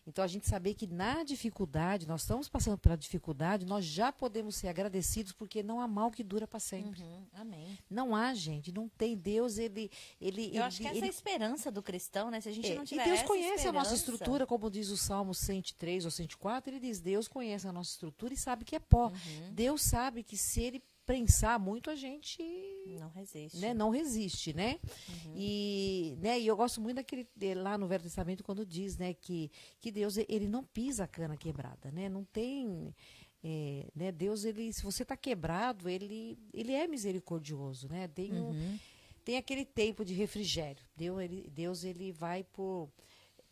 Então, 0.08 0.24
a 0.24 0.28
gente 0.28 0.48
saber 0.48 0.76
que 0.76 0.86
na 0.86 1.24
dificuldade, 1.24 2.08
nós 2.08 2.22
estamos 2.22 2.48
passando 2.48 2.78
pela 2.78 2.96
dificuldade, 2.96 3.66
nós 3.66 3.84
já 3.84 4.12
podemos 4.12 4.56
ser 4.56 4.68
agradecidos, 4.68 5.32
porque 5.32 5.64
não 5.64 5.82
há 5.82 5.88
mal 5.88 6.12
que 6.12 6.24
dura 6.24 6.48
para 6.48 6.60
sempre. 6.60 7.02
Uhum, 7.02 7.26
amém. 7.34 7.78
Não 7.90 8.16
há, 8.16 8.34
gente, 8.34 8.72
não 8.72 8.88
tem. 8.88 9.18
Deus, 9.18 9.58
ele. 9.58 9.90
ele 10.22 10.56
Eu 10.56 10.64
acho 10.64 10.78
que 10.78 10.84
ele, 10.84 10.90
essa 10.90 10.98
é 10.98 11.02
a 11.02 11.06
ele- 11.06 11.16
esperança 11.16 11.72
do 11.72 11.82
cristão, 11.82 12.30
né? 12.30 12.40
Se 12.40 12.50
a 12.50 12.52
gente 12.52 12.72
é, 12.72 12.76
não 12.76 12.84
e 12.84 12.88
tiver 12.88 13.04
Deus 13.06 13.20
essa 13.20 13.28
conhece 13.28 13.68
a 13.68 13.72
nossa 13.72 13.96
esperança- 13.96 13.96
estrutura, 14.14 14.46
como 14.46 14.70
diz 14.70 14.90
o 14.90 14.98
Salmo 14.98 15.34
103 15.34 16.06
ou 16.06 16.12
104, 16.12 16.72
ele 16.72 16.80
diz: 16.80 17.00
Deus 17.00 17.28
conhece 17.28 17.68
a 17.68 17.72
nossa 17.72 17.90
estrutura 17.92 18.34
e 18.34 18.38
sabe 18.38 18.64
que 18.64 18.76
é 18.76 18.80
pó. 18.80 19.08
Uhum. 19.08 19.54
Deus 19.54 19.82
sabe 19.82 20.22
que 20.24 20.38
se 20.38 20.62
ele 20.62 20.84
prensar 21.06 21.60
muito, 21.60 21.90
a 21.90 21.96
gente 21.96 22.42
Não 23.00 23.10
resiste. 23.10 23.58
né, 23.60 23.74
não 23.74 23.90
resiste, 23.90 24.54
né? 24.54 24.80
Uhum. 25.26 25.34
E, 25.36 26.18
né, 26.20 26.40
e 26.40 26.48
eu 26.48 26.56
gosto 26.56 26.82
muito 26.82 26.96
daquele 26.98 27.28
de- 27.36 27.54
lá 27.54 27.78
no 27.78 27.88
Velho 27.88 28.04
Testamento 28.04 28.44
quando 28.44 28.66
diz, 28.66 28.98
né, 28.98 29.14
que, 29.14 29.52
que 29.80 29.92
Deus 29.92 30.18
ele 30.18 30.48
não 30.48 30.64
pisa 30.64 31.04
a 31.04 31.08
cana 31.08 31.38
quebrada, 31.38 31.92
né? 31.92 32.10
Não 32.10 32.24
tem 32.24 32.94
é, 33.44 33.88
né, 33.96 34.12
Deus 34.12 34.44
ele 34.44 34.74
se 34.74 34.82
você 34.84 35.04
está 35.04 35.16
quebrado, 35.16 35.88
ele 35.88 36.38
ele 36.54 36.74
é 36.74 36.88
misericordioso, 36.88 37.88
né? 37.88 38.08
Tem 38.08 38.34
um, 38.34 38.50
Uhum. 38.50 38.80
tem 39.24 39.38
aquele 39.38 39.64
tempo 39.66 40.04
de 40.04 40.14
refrigério. 40.14 40.84
Deus 40.96 41.20
ele, 41.22 41.50
Deus 41.52 41.84
ele 41.84 42.12
vai 42.12 42.44
por 42.44 42.90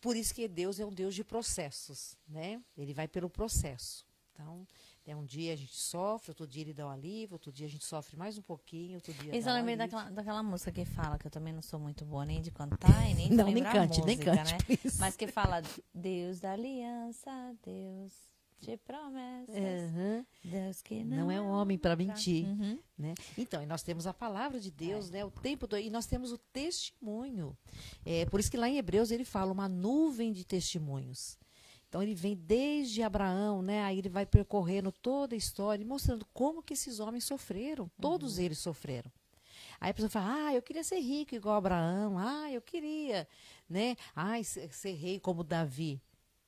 por 0.02 0.16
isso 0.18 0.34
que 0.34 0.48
Deus 0.48 0.80
é 0.80 0.86
um 0.86 0.92
Deus 0.94 1.14
de 1.16 1.24
processos, 1.24 2.18
né? 2.28 2.62
Ele 2.76 2.94
vai 2.94 3.08
pelo 3.08 3.30
processo. 3.30 4.06
Então, 4.34 4.68
é 5.06 5.16
um 5.16 5.26
dia 5.26 5.54
a 5.54 5.56
gente 5.56 5.76
sofre, 5.76 6.32
outro 6.32 6.48
dia 6.48 6.62
ele 6.62 6.74
dá 6.74 6.88
um 6.88 6.90
alívio, 6.90 7.34
outro 7.36 7.52
dia 7.52 7.68
a 7.68 7.70
gente 7.70 7.84
sofre 7.86 8.16
mais 8.16 8.38
um 8.38 8.42
pouquinho, 8.42 8.96
outro 8.96 9.14
dia 9.14 9.36
Isso 9.36 9.50
eu 9.50 9.54
um 9.54 9.56
lembrei 9.56 9.76
daquela, 9.76 10.10
daquela 10.10 10.44
música 10.44 10.72
que 10.72 10.86
fala, 10.86 11.18
que 11.18 11.28
eu 11.28 11.32
também 11.32 11.52
não 11.54 11.62
sou 11.62 11.80
muito 11.80 12.06
boa 12.06 12.26
nem 12.26 12.42
de 12.42 12.52
cantar 12.52 13.10
e 13.10 13.14
nem 13.14 13.30
de 13.30 13.36
Não, 13.36 13.52
nem 13.52 13.64
cante, 13.64 14.02
nem 14.06 14.18
música, 14.18 14.36
cante, 14.36 14.54
né? 14.54 14.78
Mas 15.00 15.16
que 15.16 15.28
fala, 15.28 15.62
Deus 15.94 16.40
da 16.40 16.54
aliança, 16.54 17.32
Deus 17.64 18.14
de 18.62 18.78
promessas, 18.78 19.56
Aham. 19.58 20.26
Deus 20.42 20.82
que 20.82 21.04
não, 21.04 21.18
Não 21.18 21.32
é 21.32 21.42
homem 21.42 21.78
para 21.78 21.98
mentir. 21.98 22.46
Uhum. 22.46 22.80
Né? 22.98 23.14
Então, 23.38 23.62
e 23.62 23.66
nós 23.66 23.84
temos 23.84 24.08
a 24.08 24.14
palavra 24.14 24.58
de 24.58 24.72
Deus, 24.72 25.10
É. 25.10 25.14
né? 25.18 25.26
O 25.26 25.32
tempo 25.32 25.68
todo, 25.68 25.80
e 25.82 25.90
nós 25.90 26.06
temos 26.06 26.32
o 26.32 26.38
testemunho. 26.38 27.58
É, 28.06 28.26
por 28.26 28.40
isso 28.40 28.50
que 28.50 28.56
lá 28.56 28.70
em 28.70 28.78
Hebreus 28.78 29.12
ele 29.12 29.26
fala 29.26 29.52
uma 29.52 29.68
nuvem 29.68 30.32
de 30.32 30.46
testemunhos. 30.46 31.38
Então 31.94 32.02
ele 32.02 32.16
vem 32.16 32.36
desde 32.36 33.04
Abraão, 33.04 33.62
né? 33.62 33.84
Aí 33.84 34.00
ele 34.00 34.10
vai 34.10 34.26
percorrendo 34.26 34.92
toda 34.92 35.36
a 35.36 35.38
história, 35.38 35.86
mostrando 35.86 36.26
como 36.34 36.64
que 36.64 36.74
esses 36.74 37.00
homens 37.00 37.24
sofreram. 37.24 37.88
Todos 38.02 38.40
Uhum. 38.40 38.44
eles 38.46 38.58
sofreram. 38.58 39.12
Aí 39.80 39.92
a 39.92 39.94
pessoa 39.94 40.10
fala: 40.10 40.48
"Ah, 40.48 40.56
eu 40.56 40.62
queria 40.64 40.84
ser 40.84 40.98
rico 40.98 41.36
igual 41.36 41.56
Abraão. 41.56 42.18
Ah, 42.18 42.52
eu 42.52 42.64
queria, 42.64 43.28
né? 43.70 43.96
Ah, 44.16 44.42
ser 44.44 44.94
rei 44.96 45.20
como 45.20 45.44
Davi." 45.44 46.02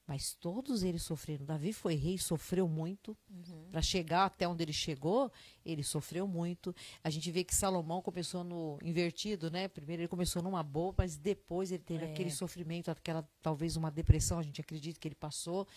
Mas 0.07 0.35
todos 0.35 0.83
eles 0.83 1.01
sofreram. 1.01 1.45
Davi 1.45 1.73
foi 1.73 1.95
rei, 1.95 2.17
sofreu 2.17 2.67
muito. 2.67 3.17
Uhum. 3.27 3.65
Para 3.71 3.81
chegar 3.81 4.25
até 4.25 4.47
onde 4.47 4.63
ele 4.63 4.71
chegou, 4.73 5.31
ele 5.65 5.83
sofreu 5.83 6.27
muito. 6.27 6.75
A 7.03 7.09
gente 7.09 7.31
vê 7.31 7.43
que 7.43 7.55
Salomão 7.55 8.01
começou 8.03 8.43
no 8.43 8.77
invertido, 8.83 9.49
né? 9.49 9.67
Primeiro 9.67 10.03
ele 10.03 10.07
começou 10.07 10.43
numa 10.43 10.61
boa, 10.61 10.93
mas 10.95 11.17
depois 11.17 11.71
ele 11.71 11.81
teve 11.83 12.05
É. 12.05 12.11
aquele 12.11 12.29
sofrimento, 12.29 12.91
aquela 12.91 13.27
talvez 13.41 13.75
uma 13.75 13.89
depressão, 13.89 14.37
a 14.37 14.43
gente 14.43 14.61
acredita 14.61 14.99
que 14.99 15.07
ele 15.07 15.15
passou 15.15 15.67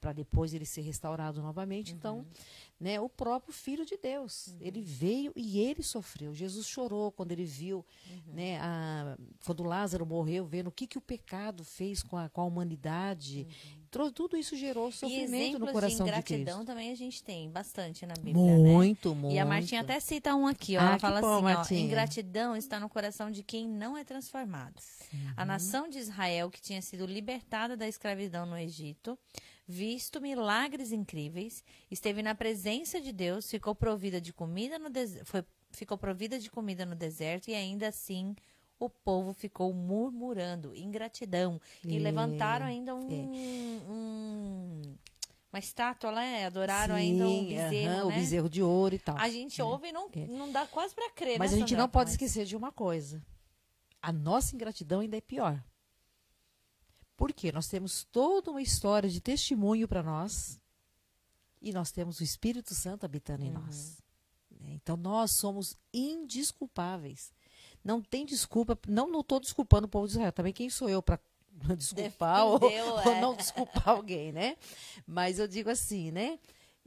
para 0.00 0.12
depois 0.12 0.52
ele 0.54 0.64
ser 0.64 0.82
restaurado 0.82 1.40
novamente. 1.42 1.92
Então, 1.92 2.24
né, 2.78 3.00
o 3.00 3.08
próprio 3.08 3.52
filho 3.52 3.84
de 3.84 3.96
Deus, 3.96 4.54
ele 4.60 4.80
veio 4.82 5.32
e 5.34 5.58
ele 5.58 5.82
sofreu. 5.82 6.34
Jesus 6.34 6.66
chorou 6.66 7.10
quando 7.10 7.32
ele 7.32 7.44
viu, 7.44 7.84
né, 8.26 8.58
a, 8.60 9.16
quando 9.44 9.62
Lázaro 9.62 10.04
morreu, 10.06 10.44
vendo 10.44 10.68
o 10.68 10.72
que 10.72 10.86
que 10.86 10.98
o 10.98 11.00
pecado 11.00 11.64
fez 11.64 12.02
com 12.02 12.16
a, 12.16 12.28
com 12.28 12.40
a 12.42 12.44
humanidade. 12.44 13.46
Trou- 13.90 14.12
Tudo 14.12 14.36
isso 14.36 14.54
gerou 14.56 14.92
sofrimento 14.92 15.58
no 15.58 15.66
de 15.66 15.72
coração 15.72 16.04
de, 16.04 16.10
ingratidão 16.10 16.56
Cristo. 16.58 16.66
também 16.66 16.90
a 16.92 16.94
gente 16.94 17.22
tem 17.22 17.50
bastante 17.50 18.04
na 18.04 18.14
Bíblia, 18.14 18.34
né? 18.58 18.58
Muito, 18.58 19.14
muito. 19.14 19.34
E 19.34 19.38
a 19.38 19.44
Martinha 19.46 19.80
até 19.80 19.98
cita 19.98 20.34
um 20.34 20.46
aqui, 20.46 20.76
ó. 20.76 20.80
Ah, 20.80 20.84
ela 20.90 20.98
fala 20.98 21.20
bom, 21.20 21.46
assim, 21.46 21.76
ó, 21.76 21.78
ingratidão 21.86 22.54
está 22.56 22.78
no 22.78 22.88
coração 22.88 23.30
de 23.30 23.42
quem 23.42 23.66
não 23.66 23.96
é 23.96 24.04
transformado. 24.04 24.74
A 25.36 25.42
Uhum. 25.42 25.46
nação 25.46 25.88
de 25.88 25.98
Israel, 25.98 26.50
que 26.50 26.60
tinha 26.60 26.82
sido 26.82 27.06
libertada 27.06 27.76
da 27.76 27.88
escravidão 27.88 28.44
no 28.44 28.58
Egito, 28.58 29.18
visto 29.66 30.20
milagres 30.20 30.92
incríveis, 30.92 31.64
esteve 31.90 32.22
na 32.22 32.34
presença 32.34 33.00
de 33.00 33.12
Deus, 33.12 33.50
ficou 33.50 33.74
provida 33.74 34.20
de 34.20 34.32
comida 34.32 34.78
no 34.78 34.88
deserto, 34.88 35.26
foi, 35.26 35.44
ficou 35.70 35.98
provida 35.98 36.38
de 36.38 36.50
comida 36.50 36.86
no 36.86 36.94
deserto 36.94 37.48
e 37.48 37.54
ainda 37.54 37.88
assim 37.88 38.36
o 38.78 38.88
povo 38.88 39.32
ficou 39.32 39.72
murmurando, 39.72 40.74
ingratidão. 40.74 41.60
E 41.84 41.96
é, 41.96 41.98
levantaram 41.98 42.66
ainda 42.66 42.94
um, 42.94 43.08
é. 43.10 43.90
um, 43.90 44.82
uma 45.52 45.58
estátua 45.58 46.10
lá, 46.10 46.20
né? 46.20 46.46
adoraram 46.46 46.94
Sim, 46.94 47.00
ainda 47.00 47.26
um 47.26 47.46
bezerro, 47.46 47.70
uh 47.70 47.70
-huh, 47.70 47.96
né? 47.96 48.04
o 48.04 48.08
bezerro 48.12 48.48
de 48.50 48.62
ouro 48.62 48.94
e 48.94 48.98
tal. 48.98 49.16
A 49.18 49.28
gente 49.28 49.60
é. 49.60 49.64
ouve 49.64 49.88
e 49.88 49.92
não, 49.92 50.08
é. 50.14 50.26
não 50.26 50.52
dá 50.52 50.66
quase 50.66 50.94
para 50.94 51.10
crer. 51.10 51.38
Mas 51.38 51.52
né, 51.52 51.56
a 51.56 51.60
gente 51.60 51.74
não 51.74 51.88
pode 51.88 52.08
mas... 52.08 52.12
esquecer 52.12 52.44
de 52.44 52.54
uma 52.54 52.70
coisa. 52.70 53.24
A 54.00 54.12
nossa 54.12 54.54
ingratidão 54.54 55.00
ainda 55.00 55.16
é 55.16 55.20
pior. 55.20 55.60
Porque 57.16 57.50
nós 57.50 57.68
temos 57.68 58.04
toda 58.04 58.50
uma 58.50 58.60
história 58.62 59.08
de 59.08 59.20
testemunho 59.20 59.88
para 59.88 60.02
nós 60.02 60.60
e 61.60 61.72
nós 61.72 61.90
temos 61.90 62.20
o 62.20 62.22
Espírito 62.22 62.74
Santo 62.74 63.04
habitando 63.04 63.44
em 63.44 63.48
uhum. 63.48 63.62
nós. 63.62 64.02
Né? 64.60 64.72
Então 64.74 64.96
nós 64.96 65.32
somos 65.32 65.76
indisculpáveis. 65.92 67.32
Não 67.82 68.02
tem 68.02 68.26
desculpa, 68.26 68.78
não 68.86 69.20
estou 69.20 69.40
desculpando 69.40 69.86
o 69.86 69.90
povo 69.90 70.06
de 70.06 70.12
Israel. 70.12 70.32
Também 70.32 70.52
quem 70.52 70.68
sou 70.68 70.88
eu 70.88 71.02
para 71.02 71.18
desculpar 71.76 72.44
ou, 72.44 72.70
é. 72.70 72.84
ou, 72.84 73.20
não 73.20 73.34
desculpar 73.34 73.88
alguém, 73.88 74.32
né? 74.32 74.56
Mas 75.06 75.38
eu 75.38 75.48
digo 75.48 75.70
assim, 75.70 76.10
né? 76.10 76.38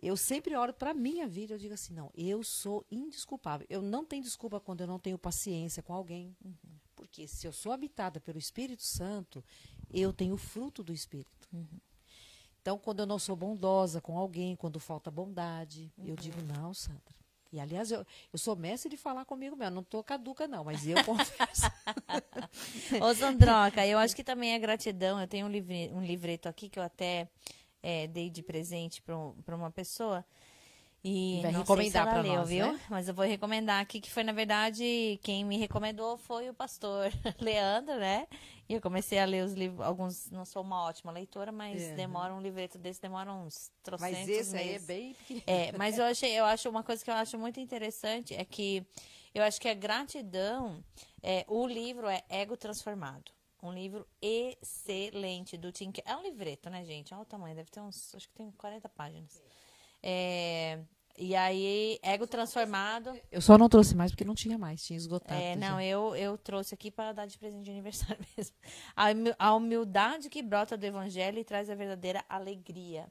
Eu 0.02 0.16
sempre 0.16 0.56
olho 0.56 0.74
para 0.74 0.94
minha 0.94 1.28
vida, 1.28 1.54
eu 1.54 1.58
digo 1.58 1.74
assim, 1.74 1.94
não, 1.94 2.10
eu 2.16 2.42
sou 2.42 2.86
indisculpável. 2.90 3.68
Eu 3.70 3.82
não 3.82 4.06
tenho 4.06 4.24
desculpa 4.24 4.60
quando 4.60 4.82
eu 4.82 4.88
não 4.88 4.98
tenho 5.00 5.18
paciência 5.18 5.84
com 5.84 5.94
alguém. 5.94 6.36
Uhum. 6.44 6.80
Porque 6.96 7.28
se 7.28 7.48
eu 7.48 7.52
sou 7.52 7.72
habitada 7.72 8.20
pelo 8.20 8.38
Espírito 8.38 8.84
Santo, 8.84 9.44
eu 9.92 10.14
tenho 10.14 10.36
o 10.36 10.38
fruto 10.38 10.84
do 10.84 10.94
Espírito. 10.94 11.48
Uhum. 11.54 11.66
Então, 12.62 12.78
quando 12.78 13.00
eu 13.00 13.06
não 13.06 13.18
sou 13.18 13.36
bondosa 13.36 14.02
com 14.02 14.18
alguém, 14.18 14.56
quando 14.56 14.80
falta 14.80 15.10
bondade, 15.10 15.92
uhum. 15.98 16.08
eu 16.08 16.16
digo, 16.16 16.42
não, 16.42 16.74
Sandra. 16.74 17.20
E, 17.52 17.60
aliás, 17.60 17.92
eu, 17.92 18.06
eu 18.32 18.38
sou 18.38 18.56
mestre 18.56 18.92
de 18.92 18.98
falar 18.98 19.26
comigo 19.26 19.56
mesmo. 19.56 19.76
Não 19.76 19.82
estou 19.82 20.04
caduca, 20.04 20.48
não, 20.48 20.64
mas 20.64 20.86
eu 20.86 21.04
confesso. 21.04 21.66
Ô, 23.02 23.14
Sandroca, 23.16 23.86
eu 23.88 23.98
acho 23.98 24.16
que 24.16 24.24
também 24.24 24.54
é 24.54 24.60
gratidão. 24.60 25.20
Eu 25.20 25.28
tenho 25.28 25.48
um, 25.48 25.50
livre, 25.50 25.90
um 25.92 26.04
livreto 26.04 26.48
aqui 26.48 26.70
que 26.70 26.78
eu 26.78 26.84
até 26.84 27.28
é, 27.82 28.06
dei 28.06 28.30
de 28.30 28.44
presente 28.44 29.02
para 29.02 29.56
uma 29.56 29.72
pessoa. 29.72 30.24
E 31.04 31.40
vai 31.42 31.52
recomendar 31.52 32.08
para 32.08 32.24
nós, 32.24 32.50
viu? 32.50 32.74
Né? 32.74 32.80
Mas 32.90 33.08
eu 33.08 33.14
vou 33.14 33.26
recomendar 33.26 33.82
aqui 33.82 34.02
que 34.02 34.12
foi 34.12 34.22
na 34.22 34.34
verdade 34.34 35.18
quem 35.24 35.46
me 35.46 35.58
recomendou 35.58 36.18
foi 36.18 36.50
o 36.50 36.54
pastor 36.54 37.10
Leandro, 37.40 37.96
né? 37.96 38.28
E 38.70 38.76
eu 38.76 38.82
comecei 38.82 39.18
a 39.18 39.26
ler 39.26 39.44
os 39.44 39.54
livros, 39.54 39.82
alguns 39.82 40.30
não 40.30 40.46
sou 40.46 40.62
uma 40.62 40.84
ótima 40.84 41.12
leitora, 41.12 41.52
mas 41.52 41.82
é. 41.82 41.96
demora 41.96 42.32
um 42.32 42.40
livreto 42.40 42.78
desse 42.78 43.02
demora 43.02 43.34
uns 43.34 43.72
trocentos 43.82 44.20
Mas 44.20 44.30
esse 44.30 44.54
meses. 44.54 44.54
aí 44.54 44.76
é 44.76 44.80
bem 44.80 45.16
É, 45.48 45.72
mas 45.76 45.98
eu 45.98 46.06
achei, 46.06 46.40
eu 46.40 46.46
acho 46.46 46.70
uma 46.70 46.84
coisa 46.84 47.04
que 47.04 47.10
eu 47.10 47.16
acho 47.16 47.36
muito 47.40 47.60
interessante 47.60 48.36
é 48.36 48.46
que 48.46 48.86
eu 49.34 49.44
acho 49.44 49.60
que 49.60 49.68
a 49.68 49.74
gratidão, 49.74 50.84
é, 51.24 51.44
o 51.48 51.66
livro 51.66 52.08
é 52.08 52.24
Ego 52.30 52.56
Transformado. 52.56 53.32
Um 53.62 53.74
livro 53.74 54.08
excelente 54.22 55.58
do 55.58 55.72
Tim 55.72 55.92
É 56.06 56.16
um 56.16 56.22
livreto, 56.22 56.70
né, 56.70 56.86
gente? 56.86 57.12
Olha 57.12 57.24
o 57.24 57.26
tamanho, 57.26 57.56
deve 57.56 57.72
ter 57.72 57.82
uns, 57.82 58.14
acho 58.14 58.28
que 58.28 58.36
tem 58.36 58.52
40 58.52 58.88
páginas. 58.88 59.42
É, 60.02 60.80
e 61.20 61.36
aí, 61.36 62.00
ego 62.02 62.26
transformado. 62.26 63.14
Eu 63.30 63.42
só 63.42 63.58
não 63.58 63.68
trouxe 63.68 63.94
mais 63.96 64.12
porque 64.12 64.24
não 64.24 64.34
tinha 64.34 64.58
mais, 64.58 64.84
tinha 64.84 64.96
esgotado. 64.96 65.40
É, 65.40 65.56
não, 65.56 65.80
eu, 65.82 66.16
eu 66.16 66.38
trouxe 66.38 66.74
aqui 66.74 66.90
para 66.90 67.12
dar 67.12 67.26
de 67.26 67.38
presente 67.38 67.66
de 67.66 67.72
aniversário 67.72 68.26
mesmo. 68.38 68.56
A 69.38 69.54
humildade 69.54 70.30
que 70.30 70.42
brota 70.42 70.78
do 70.78 70.86
evangelho 70.86 71.38
e 71.38 71.44
traz 71.44 71.70
a 71.70 71.76
verdadeira 71.76 72.24
alegria. 72.30 73.08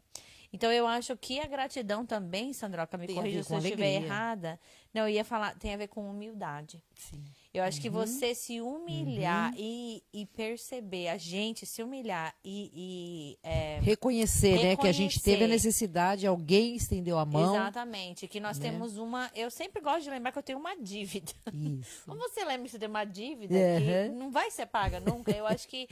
Então 0.52 0.72
eu 0.72 0.86
acho 0.86 1.16
que 1.16 1.38
a 1.38 1.46
gratidão 1.46 2.06
também, 2.06 2.52
Sandroca, 2.52 2.96
me 2.96 3.06
corrija 3.12 3.42
se 3.42 3.52
eu 3.52 3.58
estiver 3.58 4.02
errada. 4.02 4.58
Não, 4.94 5.02
eu 5.02 5.10
ia 5.10 5.24
falar, 5.24 5.54
tem 5.58 5.74
a 5.74 5.76
ver 5.76 5.88
com 5.88 6.08
humildade. 6.08 6.82
Sim. 6.94 7.22
Eu 7.52 7.62
acho 7.64 7.78
uhum. 7.78 7.82
que 7.82 7.88
você 7.88 8.34
se 8.34 8.60
humilhar 8.60 9.52
uhum. 9.52 9.58
e, 9.58 10.02
e, 10.12 10.26
perceber, 10.26 11.08
a 11.08 11.16
gente 11.16 11.64
se 11.64 11.82
humilhar 11.82 12.34
e. 12.44 12.70
e 12.74 13.38
é, 13.42 13.80
reconhecer, 13.80 14.48
reconhecer, 14.48 14.68
né? 14.68 14.76
Que 14.76 14.86
a 14.86 14.92
gente 14.92 15.20
teve 15.22 15.44
a 15.44 15.48
necessidade, 15.48 16.26
alguém 16.26 16.76
estendeu 16.76 17.18
a 17.18 17.24
mão. 17.24 17.54
Exatamente. 17.54 18.28
Que 18.28 18.38
nós 18.38 18.58
né? 18.58 18.70
temos 18.70 18.98
uma. 18.98 19.30
Eu 19.34 19.50
sempre 19.50 19.80
gosto 19.80 20.02
de 20.02 20.10
lembrar 20.10 20.30
que 20.30 20.38
eu 20.38 20.42
tenho 20.42 20.58
uma 20.58 20.76
dívida. 20.76 21.32
Isso. 21.52 22.04
Como 22.06 22.20
você 22.20 22.44
lembra 22.44 22.64
que 22.64 22.70
você 22.70 22.78
tem 22.78 22.88
uma 22.88 23.04
dívida 23.04 23.54
uhum. 23.54 24.08
que 24.10 24.14
não 24.14 24.30
vai 24.30 24.50
ser 24.50 24.66
paga 24.66 25.00
nunca? 25.00 25.30
Eu 25.30 25.46
acho 25.46 25.66
que 25.68 25.88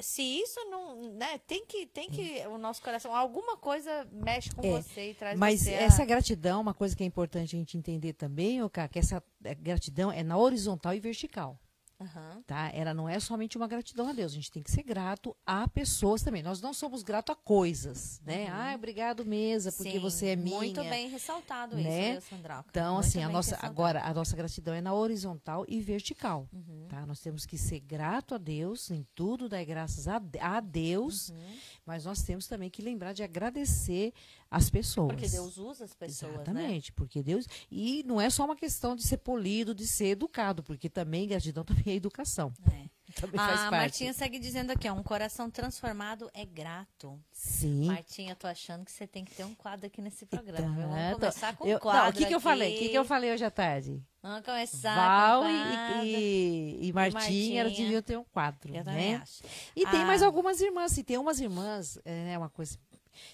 se 0.00 0.22
isso 0.22 0.60
não, 0.70 1.12
né, 1.14 1.38
tem 1.38 1.66
que, 1.66 1.86
tem 1.86 2.08
que 2.08 2.46
o 2.46 2.56
nosso 2.56 2.80
coração, 2.82 3.14
alguma 3.14 3.56
coisa 3.56 4.06
mexe 4.12 4.50
com 4.54 4.64
é, 4.64 4.70
você 4.80 5.10
e 5.10 5.14
traz 5.14 5.38
Mas 5.38 5.62
você 5.62 5.72
essa 5.72 6.02
a... 6.02 6.06
gratidão, 6.06 6.60
uma 6.60 6.74
coisa 6.74 6.94
que 6.94 7.02
é 7.02 7.06
importante 7.06 7.56
a 7.56 7.58
gente 7.58 7.76
entender 7.76 8.12
também, 8.12 8.62
Oka, 8.62 8.86
que 8.88 8.98
essa 8.98 9.22
gratidão 9.60 10.12
é 10.12 10.22
na 10.22 10.38
horizontal 10.38 10.94
e 10.94 11.00
vertical. 11.00 11.58
Uhum. 12.00 12.42
Tá? 12.46 12.70
Ela 12.72 12.94
não 12.94 13.08
é 13.08 13.18
somente 13.18 13.56
uma 13.56 13.66
gratidão 13.66 14.08
a 14.08 14.12
Deus, 14.12 14.32
a 14.32 14.34
gente 14.36 14.52
tem 14.52 14.62
que 14.62 14.70
ser 14.70 14.84
grato 14.84 15.36
a 15.44 15.66
pessoas 15.66 16.22
também. 16.22 16.42
Nós 16.42 16.60
não 16.60 16.72
somos 16.72 17.02
gratos 17.02 17.32
a 17.32 17.36
coisas, 17.36 18.20
né? 18.24 18.44
Uhum. 18.44 18.52
Ah, 18.52 18.72
obrigado 18.74 19.24
mesa, 19.24 19.72
porque 19.72 19.92
Sim, 19.92 19.98
você 19.98 20.26
é 20.28 20.36
minha. 20.36 20.56
Muito 20.56 20.82
bem 20.84 21.08
ressaltado 21.08 21.76
né? 21.76 22.16
isso, 22.16 22.28
Sandra. 22.28 22.64
Então, 22.70 22.94
muito 22.94 23.06
assim, 23.06 23.22
a 23.22 23.28
nossa 23.28 23.58
agora 23.60 24.02
a 24.02 24.14
nossa 24.14 24.36
gratidão 24.36 24.74
é 24.74 24.80
na 24.80 24.94
horizontal 24.94 25.64
e 25.66 25.80
vertical, 25.80 26.48
uhum. 26.52 26.86
tá? 26.88 27.04
Nós 27.04 27.20
temos 27.20 27.44
que 27.44 27.58
ser 27.58 27.80
grato 27.80 28.34
a 28.34 28.38
Deus 28.38 28.90
em 28.90 29.04
tudo, 29.14 29.48
dar 29.48 29.64
graças 29.64 30.06
a, 30.06 30.22
a 30.40 30.60
Deus, 30.60 31.30
uhum. 31.30 31.56
mas 31.84 32.04
nós 32.04 32.22
temos 32.22 32.46
também 32.46 32.70
que 32.70 32.80
lembrar 32.80 33.12
de 33.12 33.24
agradecer 33.24 34.12
as 34.50 34.70
pessoas. 34.70 35.08
Porque 35.08 35.28
Deus 35.28 35.58
usa 35.58 35.84
as 35.84 35.94
pessoas, 35.94 36.32
né? 36.32 36.42
Exatamente, 36.42 36.90
né? 36.90 36.94
porque 36.96 37.22
Deus 37.22 37.46
e 37.70 38.02
não 38.06 38.20
é 38.20 38.30
só 38.30 38.44
uma 38.44 38.56
questão 38.56 38.96
de 38.96 39.02
ser 39.02 39.18
polido, 39.18 39.74
de 39.74 39.86
ser 39.86 40.08
educado, 40.08 40.62
porque 40.62 40.88
também 40.88 41.28
gratidão 41.28 41.64
também 41.64 41.84
é 41.86 41.94
educação. 41.94 42.52
É. 42.72 42.88
Também 43.18 43.40
a. 43.40 43.70
Martinha 43.70 44.12
segue 44.12 44.38
dizendo 44.38 44.70
aqui, 44.70 44.88
ó, 44.88 44.92
um 44.92 45.02
coração 45.02 45.50
transformado 45.50 46.30
é 46.34 46.44
grato. 46.44 47.18
Sim. 47.32 47.86
Martinha, 47.86 48.36
tô 48.36 48.46
achando 48.46 48.84
que 48.84 48.92
você 48.92 49.06
tem 49.06 49.24
que 49.24 49.34
ter 49.34 49.44
um 49.44 49.54
quadro 49.54 49.86
aqui 49.86 50.02
nesse 50.02 50.26
programa. 50.26 50.76
Então, 50.76 50.90
Vamos 50.90 51.14
começar 51.14 51.56
com 51.56 51.72
um 51.72 51.78
quadro. 51.78 52.10
o 52.10 52.12
que, 52.12 52.26
que 52.26 52.34
eu 52.34 52.40
falei? 52.40 52.74
O 52.74 52.78
que, 52.78 52.88
que 52.90 52.98
eu 52.98 53.04
falei 53.04 53.32
hoje 53.32 53.44
à 53.44 53.50
tarde? 53.50 54.02
Vamos 54.22 54.44
começar 54.44 54.94
Val 54.94 55.42
com 55.42 55.48
e, 55.48 56.04
e, 56.04 56.88
e, 56.88 56.92
Martinha, 56.92 57.20
Martinha, 57.20 57.60
elas 57.60 57.76
deviam 57.76 58.02
ter 58.02 58.18
um 58.18 58.24
quadro. 58.24 58.68
Eu 58.68 58.84
né? 58.84 58.84
também 58.84 59.14
acho. 59.14 59.42
E 59.74 59.86
ah. 59.86 59.90
tem 59.90 60.04
mais 60.04 60.22
algumas 60.22 60.60
irmãs. 60.60 60.98
E 60.98 61.02
tem 61.02 61.16
umas 61.16 61.40
irmãs, 61.40 61.98
é 62.04 62.24
né, 62.24 62.38
uma 62.38 62.50
coisa 62.50 62.76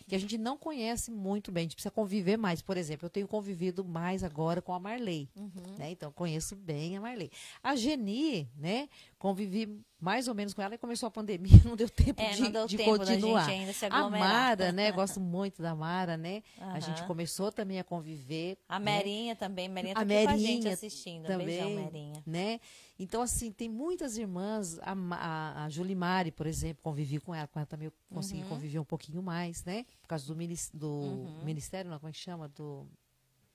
que 0.06 0.14
a 0.14 0.18
gente 0.18 0.38
não 0.38 0.56
conhece 0.56 1.10
muito 1.10 1.50
bem, 1.52 1.62
a 1.62 1.64
gente 1.64 1.76
precisa 1.76 1.90
conviver 1.90 2.36
mais. 2.36 2.62
Por 2.62 2.76
exemplo, 2.76 3.06
eu 3.06 3.10
tenho 3.10 3.28
convivido 3.28 3.84
mais 3.84 4.22
agora 4.22 4.62
com 4.62 4.72
a 4.72 4.80
Marley, 4.80 5.28
uhum. 5.36 5.50
né? 5.78 5.90
Então, 5.90 6.12
conheço 6.12 6.56
bem 6.56 6.96
a 6.96 7.00
Marley. 7.00 7.30
A 7.62 7.76
Geni, 7.76 8.48
né? 8.56 8.88
Convivi 9.24 9.80
mais 9.98 10.28
ou 10.28 10.34
menos 10.34 10.52
com 10.52 10.60
ela 10.60 10.74
e 10.74 10.76
começou 10.76 11.06
a 11.06 11.10
pandemia, 11.10 11.50
não 11.64 11.74
deu 11.74 11.88
tempo 11.88 12.20
é, 12.20 12.32
de, 12.32 12.50
deu 12.50 12.66
de 12.66 12.76
tempo 12.76 12.98
continuar. 12.98 13.48
a 13.90 14.10
Mara, 14.10 14.70
né? 14.70 14.92
Gosto 14.92 15.18
muito 15.18 15.62
da 15.62 15.74
Mara, 15.74 16.14
né? 16.14 16.42
Uhum. 16.60 16.70
A 16.72 16.78
gente 16.78 17.02
começou 17.04 17.50
também 17.50 17.78
a 17.78 17.84
conviver. 17.84 18.58
A 18.68 18.78
né? 18.78 18.98
Merinha 18.98 19.34
também, 19.34 19.66
Merinha 19.66 19.94
tá 19.94 20.02
a 20.02 20.04
Merinha 20.04 20.28
com 20.28 20.34
a 20.34 20.36
gente 20.36 20.68
assistindo. 20.68 21.24
Também, 21.24 21.46
Beijão, 21.46 21.70
Merinha. 21.70 22.22
Né? 22.26 22.60
Então, 22.98 23.22
assim, 23.22 23.50
tem 23.50 23.66
muitas 23.66 24.18
irmãs, 24.18 24.78
a, 24.80 24.92
a, 24.92 25.64
a 25.64 25.70
Julimari, 25.70 26.30
por 26.30 26.46
exemplo, 26.46 26.82
convivi 26.82 27.18
com 27.18 27.34
ela, 27.34 27.48
com 27.48 27.58
ela 27.58 27.66
também 27.66 27.86
eu 27.86 27.92
consegui 28.12 28.42
uhum. 28.42 28.48
conviver 28.50 28.78
um 28.78 28.84
pouquinho 28.84 29.22
mais, 29.22 29.64
né? 29.64 29.86
Por 30.02 30.08
causa 30.08 30.26
do, 30.26 30.34
do 30.74 30.86
uhum. 30.86 31.44
ministério, 31.44 31.90
não, 31.90 31.98
como 31.98 32.10
é 32.10 32.12
que 32.12 32.18
chama? 32.18 32.46
Do 32.46 32.86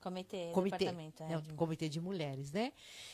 Comitê, 0.00 0.50
comitê, 0.52 0.86
é, 0.86 1.34
é, 1.34 1.54
comitê 1.56 1.88
de 1.88 2.00
mulheres, 2.00 2.52
né? 2.52 2.72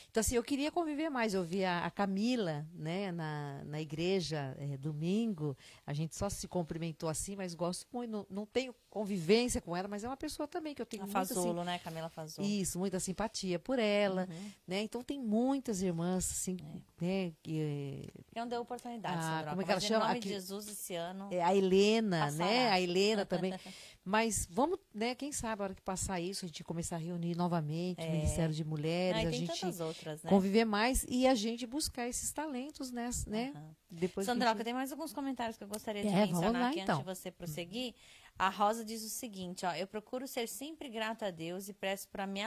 Então, 0.08 0.20
assim, 0.20 0.36
eu 0.36 0.42
queria 0.42 0.70
conviver 0.70 1.10
mais. 1.10 1.34
Eu 1.34 1.44
vi 1.44 1.64
a, 1.64 1.84
a 1.84 1.90
Camila, 1.90 2.66
né, 2.72 3.12
na, 3.12 3.62
na 3.64 3.80
igreja, 3.80 4.56
é, 4.58 4.76
domingo. 4.78 5.56
A 5.86 5.92
gente 5.92 6.16
só 6.16 6.30
se 6.30 6.48
cumprimentou 6.48 7.08
assim, 7.08 7.36
mas 7.36 7.54
gosto 7.54 7.86
muito. 7.92 8.10
Não, 8.10 8.26
não 8.30 8.46
tenho 8.46 8.74
convivência 8.88 9.60
com 9.60 9.76
ela, 9.76 9.88
mas 9.88 10.04
é 10.04 10.08
uma 10.08 10.16
pessoa 10.16 10.48
também 10.48 10.74
que 10.74 10.80
eu 10.80 10.86
tenho 10.86 11.02
a 11.02 11.06
muita, 11.06 11.18
Fazolo, 11.18 11.60
assim, 11.60 11.70
né, 11.70 11.78
Camila 11.80 12.08
Fazolo. 12.08 12.48
Isso, 12.48 12.78
muita 12.78 12.98
simpatia 12.98 13.58
por 13.58 13.78
ela, 13.78 14.26
uhum. 14.30 14.50
né? 14.66 14.80
Então, 14.80 15.02
tem 15.02 15.20
muitas 15.20 15.82
irmãs, 15.82 16.30
assim, 16.30 16.56
é. 16.62 17.04
né, 17.04 17.32
que... 17.42 18.08
Que 18.32 18.40
não 18.40 18.48
deu 18.48 18.62
oportunidade, 18.62 19.18
ah, 19.20 19.44
Como 19.50 19.60
é 19.60 19.64
que 19.66 19.70
ela 19.70 19.80
chama? 19.80 20.04
Em 20.04 20.08
nome 20.08 20.20
de 20.20 20.28
Jesus, 20.30 20.66
esse 20.68 20.94
ano... 20.94 21.28
É, 21.30 21.42
a 21.42 21.54
Helena, 21.54 22.30
né? 22.30 22.70
A 22.70 22.80
Helena 22.80 23.26
também. 23.26 23.52
Mas 24.08 24.46
vamos, 24.48 24.78
né, 24.94 25.16
quem 25.16 25.32
sabe 25.32 25.62
a 25.62 25.64
hora 25.64 25.74
que 25.74 25.82
passar 25.82 26.20
isso, 26.20 26.44
a 26.44 26.48
gente 26.48 26.62
começar 26.62 26.94
a 26.94 26.98
reunir 27.00 27.36
novamente 27.36 28.00
é. 28.00 28.06
o 28.06 28.12
Ministério 28.12 28.54
de 28.54 28.64
Mulheres, 28.64 29.24
ah, 29.24 29.28
a 29.28 29.30
gente 29.32 29.82
outras, 29.82 30.22
né? 30.22 30.30
conviver 30.30 30.64
mais 30.64 31.04
e 31.08 31.26
a 31.26 31.34
gente 31.34 31.66
buscar 31.66 32.06
esses 32.06 32.30
talentos, 32.30 32.92
né? 32.92 33.10
né? 33.26 33.52
Uhum. 33.56 33.74
Depois 33.90 34.24
Sandroca, 34.24 34.58
gente... 34.58 34.64
tem 34.64 34.74
mais 34.74 34.92
alguns 34.92 35.12
comentários 35.12 35.58
que 35.58 35.64
eu 35.64 35.66
gostaria 35.66 36.02
de 36.02 36.08
é, 36.08 36.24
mencionar 36.24 36.52
lá, 36.52 36.68
aqui 36.68 36.78
então. 36.78 37.00
antes 37.00 37.04
de 37.04 37.20
você 37.20 37.32
prosseguir. 37.32 37.96
A 38.38 38.48
Rosa 38.48 38.84
diz 38.84 39.02
o 39.02 39.08
seguinte, 39.08 39.66
ó, 39.66 39.74
eu 39.74 39.88
procuro 39.88 40.28
ser 40.28 40.46
sempre 40.46 40.88
grata 40.88 41.26
a 41.26 41.30
Deus 41.32 41.68
e 41.68 41.72
peço 41.72 42.08
para 42.08 42.28
me, 42.28 42.42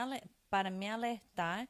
para 0.48 0.70
me 0.70 0.88
alertar 0.88 1.68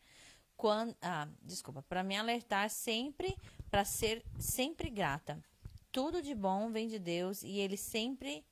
quando, 0.57 0.95
ah, 1.03 1.27
desculpa, 1.43 1.83
para 1.83 2.05
me 2.05 2.17
alertar 2.17 2.71
sempre, 2.71 3.37
para 3.69 3.85
ser 3.85 4.25
sempre 4.39 4.89
grata. 4.89 5.43
Tudo 5.91 6.23
de 6.23 6.33
bom 6.33 6.71
vem 6.71 6.87
de 6.87 7.01
Deus 7.01 7.43
e 7.43 7.59
ele 7.59 7.77
sempre 7.77 8.45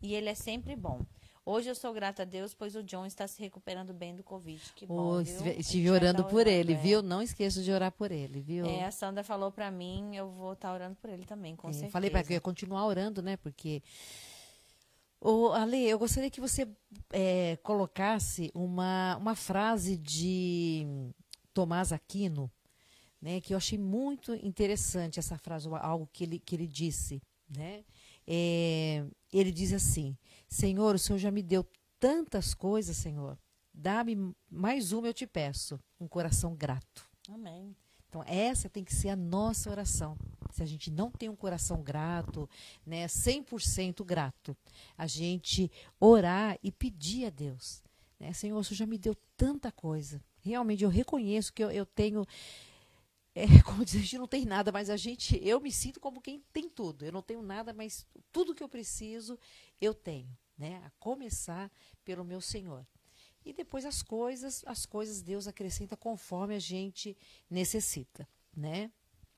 e 0.00 0.14
ele 0.14 0.28
é 0.28 0.34
sempre 0.34 0.76
bom. 0.76 1.04
Hoje 1.44 1.68
eu 1.70 1.74
sou 1.76 1.92
grata 1.92 2.22
a 2.22 2.24
Deus, 2.24 2.52
pois 2.52 2.74
o 2.74 2.82
John 2.82 3.06
está 3.06 3.28
se 3.28 3.40
recuperando 3.40 3.94
bem 3.94 4.16
do 4.16 4.24
Covid. 4.24 4.60
Que 4.74 4.84
bom, 4.84 5.18
oh, 5.18 5.20
Estive 5.20 5.90
orando 5.90 6.24
tá 6.24 6.28
por 6.28 6.46
ele, 6.46 6.74
viu? 6.74 7.02
Não 7.02 7.22
esqueça 7.22 7.62
de 7.62 7.70
orar 7.70 7.92
por 7.92 8.10
ele, 8.10 8.40
viu? 8.40 8.66
É, 8.66 8.84
a 8.84 8.90
Sandra 8.90 9.22
falou 9.22 9.52
para 9.52 9.70
mim, 9.70 10.16
eu 10.16 10.28
vou 10.28 10.54
estar 10.54 10.68
tá 10.68 10.74
orando 10.74 10.96
por 10.96 11.08
ele 11.08 11.24
também, 11.24 11.54
com 11.54 11.68
é, 11.68 11.72
certeza. 11.72 11.92
Falei 11.92 12.10
para 12.10 12.24
que 12.24 12.32
eu 12.32 12.34
ia 12.34 12.40
continuar 12.40 12.84
orando, 12.84 13.22
né? 13.22 13.36
Porque 13.36 13.80
Ô, 15.20 15.52
Ale, 15.52 15.88
eu 15.88 15.98
gostaria 15.98 16.30
que 16.30 16.40
você 16.40 16.68
é, 17.12 17.58
colocasse 17.62 18.50
uma, 18.54 19.16
uma 19.16 19.34
frase 19.34 19.96
de 19.96 20.86
Tomás 21.54 21.92
Aquino, 21.92 22.50
né, 23.20 23.40
que 23.40 23.54
eu 23.54 23.56
achei 23.56 23.78
muito 23.78 24.34
interessante 24.34 25.18
essa 25.18 25.38
frase, 25.38 25.68
algo 25.80 26.08
que 26.12 26.22
ele, 26.22 26.38
que 26.38 26.54
ele 26.54 26.66
disse. 26.66 27.22
Né? 27.48 27.84
É, 28.26 29.04
ele 29.32 29.52
diz 29.52 29.72
assim: 29.72 30.16
Senhor, 30.48 30.94
o 30.94 30.98
Senhor 30.98 31.18
já 31.18 31.30
me 31.30 31.42
deu 31.42 31.64
tantas 31.98 32.54
coisas, 32.54 32.96
Senhor. 32.96 33.38
Dá-me 33.72 34.34
mais 34.50 34.92
uma, 34.92 35.08
eu 35.08 35.14
te 35.14 35.26
peço. 35.26 35.78
Um 36.00 36.08
coração 36.08 36.54
grato. 36.54 37.08
Amém. 37.28 37.76
Então, 38.08 38.24
essa 38.26 38.68
tem 38.68 38.82
que 38.84 38.94
ser 38.94 39.10
a 39.10 39.16
nossa 39.16 39.70
oração. 39.70 40.16
Se 40.50 40.62
a 40.62 40.66
gente 40.66 40.90
não 40.90 41.10
tem 41.10 41.28
um 41.28 41.36
coração 41.36 41.82
grato, 41.82 42.48
né, 42.86 43.06
100% 43.06 44.02
grato, 44.04 44.56
a 44.96 45.06
gente 45.06 45.70
orar 46.00 46.58
e 46.62 46.72
pedir 46.72 47.26
a 47.26 47.30
Deus. 47.30 47.82
Né? 48.18 48.32
Senhor, 48.32 48.58
o 48.58 48.64
Senhor 48.64 48.78
já 48.78 48.86
me 48.86 48.96
deu 48.96 49.14
tanta 49.36 49.70
coisa. 49.70 50.22
Realmente, 50.40 50.84
eu 50.84 50.88
reconheço 50.88 51.52
que 51.52 51.62
eu, 51.62 51.70
eu 51.70 51.84
tenho 51.84 52.24
é, 53.36 53.44
como 53.62 53.84
dizer, 53.84 53.98
a 53.98 54.02
gente 54.02 54.18
não 54.18 54.26
tem 54.26 54.46
nada, 54.46 54.72
mas 54.72 54.88
a 54.88 54.96
gente, 54.96 55.38
eu 55.46 55.60
me 55.60 55.70
sinto 55.70 56.00
como 56.00 56.22
quem 56.22 56.42
tem 56.54 56.70
tudo. 56.70 57.04
Eu 57.04 57.12
não 57.12 57.20
tenho 57.20 57.42
nada, 57.42 57.74
mas 57.74 58.06
tudo 58.32 58.54
que 58.54 58.62
eu 58.62 58.68
preciso, 58.68 59.38
eu 59.78 59.92
tenho, 59.92 60.34
né? 60.56 60.82
A 60.86 60.90
começar 60.98 61.70
pelo 62.02 62.24
meu 62.24 62.40
Senhor. 62.40 62.86
E 63.44 63.52
depois 63.52 63.84
as 63.84 64.02
coisas, 64.02 64.64
as 64.66 64.86
coisas 64.86 65.20
Deus 65.20 65.46
acrescenta 65.46 65.98
conforme 65.98 66.54
a 66.54 66.58
gente 66.58 67.14
necessita, 67.50 68.26
né? 68.56 68.90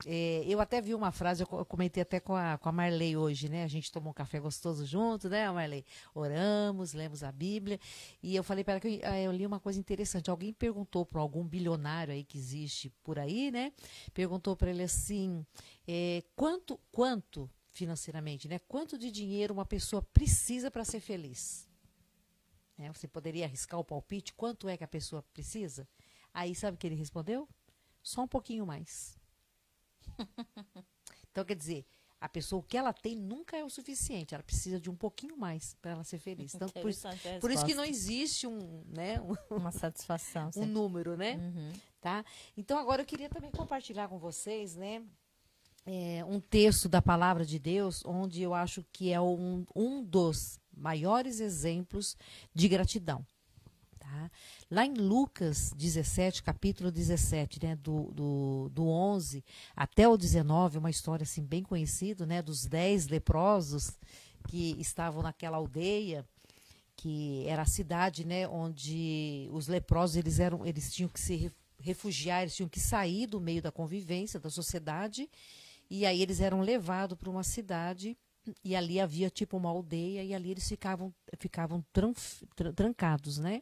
É, 0.05 0.45
eu 0.47 0.61
até 0.61 0.79
vi 0.79 0.95
uma 0.95 1.11
frase, 1.11 1.43
eu 1.43 1.65
comentei 1.65 2.01
até 2.01 2.21
com 2.21 2.33
a, 2.33 2.57
com 2.57 2.69
a 2.69 2.71
Marley 2.71 3.17
hoje, 3.17 3.49
né? 3.49 3.63
A 3.63 3.67
gente 3.67 3.91
tomou 3.91 4.11
um 4.11 4.13
café 4.13 4.39
gostoso 4.39 4.85
junto, 4.85 5.27
né, 5.27 5.51
Marley? 5.51 5.85
Oramos, 6.15 6.93
lemos 6.93 7.21
a 7.21 7.31
Bíblia. 7.31 7.77
E 8.23 8.33
eu 8.33 8.43
falei 8.43 8.63
para 8.63 8.73
ela 8.73 8.79
que 8.79 8.87
eu, 8.87 8.99
ah, 9.03 9.19
eu, 9.19 9.31
li 9.31 9.45
uma 9.45 9.59
coisa 9.59 9.77
interessante. 9.77 10.29
Alguém 10.29 10.53
perguntou 10.53 11.05
para 11.05 11.19
algum 11.19 11.45
bilionário 11.45 12.13
aí 12.13 12.23
que 12.23 12.37
existe 12.37 12.89
por 13.03 13.19
aí, 13.19 13.51
né? 13.51 13.73
Perguntou 14.13 14.55
para 14.55 14.69
ele 14.69 14.83
assim: 14.83 15.45
é, 15.85 16.23
quanto, 16.33 16.79
quanto 16.93 17.49
financeiramente, 17.69 18.47
né? 18.47 18.57
Quanto 18.59 18.97
de 18.97 19.11
dinheiro 19.11 19.53
uma 19.53 19.65
pessoa 19.65 20.01
precisa 20.01 20.71
para 20.71 20.85
ser 20.85 21.01
feliz? 21.01 21.67
É, 22.77 22.89
você 22.89 23.05
poderia 23.05 23.43
arriscar 23.43 23.77
o 23.77 23.83
palpite? 23.83 24.33
Quanto 24.33 24.69
é 24.69 24.77
que 24.77 24.83
a 24.85 24.87
pessoa 24.87 25.21
precisa? 25.33 25.85
Aí 26.33 26.55
sabe 26.55 26.75
o 26.75 26.77
que 26.77 26.87
ele 26.87 26.95
respondeu? 26.95 27.49
Só 28.01 28.23
um 28.23 28.27
pouquinho 28.27 28.65
mais. 28.65 29.18
então, 31.31 31.45
quer 31.45 31.55
dizer, 31.55 31.85
a 32.21 32.27
pessoa, 32.27 32.59
o 32.59 32.63
que 32.63 32.77
ela 32.77 32.91
tem 32.91 33.15
nunca 33.15 33.55
é 33.55 33.63
o 33.63 33.69
suficiente. 33.69 34.33
Ela 34.33 34.43
precisa 34.43 34.79
de 34.79 34.89
um 34.89 34.95
pouquinho 34.95 35.37
mais 35.37 35.75
para 35.81 35.91
ela 35.91 36.03
ser 36.03 36.19
feliz. 36.19 36.53
Então, 36.53 36.67
por, 36.67 36.91
por, 37.39 37.51
isso 37.51 37.65
que 37.65 37.73
não 37.73 37.85
existe 37.85 38.45
um, 38.45 38.83
né, 38.87 39.21
um, 39.49 39.55
uma 39.55 39.71
satisfação, 39.71 40.51
um 40.57 40.65
número, 40.65 41.15
né? 41.15 41.35
Uhum. 41.35 41.71
Tá? 42.01 42.25
Então, 42.57 42.77
agora 42.77 43.01
eu 43.01 43.05
queria 43.05 43.29
também 43.29 43.51
compartilhar 43.51 44.07
com 44.09 44.17
vocês, 44.17 44.75
né, 44.75 45.03
é, 45.85 46.23
um 46.25 46.39
texto 46.39 46.89
da 46.89 47.01
palavra 47.01 47.45
de 47.45 47.57
Deus, 47.57 48.03
onde 48.05 48.41
eu 48.41 48.53
acho 48.53 48.85
que 48.91 49.11
é 49.11 49.19
um, 49.19 49.65
um 49.75 50.03
dos 50.03 50.59
maiores 50.75 51.39
exemplos 51.39 52.17
de 52.53 52.67
gratidão. 52.67 53.25
Tá? 54.09 54.31
Lá 54.71 54.85
em 54.85 54.93
Lucas 54.95 55.71
17, 55.75 56.41
capítulo 56.41 56.91
17, 56.91 57.63
né, 57.63 57.75
do, 57.75 58.11
do, 58.11 58.69
do 58.69 58.87
11 58.87 59.43
até 59.75 60.07
o 60.07 60.17
19, 60.17 60.79
uma 60.79 60.89
história 60.89 61.23
assim 61.23 61.43
bem 61.43 61.61
conhecida, 61.61 62.25
né, 62.25 62.41
dos 62.41 62.65
dez 62.65 63.07
leprosos 63.07 63.99
que 64.47 64.75
estavam 64.79 65.21
naquela 65.21 65.57
aldeia, 65.57 66.25
que 66.95 67.45
era 67.47 67.61
a 67.61 67.67
cidade, 67.67 68.25
né, 68.25 68.47
onde 68.47 69.47
os 69.51 69.67
leprosos 69.67 70.15
eles 70.15 70.39
eram, 70.39 70.65
eles 70.65 70.91
tinham 70.91 71.09
que 71.09 71.19
se 71.19 71.51
refugiar, 71.79 72.41
eles 72.41 72.55
tinham 72.55 72.69
que 72.69 72.79
sair 72.79 73.27
do 73.27 73.39
meio 73.39 73.61
da 73.61 73.71
convivência 73.71 74.39
da 74.39 74.49
sociedade, 74.49 75.29
e 75.87 76.03
aí 76.03 76.21
eles 76.21 76.41
eram 76.41 76.61
levados 76.61 77.17
para 77.17 77.29
uma 77.29 77.43
cidade 77.43 78.17
e 78.63 78.75
ali 78.75 78.99
havia 78.99 79.29
tipo 79.29 79.57
uma 79.57 79.69
aldeia 79.69 80.23
e 80.23 80.33
ali 80.33 80.51
eles 80.51 80.67
ficavam 80.67 81.13
ficavam 81.37 81.83
tran, 81.93 82.13
tran, 82.55 82.73
trancados, 82.73 83.37
né? 83.37 83.61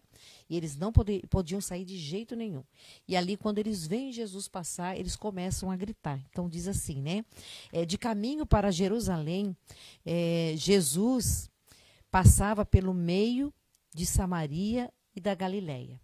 E 0.49 0.57
eles 0.57 0.75
não 0.75 0.91
pode, 0.91 1.21
podiam 1.29 1.61
sair 1.61 1.85
de 1.85 1.97
jeito 1.97 2.35
nenhum. 2.35 2.63
E 3.07 3.15
ali 3.15 3.37
quando 3.37 3.59
eles 3.59 3.85
veem 3.85 4.11
Jesus 4.11 4.47
passar, 4.47 4.97
eles 4.97 5.15
começam 5.15 5.71
a 5.71 5.75
gritar. 5.75 6.19
Então 6.29 6.49
diz 6.49 6.67
assim, 6.67 7.01
né? 7.01 7.23
É, 7.71 7.85
de 7.85 7.97
caminho 7.97 8.45
para 8.45 8.71
Jerusalém, 8.71 9.55
é, 10.05 10.53
Jesus 10.55 11.49
passava 12.09 12.65
pelo 12.65 12.93
meio 12.93 13.53
de 13.93 14.05
Samaria 14.05 14.91
e 15.15 15.21
da 15.21 15.35
Galileia. 15.35 15.99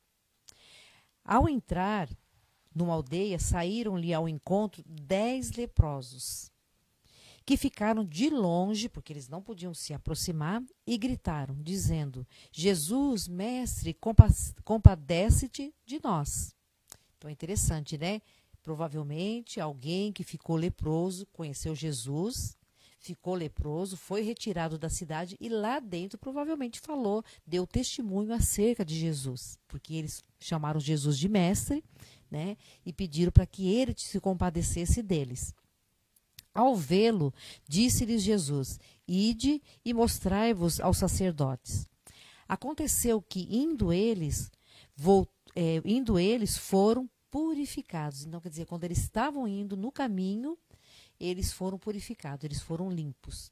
Ao 1.25 1.47
entrar 1.47 2.09
numa 2.73 2.93
aldeia, 2.93 3.39
saíram-lhe 3.39 4.13
ao 4.13 4.27
encontro 4.27 4.83
dez 4.87 5.51
leprosos 5.51 6.52
que 7.45 7.57
ficaram 7.57 8.05
de 8.05 8.29
longe, 8.29 8.87
porque 8.87 9.11
eles 9.11 9.27
não 9.27 9.41
podiam 9.41 9.73
se 9.73 9.93
aproximar, 9.93 10.63
e 10.87 10.97
gritaram, 10.97 11.55
dizendo: 11.61 12.25
Jesus, 12.51 13.27
mestre, 13.27 13.97
compadece-te 14.63 15.73
de 15.85 15.99
nós. 16.03 16.55
Então 17.17 17.29
é 17.29 17.33
interessante, 17.33 17.97
né? 17.97 18.21
Provavelmente 18.61 19.59
alguém 19.59 20.13
que 20.13 20.23
ficou 20.23 20.55
leproso 20.55 21.25
conheceu 21.33 21.75
Jesus, 21.75 22.57
ficou 22.97 23.35
leproso, 23.35 23.97
foi 23.97 24.21
retirado 24.21 24.77
da 24.77 24.89
cidade 24.89 25.35
e 25.39 25.49
lá 25.49 25.81
dentro 25.81 26.17
provavelmente 26.17 26.79
falou, 26.79 27.21
deu 27.45 27.67
testemunho 27.67 28.33
acerca 28.33 28.85
de 28.85 28.97
Jesus, 28.97 29.59
porque 29.67 29.95
eles 29.95 30.23
chamaram 30.39 30.79
Jesus 30.79 31.17
de 31.17 31.27
mestre, 31.27 31.83
né? 32.31 32.55
E 32.85 32.93
pediram 32.93 33.33
para 33.33 33.45
que 33.45 33.67
ele 33.67 33.93
se 33.97 34.19
compadecesse 34.21 35.03
deles. 35.03 35.53
Ao 36.53 36.75
vê-lo, 36.75 37.33
disse-lhes 37.67 38.21
Jesus: 38.21 38.79
Ide 39.07 39.61
e 39.83 39.93
mostrai-vos 39.93 40.79
aos 40.79 40.97
sacerdotes. 40.97 41.87
Aconteceu 42.47 43.21
que, 43.21 43.47
indo 43.49 43.91
eles, 43.91 44.51
é, 45.55 45.81
indo 45.83 46.19
eles, 46.19 46.55
foram 46.55 47.09
purificados. 47.31 48.23
Então, 48.23 48.39
quer 48.39 48.49
dizer, 48.49 48.65
quando 48.67 48.83
eles 48.83 48.99
estavam 48.99 49.47
indo 49.47 49.75
no 49.75 49.91
caminho, 49.91 50.55
eles 51.19 51.51
foram 51.51 51.79
purificados, 51.79 52.43
eles 52.43 52.61
foram 52.61 52.91
limpos. 52.91 53.51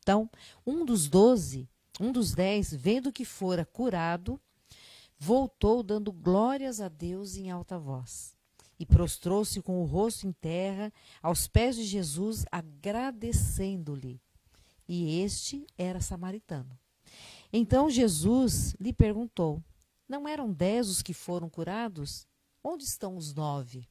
Então, 0.00 0.30
um 0.66 0.86
dos 0.86 1.08
doze, 1.08 1.68
um 2.00 2.10
dos 2.10 2.32
dez, 2.32 2.72
vendo 2.72 3.12
que 3.12 3.26
fora 3.26 3.66
curado, 3.66 4.40
voltou 5.18 5.82
dando 5.82 6.10
glórias 6.10 6.80
a 6.80 6.88
Deus 6.88 7.36
em 7.36 7.50
alta 7.50 7.78
voz 7.78 8.37
e 8.78 8.86
prostrou-se 8.86 9.60
com 9.60 9.82
o 9.82 9.84
rosto 9.84 10.26
em 10.26 10.32
terra 10.32 10.92
aos 11.22 11.48
pés 11.48 11.76
de 11.76 11.84
Jesus, 11.84 12.44
agradecendo-lhe. 12.50 14.20
E 14.88 15.20
este 15.20 15.66
era 15.76 16.00
samaritano. 16.00 16.78
Então 17.52 17.90
Jesus 17.90 18.74
lhe 18.80 18.92
perguntou: 18.92 19.62
Não 20.08 20.28
eram 20.28 20.52
dez 20.52 20.88
os 20.88 21.02
que 21.02 21.12
foram 21.12 21.48
curados? 21.48 22.26
Onde 22.62 22.84
estão 22.84 23.16
os 23.16 23.34
nove? 23.34 23.88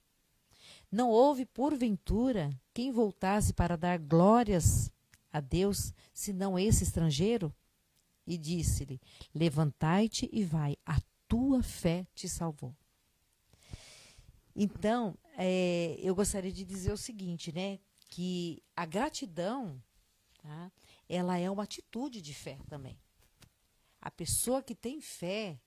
Não 0.91 1.09
houve, 1.09 1.45
porventura, 1.45 2.49
quem 2.73 2.91
voltasse 2.91 3.53
para 3.53 3.75
dar 3.75 3.99
glórias 3.99 4.91
a 5.31 5.39
Deus, 5.39 5.93
senão 6.13 6.57
esse 6.57 6.83
estrangeiro? 6.83 7.53
E 8.25 8.37
disse-lhe: 8.37 8.99
Levantai-te 9.33 10.29
e 10.31 10.43
vai, 10.43 10.77
a 10.85 10.99
tua 11.27 11.61
fé 11.61 12.05
te 12.15 12.27
salvou. 12.29 12.75
Então, 14.59 15.15
é, 15.37 15.95
eu 15.99 16.15
gostaria 16.15 16.51
de 16.51 16.65
dizer 16.65 16.91
o 16.91 16.97
seguinte, 16.97 17.53
né? 17.53 17.79
Que 18.09 18.63
a 18.75 18.87
gratidão, 18.87 19.79
tá? 20.41 20.71
ela 21.07 21.37
é 21.37 21.47
uma 21.47 21.61
atitude 21.61 22.19
de 22.19 22.33
fé 22.33 22.57
também. 22.67 22.99
A 24.01 24.09
pessoa 24.09 24.63
que 24.63 24.73
tem 24.73 24.99
fé, 24.99 25.59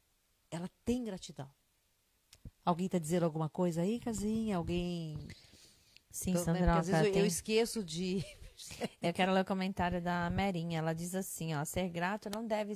ela 0.51 0.69
tem 0.85 1.05
gratidão. 1.05 1.49
Alguém 2.65 2.87
está 2.87 2.99
dizendo 2.99 3.25
alguma 3.25 3.49
coisa 3.49 3.83
aí, 3.83 4.01
Casinha? 4.01 4.57
Alguém. 4.57 5.17
Sim, 6.11 6.33
então, 6.33 6.45
Sandra. 6.45 6.67
Né? 6.67 6.73
Às 6.73 6.87
vezes 6.89 7.07
eu, 7.07 7.13
tem... 7.13 7.23
eu 7.23 7.27
esqueço 7.27 7.85
de. 7.85 8.25
eu 9.01 9.13
quero 9.13 9.33
ler 9.33 9.43
o 9.43 9.45
comentário 9.45 10.03
da 10.03 10.29
Merinha. 10.31 10.79
Ela 10.79 10.93
diz 10.93 11.15
assim: 11.15 11.55
ó, 11.55 11.65
ser 11.65 11.89
grato 11.89 12.29
não 12.29 12.45
deve 12.45 12.73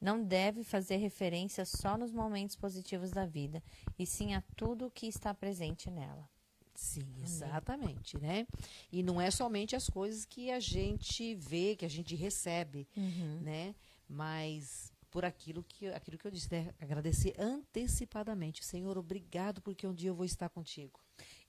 não 0.00 0.22
deve 0.22 0.62
fazer 0.62 0.96
referência 0.96 1.64
só 1.64 1.96
nos 1.96 2.12
momentos 2.12 2.56
positivos 2.56 3.10
da 3.10 3.26
vida, 3.26 3.62
e 3.98 4.06
sim 4.06 4.34
a 4.34 4.42
tudo 4.54 4.86
o 4.86 4.90
que 4.90 5.06
está 5.06 5.32
presente 5.34 5.90
nela. 5.90 6.28
Sim, 6.74 7.06
exatamente, 7.22 8.18
né? 8.18 8.46
E 8.92 9.02
não 9.02 9.18
é 9.18 9.30
somente 9.30 9.74
as 9.74 9.88
coisas 9.88 10.26
que 10.26 10.50
a 10.50 10.60
gente 10.60 11.34
vê, 11.34 11.74
que 11.74 11.86
a 11.86 11.90
gente 11.90 12.14
recebe, 12.14 12.86
uhum. 12.94 13.40
né? 13.40 13.74
Mas 14.06 14.92
por 15.10 15.24
aquilo 15.24 15.64
que, 15.64 15.86
aquilo 15.88 16.18
que 16.18 16.26
eu 16.26 16.30
disse, 16.30 16.52
né? 16.52 16.74
agradecer 16.78 17.34
antecipadamente. 17.38 18.62
Senhor, 18.62 18.98
obrigado 18.98 19.62
porque 19.62 19.86
um 19.86 19.94
dia 19.94 20.10
eu 20.10 20.14
vou 20.14 20.26
estar 20.26 20.50
contigo. 20.50 21.00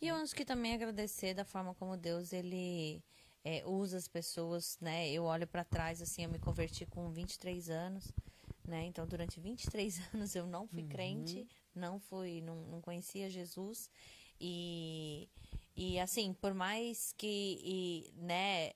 E 0.01 0.07
eu 0.07 0.15
acho 0.15 0.33
que 0.33 0.45
também 0.45 0.73
agradecer 0.73 1.33
da 1.33 1.43
forma 1.43 1.75
como 1.75 1.97
Deus, 1.97 2.31
ele 2.31 3.03
é, 3.43 3.65
usa 3.65 3.97
as 3.97 4.07
pessoas, 4.07 4.77
né? 4.79 5.09
Eu 5.09 5.23
olho 5.23 5.45
para 5.45 5.65
trás, 5.65 6.01
assim, 6.01 6.23
eu 6.23 6.29
me 6.29 6.39
converti 6.39 6.85
com 6.85 7.11
23 7.11 7.69
anos, 7.69 8.13
né? 8.67 8.85
Então, 8.85 9.07
durante 9.07 9.39
23 9.39 9.99
anos 10.13 10.35
eu 10.35 10.45
não 10.45 10.67
fui 10.67 10.83
uhum. 10.83 10.89
crente, 10.89 11.47
não 11.73 11.99
fui, 11.99 12.41
não, 12.41 12.55
não 12.65 12.81
conhecia 12.81 13.29
Jesus. 13.29 13.89
E, 14.39 15.29
e 15.75 15.99
assim, 15.99 16.33
por 16.33 16.53
mais 16.53 17.13
que, 17.17 17.59
e, 17.63 18.13
né, 18.17 18.67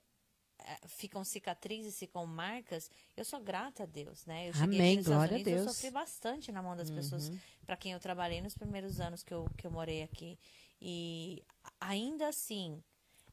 eh, 0.64 0.80
ficam 0.86 1.24
cicatrizes, 1.24 1.98
ficam 1.98 2.26
marcas, 2.26 2.90
eu 3.16 3.26
sou 3.26 3.40
grata 3.40 3.84
a 3.84 3.86
Deus, 3.86 4.26
né? 4.26 4.50
Eu 4.50 4.54
cheguei 4.54 4.80
Amém, 4.80 5.04
glória 5.04 5.36
Unidos, 5.36 5.54
a 5.54 5.56
Deus. 5.56 5.68
eu 5.68 5.74
sofri 5.74 5.92
bastante 5.92 6.52
na 6.52 6.62
mão 6.62 6.76
das 6.76 6.90
uhum. 6.90 6.96
pessoas 6.96 7.32
para 7.66 7.78
quem 7.78 7.92
eu 7.92 8.00
trabalhei 8.00 8.42
nos 8.42 8.56
primeiros 8.56 9.00
anos 9.00 9.24
que 9.24 9.34
eu, 9.34 9.46
que 9.58 9.66
eu 9.66 9.72
morei 9.72 10.04
aqui. 10.04 10.40
E 10.82 11.44
ainda 11.80 12.28
assim, 12.28 12.84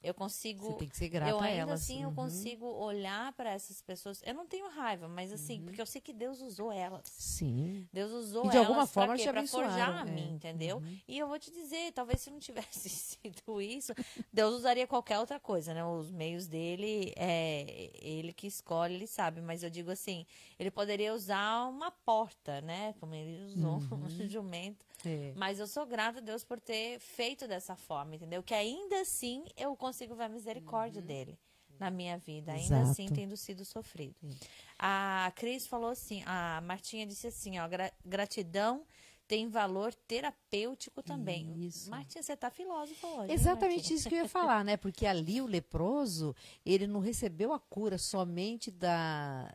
eu 0.02 0.14
consigo. 0.14 0.66
Você 0.66 0.78
tem 0.78 0.88
que 0.88 0.96
ser 0.96 1.08
grata 1.08 1.30
eu 1.30 1.40
ainda 1.40 1.48
a 1.48 1.56
elas. 1.56 1.82
assim 1.82 1.98
uhum. 1.98 2.10
eu 2.10 2.12
consigo 2.12 2.66
olhar 2.66 3.32
para 3.32 3.50
essas 3.50 3.80
pessoas. 3.82 4.22
Eu 4.24 4.34
não 4.34 4.46
tenho 4.46 4.68
raiva, 4.68 5.08
mas 5.08 5.32
assim, 5.32 5.58
uhum. 5.58 5.64
porque 5.66 5.80
eu 5.80 5.86
sei 5.86 6.00
que 6.00 6.12
Deus 6.12 6.40
usou 6.40 6.70
elas. 6.70 7.02
Sim. 7.06 7.86
Deus 7.92 8.12
usou 8.12 8.46
e 8.46 8.50
de 8.50 8.56
elas 8.56 8.68
alguma 8.68 8.86
forma 8.86 9.16
para 9.16 9.46
forjar 9.46 10.06
a 10.06 10.08
é. 10.08 10.10
mim, 10.10 10.34
entendeu? 10.34 10.78
Uhum. 10.78 10.98
E 11.06 11.18
eu 11.18 11.26
vou 11.26 11.38
te 11.38 11.50
dizer, 11.50 11.92
talvez 11.92 12.20
se 12.20 12.30
não 12.30 12.38
tivesse 12.38 12.88
sido 12.88 13.60
isso, 13.60 13.92
Deus 14.32 14.54
usaria 14.54 14.86
qualquer 14.86 15.18
outra 15.18 15.40
coisa, 15.40 15.74
né? 15.74 15.84
Os 15.84 16.10
meios 16.10 16.46
dele 16.46 17.12
é 17.16 17.90
ele 18.00 18.32
que 18.32 18.46
escolhe, 18.46 18.94
ele 18.94 19.06
sabe. 19.06 19.40
Mas 19.40 19.62
eu 19.62 19.70
digo 19.70 19.90
assim, 19.90 20.26
ele 20.58 20.70
poderia 20.70 21.14
usar 21.14 21.66
uma 21.66 21.90
porta, 21.90 22.60
né? 22.60 22.94
Como 23.00 23.14
ele 23.14 23.44
usou 23.44 23.78
um 23.92 24.02
uhum. 24.04 24.28
jumento 24.28 24.88
é. 25.04 25.32
Mas 25.36 25.60
eu 25.60 25.66
sou 25.66 25.86
grata 25.86 26.18
a 26.18 26.22
Deus 26.22 26.42
por 26.42 26.60
ter 26.60 26.98
feito 26.98 27.46
dessa 27.46 27.76
forma, 27.76 28.16
entendeu? 28.16 28.42
Que 28.42 28.54
ainda 28.54 29.00
assim 29.00 29.44
eu 29.56 29.76
consigo 29.76 30.14
ver 30.14 30.24
a 30.24 30.28
misericórdia 30.28 31.00
uhum. 31.00 31.06
dele 31.06 31.38
na 31.78 31.90
minha 31.90 32.18
vida, 32.18 32.52
ainda 32.52 32.80
Exato. 32.80 32.90
assim 32.90 33.06
tendo 33.06 33.36
sido 33.36 33.64
sofrido. 33.64 34.16
A 34.76 35.32
Cris 35.36 35.64
falou 35.66 35.90
assim, 35.90 36.24
a 36.26 36.60
Martinha 36.60 37.06
disse 37.06 37.28
assim, 37.28 37.58
ó, 37.60 37.68
gratidão 38.04 38.84
tem 39.28 39.46
valor 39.46 39.94
terapêutico 39.94 41.02
também. 41.02 41.54
Isso. 41.66 41.90
Martinha, 41.90 42.22
você 42.22 42.32
está 42.32 42.50
filósofa 42.50 43.06
hoje. 43.06 43.32
Exatamente 43.32 43.92
isso 43.92 44.08
que 44.08 44.14
eu 44.14 44.22
ia 44.22 44.28
falar, 44.28 44.64
né? 44.64 44.74
Porque 44.78 45.04
ali 45.04 45.40
o 45.40 45.46
leproso, 45.46 46.34
ele 46.64 46.86
não 46.86 46.98
recebeu 46.98 47.52
a 47.52 47.60
cura 47.60 47.98
somente 47.98 48.70
da, 48.70 49.52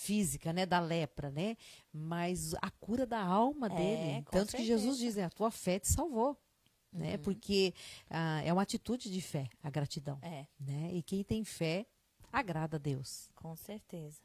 física, 0.00 0.52
né, 0.52 0.64
da 0.64 0.80
lepra, 0.80 1.30
né, 1.30 1.56
mas 1.92 2.54
a 2.54 2.70
cura 2.70 3.04
da 3.04 3.22
alma 3.22 3.66
é, 3.66 3.76
dele. 3.76 4.26
Tanto 4.30 4.52
certeza. 4.52 4.56
que 4.56 4.64
Jesus 4.64 4.98
diz, 4.98 5.16
né, 5.16 5.24
a 5.24 5.30
tua 5.30 5.50
fé 5.50 5.78
te 5.78 5.88
salvou. 5.88 6.36
Né? 6.92 7.12
Uhum. 7.12 7.18
Porque 7.22 7.72
ah, 8.08 8.42
é 8.42 8.52
uma 8.52 8.62
atitude 8.62 9.12
de 9.12 9.20
fé, 9.20 9.48
a 9.62 9.70
gratidão. 9.70 10.18
É. 10.22 10.46
Né? 10.58 10.90
E 10.92 11.02
quem 11.02 11.22
tem 11.22 11.44
fé 11.44 11.86
agrada 12.32 12.78
a 12.78 12.80
Deus. 12.80 13.28
Com 13.34 13.54
certeza. 13.54 14.20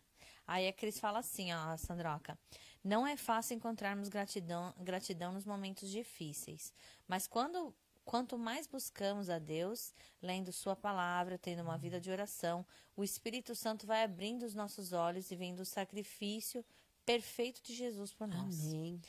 Aí 0.48 0.68
a 0.68 0.74
Cris 0.74 1.00
fala 1.00 1.20
assim, 1.20 1.54
ó, 1.54 1.78
Sandroca. 1.78 2.38
Não 2.84 3.06
é 3.06 3.18
fácil 3.18 3.56
encontrarmos 3.56 4.10
gratidão, 4.10 4.74
gratidão 4.80 5.34
nos 5.34 5.46
momentos 5.46 5.92
difíceis. 5.92 6.74
Mas 7.08 7.28
quando 7.28 7.76
Quanto 8.06 8.38
mais 8.38 8.68
buscamos 8.68 9.30
a 9.32 9.40
Deus, 9.40 9.94
lendo 10.22 10.54
Sua 10.54 10.76
palavra, 10.76 11.40
tendo 11.40 11.64
uma 11.64 11.78
vida 11.78 12.00
de 12.00 12.12
oração, 12.12 12.66
o 12.96 13.04
Espírito 13.04 13.56
Santo 13.56 13.88
vai 13.88 14.04
abrindo 14.04 14.44
os 14.44 14.54
nossos 14.54 14.94
olhos 14.94 15.32
e 15.32 15.36
vendo 15.36 15.62
o 15.62 15.66
sacrifício 15.66 16.64
perfeito 17.04 17.64
de 17.64 17.74
Jesus 17.74 18.14
por 18.14 18.28
nós. 18.28 18.68
Amém. 18.68 19.02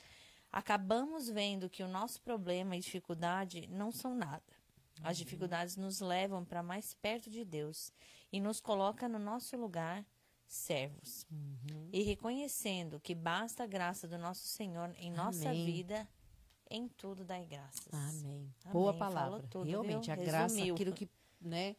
Acabamos 0.51 1.29
vendo 1.29 1.69
que 1.69 1.83
o 1.83 1.89
nosso 1.89 2.21
problema 2.23 2.75
e 2.75 2.81
dificuldade 2.81 3.67
não 3.69 3.93
são 3.93 4.15
nada. 4.15 4.43
As 5.03 5.19
dificuldades 5.19 5.77
nos 5.77 6.01
levam 6.01 6.43
para 6.43 6.63
mais 6.63 6.95
perto 6.95 7.29
de 7.31 7.45
Deus 7.45 7.93
e 8.33 8.41
nos 8.41 8.61
coloca 8.61 9.09
no 9.09 9.19
nosso 9.19 9.57
lugar 9.57 10.07
servos. 10.47 11.27
Uhum. 11.31 11.91
E 11.93 12.03
reconhecendo 12.03 13.01
que 13.01 13.15
basta 13.15 13.65
a 13.65 13.67
graça 13.67 14.09
do 14.09 14.17
nosso 14.17 14.47
Senhor 14.47 14.95
em 14.97 15.11
nossa 15.11 15.51
Amém. 15.51 15.67
vida, 15.67 16.09
em 16.71 16.89
tudo 16.89 17.25
dai 17.25 17.47
graças. 17.47 17.93
Amém. 17.93 18.53
Amém. 18.65 18.73
Boa 18.73 18.95
palavra. 18.95 19.43
Tudo, 19.49 19.65
Realmente, 19.67 20.07
viu? 20.07 20.13
a 20.13 20.17
graça, 20.17 20.55
Resumiu. 20.55 20.75
aquilo 20.75 20.93
que, 20.93 21.09
né, 21.41 21.77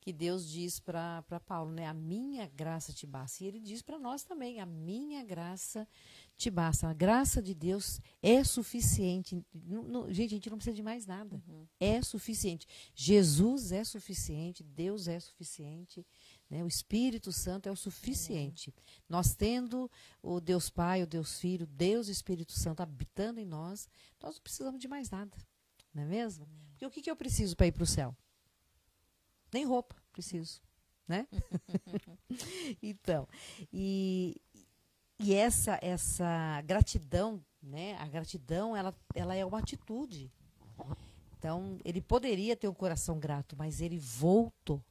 que 0.00 0.12
Deus 0.12 0.46
diz 0.48 0.78
para 0.78 1.22
Paulo, 1.46 1.72
né? 1.72 1.86
A 1.86 1.94
minha 1.94 2.46
graça 2.46 2.92
te 2.92 3.06
basta. 3.06 3.42
E 3.42 3.46
ele 3.46 3.58
diz 3.58 3.80
para 3.80 3.98
nós 3.98 4.22
também, 4.22 4.60
a 4.60 4.66
minha 4.66 5.24
graça 5.24 5.88
te 6.36 6.50
basta. 6.50 6.86
A 6.88 6.92
graça 6.92 7.40
de 7.40 7.54
Deus 7.54 8.02
é 8.22 8.44
suficiente. 8.44 9.42
Não, 9.54 9.82
não, 9.82 10.12
gente, 10.12 10.32
a 10.32 10.36
gente 10.36 10.50
não 10.50 10.58
precisa 10.58 10.76
de 10.76 10.82
mais 10.82 11.06
nada. 11.06 11.42
Uhum. 11.48 11.66
É 11.80 12.02
suficiente. 12.02 12.66
Jesus 12.94 13.72
é 13.72 13.82
suficiente, 13.82 14.62
Deus 14.62 15.08
é 15.08 15.18
suficiente. 15.18 16.04
Né? 16.48 16.62
O 16.62 16.68
Espírito 16.68 17.32
Santo 17.32 17.68
é 17.68 17.72
o 17.72 17.76
suficiente. 17.76 18.70
Uhum. 18.70 18.82
Nós 19.08 19.34
tendo 19.34 19.90
o 20.22 20.40
Deus 20.40 20.70
Pai, 20.70 21.02
o 21.02 21.06
Deus 21.06 21.38
Filho, 21.38 21.66
Deus 21.66 22.08
Espírito 22.08 22.52
Santo 22.52 22.82
habitando 22.82 23.40
em 23.40 23.44
nós, 23.44 23.88
nós 24.22 24.34
não 24.34 24.42
precisamos 24.42 24.80
de 24.80 24.88
mais 24.88 25.10
nada. 25.10 25.36
Não 25.92 26.02
é 26.02 26.06
mesmo? 26.06 26.44
Uhum. 26.44 26.66
Porque 26.70 26.86
o 26.86 26.90
que, 26.90 27.02
que 27.02 27.10
eu 27.10 27.16
preciso 27.16 27.56
para 27.56 27.66
ir 27.66 27.72
para 27.72 27.84
o 27.84 27.86
céu? 27.86 28.16
Nem 29.52 29.64
roupa 29.64 29.96
preciso. 30.12 30.60
Né? 31.06 31.28
então, 32.82 33.28
e, 33.70 34.40
e 35.18 35.34
essa, 35.34 35.78
essa 35.82 36.62
gratidão, 36.62 37.44
né? 37.62 37.94
A 37.98 38.08
gratidão, 38.08 38.74
ela, 38.74 38.96
ela 39.14 39.34
é 39.34 39.44
uma 39.44 39.58
atitude. 39.58 40.32
Então, 41.36 41.78
ele 41.84 42.00
poderia 42.00 42.56
ter 42.56 42.68
um 42.68 42.74
coração 42.74 43.18
grato, 43.18 43.54
mas 43.54 43.82
ele 43.82 43.98
voltou 43.98 44.82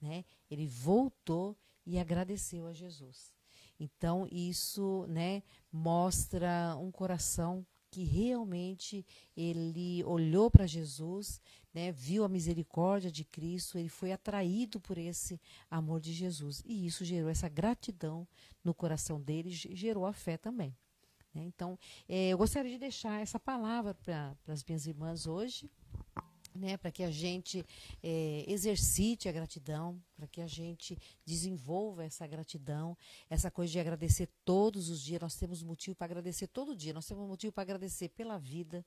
né? 0.00 0.24
Ele 0.50 0.66
voltou 0.66 1.56
e 1.86 1.98
agradeceu 1.98 2.66
a 2.66 2.72
Jesus. 2.72 3.32
Então 3.78 4.28
isso, 4.30 5.06
né, 5.08 5.42
mostra 5.72 6.76
um 6.76 6.90
coração 6.90 7.66
que 7.90 8.04
realmente 8.04 9.04
ele 9.36 10.04
olhou 10.04 10.50
para 10.50 10.66
Jesus, 10.66 11.40
né, 11.74 11.90
viu 11.90 12.22
a 12.22 12.28
misericórdia 12.28 13.10
de 13.10 13.24
Cristo, 13.24 13.78
ele 13.78 13.88
foi 13.88 14.12
atraído 14.12 14.78
por 14.78 14.96
esse 14.96 15.40
amor 15.68 16.00
de 16.00 16.12
Jesus. 16.12 16.62
E 16.64 16.86
isso 16.86 17.04
gerou 17.04 17.28
essa 17.28 17.48
gratidão 17.48 18.28
no 18.62 18.72
coração 18.72 19.20
dele, 19.20 19.50
gerou 19.50 20.06
a 20.06 20.12
fé 20.12 20.36
também. 20.36 20.76
Né? 21.34 21.44
Então, 21.44 21.78
é, 22.08 22.28
eu 22.28 22.38
gostaria 22.38 22.70
de 22.70 22.78
deixar 22.78 23.20
essa 23.20 23.40
palavra 23.40 23.94
para 23.94 24.36
as 24.46 24.62
minhas 24.62 24.86
irmãs 24.86 25.26
hoje, 25.26 25.70
né, 26.60 26.76
para 26.76 26.92
que 26.92 27.02
a 27.02 27.10
gente 27.10 27.64
é, 28.02 28.44
exercite 28.46 29.28
a 29.28 29.32
gratidão, 29.32 30.00
para 30.14 30.28
que 30.28 30.40
a 30.40 30.46
gente 30.46 30.96
desenvolva 31.24 32.04
essa 32.04 32.26
gratidão, 32.26 32.96
essa 33.28 33.50
coisa 33.50 33.72
de 33.72 33.80
agradecer 33.80 34.28
todos 34.44 34.90
os 34.90 35.00
dias. 35.00 35.20
Nós 35.20 35.36
temos 35.36 35.62
motivo 35.62 35.96
para 35.96 36.04
agradecer 36.04 36.46
todo 36.46 36.76
dia. 36.76 36.92
Nós 36.92 37.06
temos 37.06 37.26
motivo 37.26 37.52
para 37.52 37.62
agradecer 37.62 38.10
pela 38.10 38.38
vida, 38.38 38.84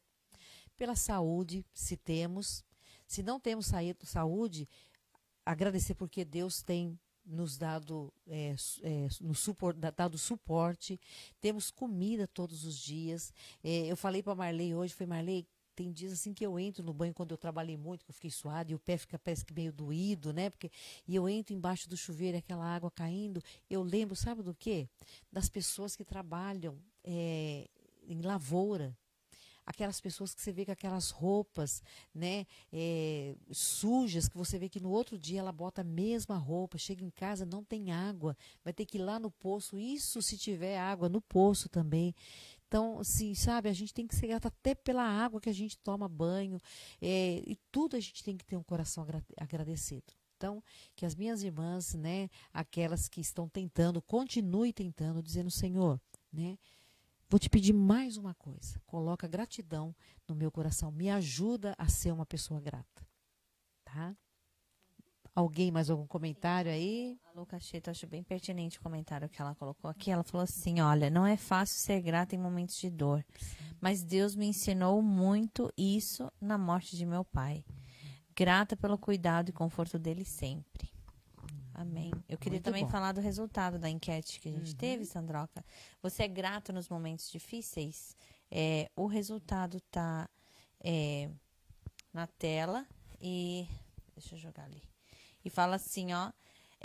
pela 0.77 0.95
saúde, 0.95 1.65
se 1.73 1.97
temos. 1.97 2.63
Se 3.07 3.23
não 3.23 3.39
temos 3.39 3.71
saúde, 4.03 4.69
agradecer 5.45 5.95
porque 5.95 6.23
Deus 6.23 6.61
tem 6.61 6.97
nos 7.25 7.57
dado, 7.57 8.13
é, 8.27 8.55
é, 8.81 9.07
no 9.21 9.33
supor, 9.33 9.73
dado 9.73 10.17
suporte, 10.17 10.99
temos 11.39 11.71
comida 11.71 12.27
todos 12.27 12.65
os 12.65 12.77
dias. 12.77 13.33
É, 13.63 13.87
eu 13.87 13.95
falei 13.95 14.21
para 14.21 14.35
Marley 14.35 14.75
hoje, 14.75 14.93
foi 14.93 15.05
Marley, 15.05 15.47
tem 15.75 15.91
dias 15.91 16.13
assim 16.13 16.33
que 16.33 16.45
eu 16.45 16.59
entro 16.59 16.83
no 16.83 16.93
banho 16.93 17.13
quando 17.13 17.31
eu 17.31 17.37
trabalhei 17.37 17.77
muito, 17.77 18.05
que 18.05 18.11
eu 18.11 18.15
fiquei 18.15 18.31
suado 18.31 18.71
e 18.71 18.75
o 18.75 18.79
pé 18.79 18.97
fica 18.97 19.17
parece 19.17 19.45
que 19.45 19.53
meio 19.53 19.71
doído, 19.71 20.31
né? 20.31 20.49
Porque 20.49 20.71
e 21.07 21.15
eu 21.15 21.27
entro 21.27 21.53
embaixo 21.53 21.89
do 21.89 21.97
chuveiro, 21.97 22.37
aquela 22.37 22.65
água 22.65 22.91
caindo, 22.91 23.41
eu 23.69 23.81
lembro, 23.83 24.15
sabe 24.15 24.41
do 24.41 24.53
quê? 24.53 24.87
Das 25.31 25.49
pessoas 25.49 25.95
que 25.95 26.03
trabalham 26.03 26.77
é, 27.03 27.67
em 28.07 28.21
lavoura, 28.21 28.95
aquelas 29.65 29.99
pessoas 30.01 30.33
que 30.33 30.41
você 30.41 30.51
vê 30.51 30.65
com 30.65 30.71
aquelas 30.71 31.09
roupas, 31.09 31.81
né, 32.13 32.45
é, 32.71 33.35
sujas, 33.51 34.27
que 34.27 34.37
você 34.37 34.59
vê 34.59 34.67
que 34.67 34.79
no 34.79 34.89
outro 34.89 35.17
dia 35.17 35.39
ela 35.39 35.51
bota 35.51 35.81
a 35.81 35.85
mesma 35.85 36.37
roupa, 36.37 36.77
chega 36.77 37.03
em 37.03 37.09
casa, 37.09 37.45
não 37.45 37.63
tem 37.63 37.91
água, 37.91 38.37
vai 38.63 38.73
ter 38.73 38.85
que 38.85 38.97
ir 38.97 39.01
lá 39.01 39.19
no 39.19 39.31
poço, 39.31 39.79
isso 39.79 40.21
se 40.21 40.37
tiver 40.37 40.77
água 40.77 41.07
no 41.07 41.21
poço 41.21 41.69
também. 41.69 42.13
Então, 42.73 42.99
assim, 42.99 43.35
sabe, 43.35 43.69
a 43.69 43.71
gente 43.71 43.93
tem 43.93 44.07
que 44.07 44.15
ser 44.15 44.25
grata 44.25 44.47
até 44.47 44.73
pela 44.73 45.03
água 45.03 45.39
que 45.39 45.47
a 45.47 45.53
gente 45.53 45.77
toma 45.77 46.09
banho. 46.09 46.57
É, 46.99 47.39
e 47.45 47.55
tudo 47.71 47.95
a 47.95 47.99
gente 47.99 48.23
tem 48.23 48.35
que 48.35 48.43
ter 48.43 48.57
um 48.57 48.63
coração 48.63 49.05
agradecido. 49.37 50.11
Então, 50.35 50.59
que 50.95 51.05
as 51.05 51.13
minhas 51.13 51.43
irmãs, 51.43 51.93
né, 51.93 52.31
aquelas 52.51 53.07
que 53.07 53.21
estão 53.21 53.47
tentando, 53.47 54.01
continue 54.01 54.73
tentando, 54.73 55.21
dizendo, 55.21 55.51
Senhor, 55.51 56.01
né, 56.31 56.57
vou 57.29 57.39
te 57.39 57.47
pedir 57.47 57.73
mais 57.73 58.17
uma 58.17 58.33
coisa. 58.33 58.81
Coloca 58.87 59.27
gratidão 59.27 59.95
no 60.27 60.33
meu 60.33 60.51
coração. 60.51 60.91
Me 60.91 61.11
ajuda 61.11 61.75
a 61.77 61.87
ser 61.87 62.11
uma 62.11 62.25
pessoa 62.25 62.59
grata. 62.59 63.07
Tá? 63.85 64.17
Alguém 65.35 65.71
mais 65.71 65.89
algum 65.89 66.05
comentário 66.05 66.71
aí? 66.71 67.19
A 67.25 67.39
Luca 67.39 67.59
Chito, 67.59 67.89
acho 67.89 68.05
bem 68.05 68.21
pertinente 68.21 68.77
o 68.77 68.81
comentário 68.81 69.27
que 69.27 69.41
ela 69.41 69.55
colocou 69.55 69.89
aqui. 69.89 70.11
Ela 70.11 70.23
falou 70.23 70.43
assim: 70.43 70.79
olha, 70.79 71.09
não 71.09 71.25
é 71.25 71.35
fácil 71.35 71.79
ser 71.79 72.01
grata 72.01 72.35
em 72.35 72.37
momentos 72.37 72.77
de 72.77 72.89
dor, 72.91 73.25
mas 73.81 74.03
Deus 74.03 74.35
me 74.35 74.45
ensinou 74.45 75.01
muito 75.01 75.73
isso 75.75 76.31
na 76.39 76.55
morte 76.57 76.95
de 76.95 77.05
meu 77.05 77.25
pai. 77.25 77.65
Grata 78.35 78.77
pelo 78.77 78.97
cuidado 78.97 79.49
e 79.49 79.51
conforto 79.51 79.97
dele 79.97 80.23
sempre. 80.23 80.91
Amém. 81.73 82.11
Eu 82.29 82.37
queria 82.37 82.57
Muito 82.57 82.65
também 82.65 82.83
bom. 82.85 82.91
falar 82.91 83.11
do 83.11 83.21
resultado 83.21 83.79
da 83.79 83.89
enquete 83.89 84.39
que 84.39 84.49
a 84.49 84.51
gente 84.51 84.71
uhum. 84.71 84.77
teve, 84.77 85.05
Sandroca. 85.05 85.65
Você 86.01 86.23
é 86.23 86.27
grato 86.27 86.71
nos 86.71 86.87
momentos 86.87 87.31
difíceis? 87.31 88.15
É, 88.51 88.89
o 88.95 89.07
resultado 89.07 89.81
tá 89.89 90.29
é, 90.79 91.29
na 92.13 92.27
tela 92.27 92.85
e. 93.19 93.67
Deixa 94.15 94.35
eu 94.35 94.39
jogar 94.39 94.65
ali. 94.65 94.92
E 95.43 95.49
fala 95.49 95.75
assim, 95.75 96.13
ó. 96.13 96.31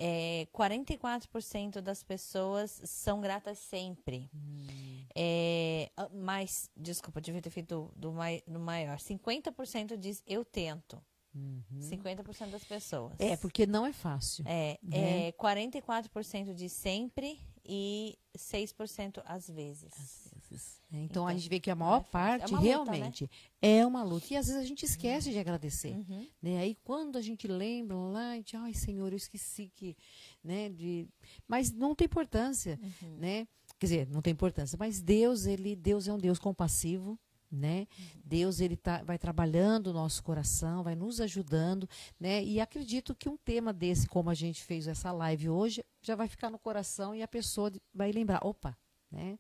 É, 0.01 0.47
44% 0.55 1.81
das 1.81 2.05
pessoas 2.05 2.81
são 2.85 3.21
gratas 3.21 3.59
sempre. 3.59 4.31
Hum. 4.33 5.05
É, 5.13 5.91
ah, 5.97 6.09
mas, 6.15 6.71
desculpa, 6.77 7.21
devia 7.21 7.43
ter 7.43 7.51
feito 7.51 7.91
do, 7.97 8.13
do, 8.13 8.17
do 8.47 8.61
maior. 8.61 8.99
50% 8.99 9.97
diz 9.97 10.23
eu 10.25 10.45
tento. 10.45 11.03
Uhum. 11.35 11.81
50% 11.81 12.51
das 12.51 12.65
pessoas. 12.65 13.15
É, 13.19 13.37
porque 13.37 13.67
não 13.67 13.85
é 13.85 13.93
fácil. 13.93 14.45
É, 14.47 14.79
né? 14.83 15.29
é 15.29 15.33
44% 15.33 16.55
de 16.55 16.69
sempre 16.69 17.41
e 17.65 18.19
6% 18.37 19.23
às 19.25 19.49
vezes. 19.49 19.93
Às 19.93 20.31
vezes. 20.31 20.38
É, 20.51 20.97
então, 20.97 21.05
então, 21.05 21.27
a 21.27 21.35
gente 21.35 21.49
vê 21.49 21.61
que 21.61 21.71
a 21.71 21.75
maior 21.75 22.01
é 22.01 22.11
parte 22.11 22.55
é 22.55 22.59
realmente 22.59 23.25
luta, 23.25 23.35
né? 23.35 23.71
é 23.79 23.87
uma 23.87 24.03
luta. 24.03 24.27
E 24.31 24.37
às 24.37 24.47
vezes 24.47 24.61
a 24.61 24.65
gente 24.65 24.85
esquece 24.85 25.29
uhum. 25.29 25.33
de 25.35 25.39
agradecer. 25.39 25.95
Uhum. 25.95 26.27
Né? 26.41 26.59
Aí 26.59 26.77
quando 26.83 27.17
a 27.17 27.23
gente 27.23 27.47
lembra 27.47 27.97
lá, 27.97 28.31
a 28.31 28.35
gente, 28.37 28.57
ai 28.57 28.73
Senhor, 28.73 29.13
eu 29.13 29.17
esqueci 29.17 29.71
que. 29.75 29.97
Né, 30.43 30.69
de... 30.71 31.07
Mas 31.47 31.71
não 31.71 31.95
tem 31.95 32.07
importância. 32.07 32.79
Uhum. 32.83 33.17
Né? 33.17 33.49
Quer 33.79 33.87
dizer, 33.87 34.09
não 34.09 34.23
tem 34.23 34.33
importância. 34.33 34.77
Mas 34.79 35.01
Deus, 35.01 35.47
ele, 35.47 35.77
Deus 35.77 36.09
é 36.09 36.13
um 36.13 36.19
Deus 36.19 36.39
compassivo 36.39 37.19
né? 37.51 37.87
Deus 38.25 38.61
ele 38.61 38.77
tá, 38.77 39.03
vai 39.03 39.19
trabalhando 39.19 39.89
o 39.89 39.93
nosso 39.93 40.23
coração, 40.23 40.83
vai 40.83 40.95
nos 40.95 41.21
ajudando, 41.21 41.89
né? 42.21 42.45
E 42.45 42.61
acredito 42.61 43.15
que 43.15 43.29
um 43.29 43.37
tema 43.37 43.73
desse, 43.73 44.07
como 44.07 44.31
a 44.31 44.35
gente 44.35 44.63
fez 44.63 44.87
essa 44.87 45.11
live 45.13 45.49
hoje, 45.49 45.85
já 46.03 46.15
vai 46.15 46.29
ficar 46.29 46.51
no 46.51 46.59
coração 46.59 47.15
e 47.15 47.23
a 47.23 47.29
pessoa 47.29 47.73
vai 47.95 48.13
lembrar, 48.13 48.45
opa, 48.45 48.77
né? 49.11 49.39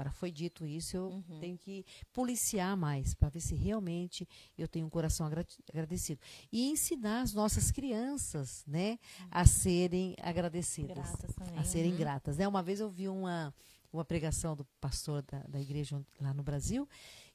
Agora 0.00 0.10
foi 0.10 0.30
dito 0.30 0.66
isso, 0.66 0.96
eu 0.96 1.08
uhum. 1.08 1.38
tenho 1.40 1.58
que 1.58 1.84
policiar 2.10 2.74
mais 2.74 3.12
para 3.12 3.28
ver 3.28 3.40
se 3.40 3.54
realmente 3.54 4.26
eu 4.56 4.66
tenho 4.66 4.86
um 4.86 4.88
coração 4.88 5.28
agradecido 5.68 6.18
e 6.50 6.70
ensinar 6.70 7.20
as 7.20 7.34
nossas 7.34 7.70
crianças, 7.70 8.64
né, 8.66 8.98
uhum. 9.20 9.28
a 9.30 9.44
serem 9.44 10.16
agradecidas, 10.22 11.12
a 11.54 11.64
serem 11.64 11.92
uhum. 11.92 11.98
gratas. 11.98 12.38
Né? 12.38 12.48
Uma 12.48 12.62
vez 12.62 12.80
eu 12.80 12.88
vi 12.88 13.08
uma 13.08 13.54
uma 13.92 14.04
pregação 14.04 14.54
do 14.54 14.64
pastor 14.80 15.20
da, 15.22 15.40
da 15.48 15.60
igreja 15.60 16.00
lá 16.20 16.32
no 16.32 16.44
Brasil 16.44 16.88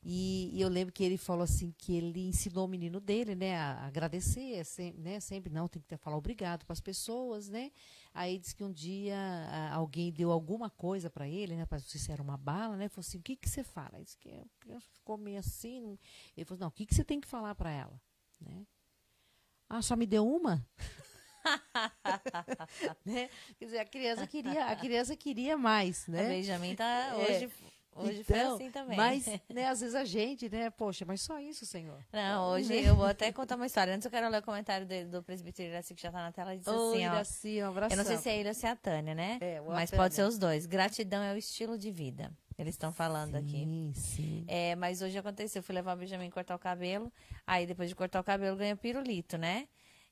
e, 0.08 0.52
e, 0.54 0.62
eu 0.62 0.70
lembro 0.70 0.94
que 0.94 1.04
ele 1.04 1.18
falou 1.18 1.44
assim 1.44 1.74
que 1.80 1.96
ele 1.96 2.28
ensinou 2.28 2.66
o 2.66 2.68
menino 2.68 3.00
dele, 3.00 3.34
né, 3.34 3.58
a 3.58 3.88
agradecer, 3.88 4.64
sempre, 4.64 5.02
né, 5.02 5.20
sempre 5.20 5.52
não 5.52 5.68
tem 5.68 5.82
que 5.82 5.88
ter, 5.88 5.98
falar 5.98 6.16
obrigado 6.16 6.64
para 6.64 6.74
as 6.74 6.80
pessoas, 6.80 7.50
né? 7.50 7.72
Aí 8.18 8.40
disse 8.40 8.56
que 8.56 8.64
um 8.64 8.72
dia 8.72 9.18
alguém 9.74 10.10
deu 10.10 10.32
alguma 10.32 10.70
coisa 10.70 11.10
para 11.10 11.28
ele, 11.28 11.58
né, 11.58 11.66
para 11.66 11.80
se 11.80 12.10
era 12.10 12.22
uma 12.22 12.38
bala, 12.38 12.78
né? 12.78 12.88
Falou 12.88 13.06
assim, 13.06 13.18
o 13.18 13.22
que 13.22 13.36
que 13.36 13.50
você 13.50 13.62
fala? 13.62 13.96
Ele 13.96 14.06
disse 14.06 14.18
que 14.18 14.30
a 14.30 14.46
criança 14.58 14.88
ficou 14.94 15.18
meio 15.18 15.38
assim. 15.38 16.00
Ele 16.38 16.46
falou, 16.46 16.62
não, 16.62 16.68
o 16.70 16.72
que 16.72 16.86
que 16.86 16.96
você 16.96 17.04
tem 17.04 17.20
que 17.20 17.28
falar 17.28 17.54
para 17.56 17.70
ela, 17.70 18.02
né? 18.40 18.66
Ah, 19.68 19.82
só 19.82 19.98
me 19.98 20.06
deu 20.06 20.26
uma? 20.26 20.66
né? 23.06 23.30
Quer 23.60 23.66
dizer, 23.66 23.80
a 23.80 23.86
criança 23.86 24.26
queria, 24.26 24.66
a 24.66 24.76
criança 24.78 25.18
queria 25.18 25.58
mais, 25.58 26.08
né? 26.08 26.26
A 26.26 26.30
Benjamin 26.30 26.74
tá 26.74 27.18
é. 27.18 27.50
Hoje 27.96 28.22
então, 28.22 28.58
foi 28.58 28.66
assim 28.66 28.72
também. 28.72 28.98
Mas, 28.98 29.26
né, 29.50 29.68
às 29.68 29.80
vezes 29.80 29.96
a 29.96 30.04
gente, 30.04 30.50
né, 30.50 30.70
poxa, 30.70 31.06
mas 31.06 31.22
só 31.22 31.40
isso, 31.40 31.66
Senhor. 31.66 31.98
Não, 32.12 32.52
hoje 32.52 32.70
né? 32.70 32.90
eu 32.90 32.96
vou 32.96 33.06
até 33.06 33.32
contar 33.34 33.56
uma 33.56 33.66
história. 33.66 33.94
Antes 33.94 34.06
eu 34.06 34.12
quero 34.12 34.30
ler 34.30 34.40
o 34.40 34.44
comentário 34.44 34.86
do, 34.86 35.12
do 35.12 35.24
presbítero 35.24 35.70
Iraci, 35.70 35.96
que 35.96 36.02
já 36.02 36.12
tá 36.12 36.20
na 36.20 36.32
tela, 36.32 36.54
e 36.54 36.60
diz 36.60 36.68
Ô, 36.68 36.92
assim, 36.92 37.04
Iraci, 37.04 37.64
um 37.64 37.68
abração. 37.68 37.98
Eu 37.98 38.04
não 38.04 38.06
sei 38.06 38.18
se 38.18 38.30
é 38.30 38.38
ele 38.38 38.50
ou 38.50 38.56
se 38.56 38.66
é 38.66 38.70
a 38.70 38.76
Tânia, 38.76 39.16
né? 39.16 39.38
É, 39.42 39.62
mas 39.62 39.90
pode 39.92 40.14
ser 40.14 40.24
os 40.24 40.38
dois. 40.38 40.66
Gratidão 40.66 41.24
é 41.24 41.34
o 41.34 41.38
estilo 41.38 41.78
de 41.78 41.92
vida. 41.92 42.32
Eles 42.58 42.76
estão 42.76 42.92
falando 42.92 43.34
sim, 43.34 43.38
aqui. 43.38 44.00
Sim. 44.00 44.46
É, 44.48 44.76
mas 44.76 45.02
hoje 45.02 45.18
aconteceu, 45.18 45.60
eu 45.60 45.64
fui 45.64 45.76
levar 45.76 45.94
o 45.94 46.00
Benjamin 46.00 46.30
cortar 46.30 46.56
o 46.56 46.60
cabelo, 46.60 47.12
aí 47.46 47.66
depois 47.66 47.90
de 47.90 47.96
cortar 47.96 48.20
o 48.20 48.24
cabelo 48.24 48.56
ganha 48.56 48.76
pirulito, 48.78 49.38
né? 49.38 49.68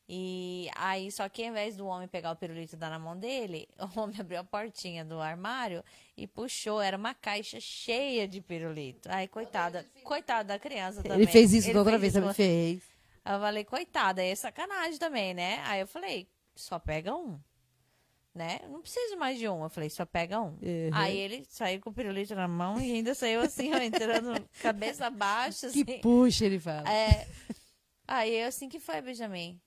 E 0.08 0.70
aí, 0.76 1.10
só 1.12 1.30
que 1.30 1.44
ao 1.44 1.50
invés 1.50 1.78
do 1.78 1.86
homem 1.86 2.08
pegar 2.08 2.32
o 2.32 2.36
pirulito 2.36 2.76
e 2.76 2.78
dar 2.78 2.90
na 2.90 3.00
mão 3.00 3.18
dele, 3.18 3.68
o 3.80 4.00
homem 4.00 4.20
abriu 4.20 4.40
a 4.40 4.44
portinha 4.44 5.06
do 5.06 5.20
armário 5.20 5.84
e 6.18 6.28
puxou, 6.28 6.82
era 6.82 6.98
uma 6.98 7.14
caixa 7.14 7.60
cheia 7.60 8.28
de 8.28 8.42
pirulito. 8.42 9.10
Aí, 9.12 9.28
coitada, 9.28 9.86
coitada 10.04 10.44
da 10.44 10.60
criança 10.60 11.02
também. 11.02 11.22
Ele 11.22 11.32
fez 11.32 11.54
isso 11.54 11.72
da 11.72 11.80
outra 11.80 11.98
vez, 11.98 12.14
também 12.14 12.34
fez. 12.34 12.84
Eu 13.26 13.40
falei, 13.40 13.64
coitada, 13.64 14.22
é 14.22 14.36
sacanagem 14.36 15.00
também, 15.00 15.34
né? 15.34 15.62
Aí 15.66 15.80
eu 15.80 15.88
falei, 15.88 16.28
só 16.56 16.78
pega 16.78 17.16
um. 17.16 17.40
Né? 18.36 18.60
Não 18.68 18.82
preciso 18.82 19.16
mais 19.16 19.38
de 19.38 19.48
um. 19.48 19.64
Eu 19.64 19.70
falei, 19.70 19.90
só 19.90 20.06
pega 20.06 20.42
um. 20.42 20.58
Uhum. 20.62 20.90
Aí 20.92 21.16
ele 21.16 21.46
saiu 21.48 21.80
com 21.80 21.92
o 21.92 21.94
pirulito 21.94 22.36
na 22.36 22.48
mão 22.48 22.82
e 22.82 22.92
ainda 22.92 23.14
saiu 23.14 23.42
assim, 23.42 23.74
ó, 23.74 23.78
entrando 23.78 24.34
cabeça 24.62 25.10
baixa. 25.10 25.70
Que 25.70 25.82
assim. 25.82 26.00
puxa, 26.00 26.46
ele 26.46 26.60
fala. 26.60 26.92
É. 26.92 27.28
Aí 28.08 28.36
eu 28.42 28.48
assim 28.48 28.68
que 28.68 28.80
foi, 28.80 29.02
Benjamin. 29.02 29.62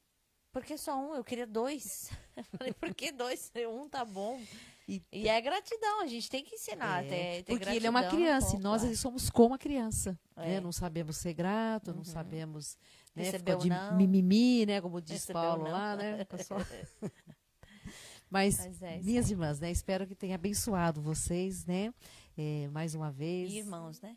Por 0.57 0.65
que 0.65 0.79
só 0.79 0.99
um? 0.99 1.15
Eu 1.15 1.23
queria 1.23 1.47
dois. 1.47 2.11
Eu 2.35 2.43
falei, 2.45 2.73
por 2.73 2.95
que 2.95 3.13
dois? 3.13 3.53
Um 3.71 3.87
tá 3.91 4.07
bom. 4.07 4.41
E, 4.89 5.03
e 5.13 5.29
é 5.29 5.39
gratidão, 5.39 6.01
a 6.01 6.07
gente 6.07 6.31
tem 6.31 6.43
que 6.43 6.55
ensinar. 6.55 7.05
É, 7.05 7.09
ter, 7.09 7.43
ter 7.43 7.59
porque 7.59 7.77
ele 7.77 7.87
é 7.87 7.91
uma 7.91 8.09
criança 8.09 8.57
e 8.57 8.59
nós 8.59 8.83
ele 8.83 8.97
somos 8.97 9.29
como 9.29 9.53
a 9.53 9.59
criança. 9.59 10.19
É. 10.35 10.53
Né? 10.53 10.61
Não 10.61 10.73
sabemos 10.73 11.19
ser 11.19 11.35
grato, 11.35 11.91
uhum. 11.91 11.99
não 11.99 12.05
sabemos 12.05 12.79
né, 13.15 13.25
Recebeu 13.25 13.59
de 13.59 13.69
não. 13.69 13.99
mimimi, 13.99 14.65
né? 14.65 14.81
Como 14.81 14.99
diz 14.99 15.27
Recebeu 15.27 15.43
Paulo 15.43 15.65
não. 15.65 15.73
lá, 15.73 15.95
né? 15.95 16.25
Pessoal. 16.25 16.61
Mas, 18.31 18.57
Mas 18.57 18.81
é, 18.81 18.99
minhas 19.03 19.29
é. 19.29 19.33
irmãs, 19.33 19.61
né? 19.61 19.71
Espero 19.71 20.07
que 20.07 20.15
tenha 20.15 20.37
abençoado 20.37 21.03
vocês, 21.03 21.67
né? 21.67 21.93
É, 22.35 22.67
mais 22.69 22.95
uma 22.95 23.13
vez. 23.13 23.53
E 23.53 23.59
irmãos, 23.59 24.01
né? 24.01 24.17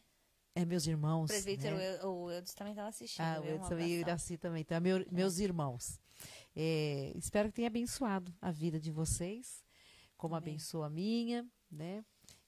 É, 0.56 0.64
meus 0.64 0.88
irmãos. 0.88 1.26
O 1.26 1.28
presbítero, 1.28 1.76
né? 1.76 2.00
o 2.06 2.32
Eudes 2.32 2.54
também 2.54 2.72
estava 2.72 2.88
assistindo. 2.88 3.26
Ah, 3.26 3.42
o 3.42 3.46
Eudes 3.46 3.70
e 3.72 3.74
o 3.74 4.00
Iraci 4.00 4.38
também. 4.38 4.62
Então, 4.62 4.78
é 4.78 4.80
meu, 4.80 5.06
meus 5.12 5.40
irmãos. 5.40 6.00
É, 6.56 7.12
espero 7.16 7.50
que 7.50 7.56
tenha 7.56 7.68
abençoado 7.68 8.34
a 8.41 8.52
vida 8.52 8.80
de 8.80 8.91
vocês, 8.91 9.64
como 10.18 10.36
Amém. 10.36 10.54
abençoa 10.54 10.88
a 10.88 10.89
minha, 10.89 11.45
né? 11.72 12.04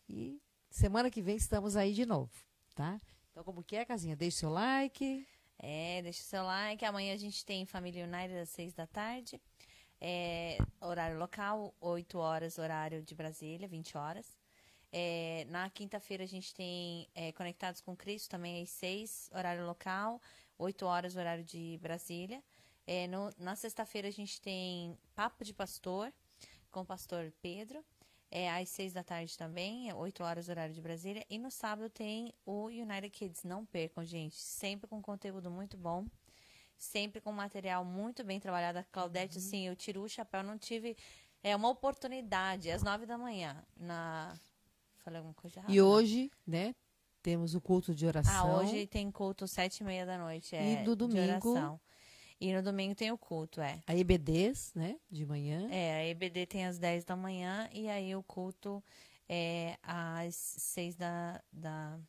E 0.09 0.41
semana 0.69 1.09
que 1.09 1.21
vem 1.21 1.35
estamos 1.35 1.75
aí 1.75 1.93
de 1.93 2.05
novo, 2.05 2.31
tá? 2.75 2.99
Então, 3.31 3.43
como 3.43 3.63
que 3.63 3.75
é, 3.75 3.85
Casinha? 3.85 4.15
Deixe 4.15 4.37
seu 4.37 4.49
like. 4.49 5.25
É, 5.57 6.01
deixe 6.01 6.21
seu 6.23 6.43
like. 6.43 6.83
Amanhã 6.83 7.13
a 7.13 7.17
gente 7.17 7.45
tem 7.45 7.65
Família 7.65 8.05
United 8.05 8.37
às 8.39 8.49
seis 8.49 8.73
da 8.73 8.85
tarde. 8.87 9.39
É, 10.03 10.57
horário 10.81 11.19
local, 11.19 11.75
8 11.79 12.17
horas, 12.17 12.57
horário 12.57 13.03
de 13.03 13.13
Brasília, 13.13 13.67
20 13.67 13.95
horas. 13.95 14.35
É, 14.91 15.45
na 15.49 15.69
quinta-feira 15.69 16.23
a 16.23 16.27
gente 16.27 16.53
tem 16.53 17.07
é, 17.13 17.31
Conectados 17.31 17.81
com 17.81 17.95
Cristo, 17.95 18.31
também 18.31 18.63
às 18.63 18.69
6, 18.71 19.29
horário 19.31 19.65
local, 19.65 20.19
8 20.57 20.85
horas, 20.85 21.15
horário 21.15 21.43
de 21.43 21.77
Brasília. 21.81 22.43
É, 22.85 23.07
no, 23.07 23.29
na 23.37 23.55
sexta-feira 23.55 24.07
a 24.07 24.11
gente 24.11 24.41
tem 24.41 24.97
Papo 25.15 25.43
de 25.43 25.53
Pastor 25.53 26.11
com 26.71 26.81
o 26.81 26.85
pastor 26.85 27.31
Pedro. 27.41 27.83
É, 28.33 28.49
às 28.49 28.69
seis 28.69 28.93
da 28.93 29.03
tarde 29.03 29.37
também, 29.37 29.91
oito 29.93 30.23
horas 30.23 30.47
horário 30.47 30.73
de 30.73 30.79
Brasília. 30.79 31.25
E 31.29 31.37
no 31.37 31.51
sábado 31.51 31.89
tem 31.89 32.33
o 32.45 32.67
United 32.67 33.09
Kids. 33.09 33.43
Não 33.43 33.65
percam, 33.65 34.05
gente. 34.05 34.37
Sempre 34.37 34.87
com 34.87 35.01
conteúdo 35.01 35.51
muito 35.51 35.77
bom. 35.77 36.05
Sempre 36.77 37.19
com 37.19 37.31
material 37.33 37.83
muito 37.83 38.23
bem 38.23 38.39
trabalhado. 38.39 38.79
A 38.79 38.83
Claudete, 38.83 39.37
uhum. 39.37 39.43
assim, 39.43 39.67
eu 39.67 39.75
tiro 39.75 40.01
o 40.01 40.07
chapéu. 40.07 40.41
Não 40.43 40.57
tive 40.57 40.95
é, 41.43 41.53
uma 41.53 41.69
oportunidade 41.69 42.71
às 42.71 42.81
nove 42.81 43.05
da 43.05 43.17
manhã. 43.17 43.61
Na... 43.75 44.33
Falei 44.99 45.17
alguma 45.17 45.35
coisa 45.35 45.59
errada. 45.59 45.73
E 45.73 45.81
hoje, 45.81 46.31
né? 46.47 46.73
Temos 47.21 47.53
o 47.53 47.59
culto 47.59 47.93
de 47.93 48.07
oração. 48.07 48.33
Ah, 48.33 48.57
hoje 48.61 48.87
tem 48.87 49.11
culto 49.11 49.45
sete 49.47 49.81
e 49.81 49.83
meia 49.83 50.05
da 50.05 50.17
noite. 50.17 50.55
É, 50.55 50.81
e 50.81 50.83
do 50.83 50.95
domingo 50.95 51.79
e 52.41 52.51
no 52.51 52.63
domingo 52.63 52.95
tem 52.95 53.11
o 53.11 53.17
culto, 53.19 53.61
é. 53.61 53.83
A 53.85 53.95
EBDs, 53.95 54.73
né? 54.73 54.97
De 55.11 55.23
manhã. 55.27 55.69
É, 55.69 55.93
a 55.97 56.05
EBD 56.07 56.47
tem 56.47 56.65
às 56.65 56.79
10 56.79 57.05
da 57.05 57.15
manhã 57.15 57.69
e 57.71 57.87
aí 57.87 58.15
o 58.15 58.23
culto 58.23 58.83
é 59.29 59.77
às 59.83 60.35
6 60.35 60.95
da, 60.95 61.39
da 61.53 61.99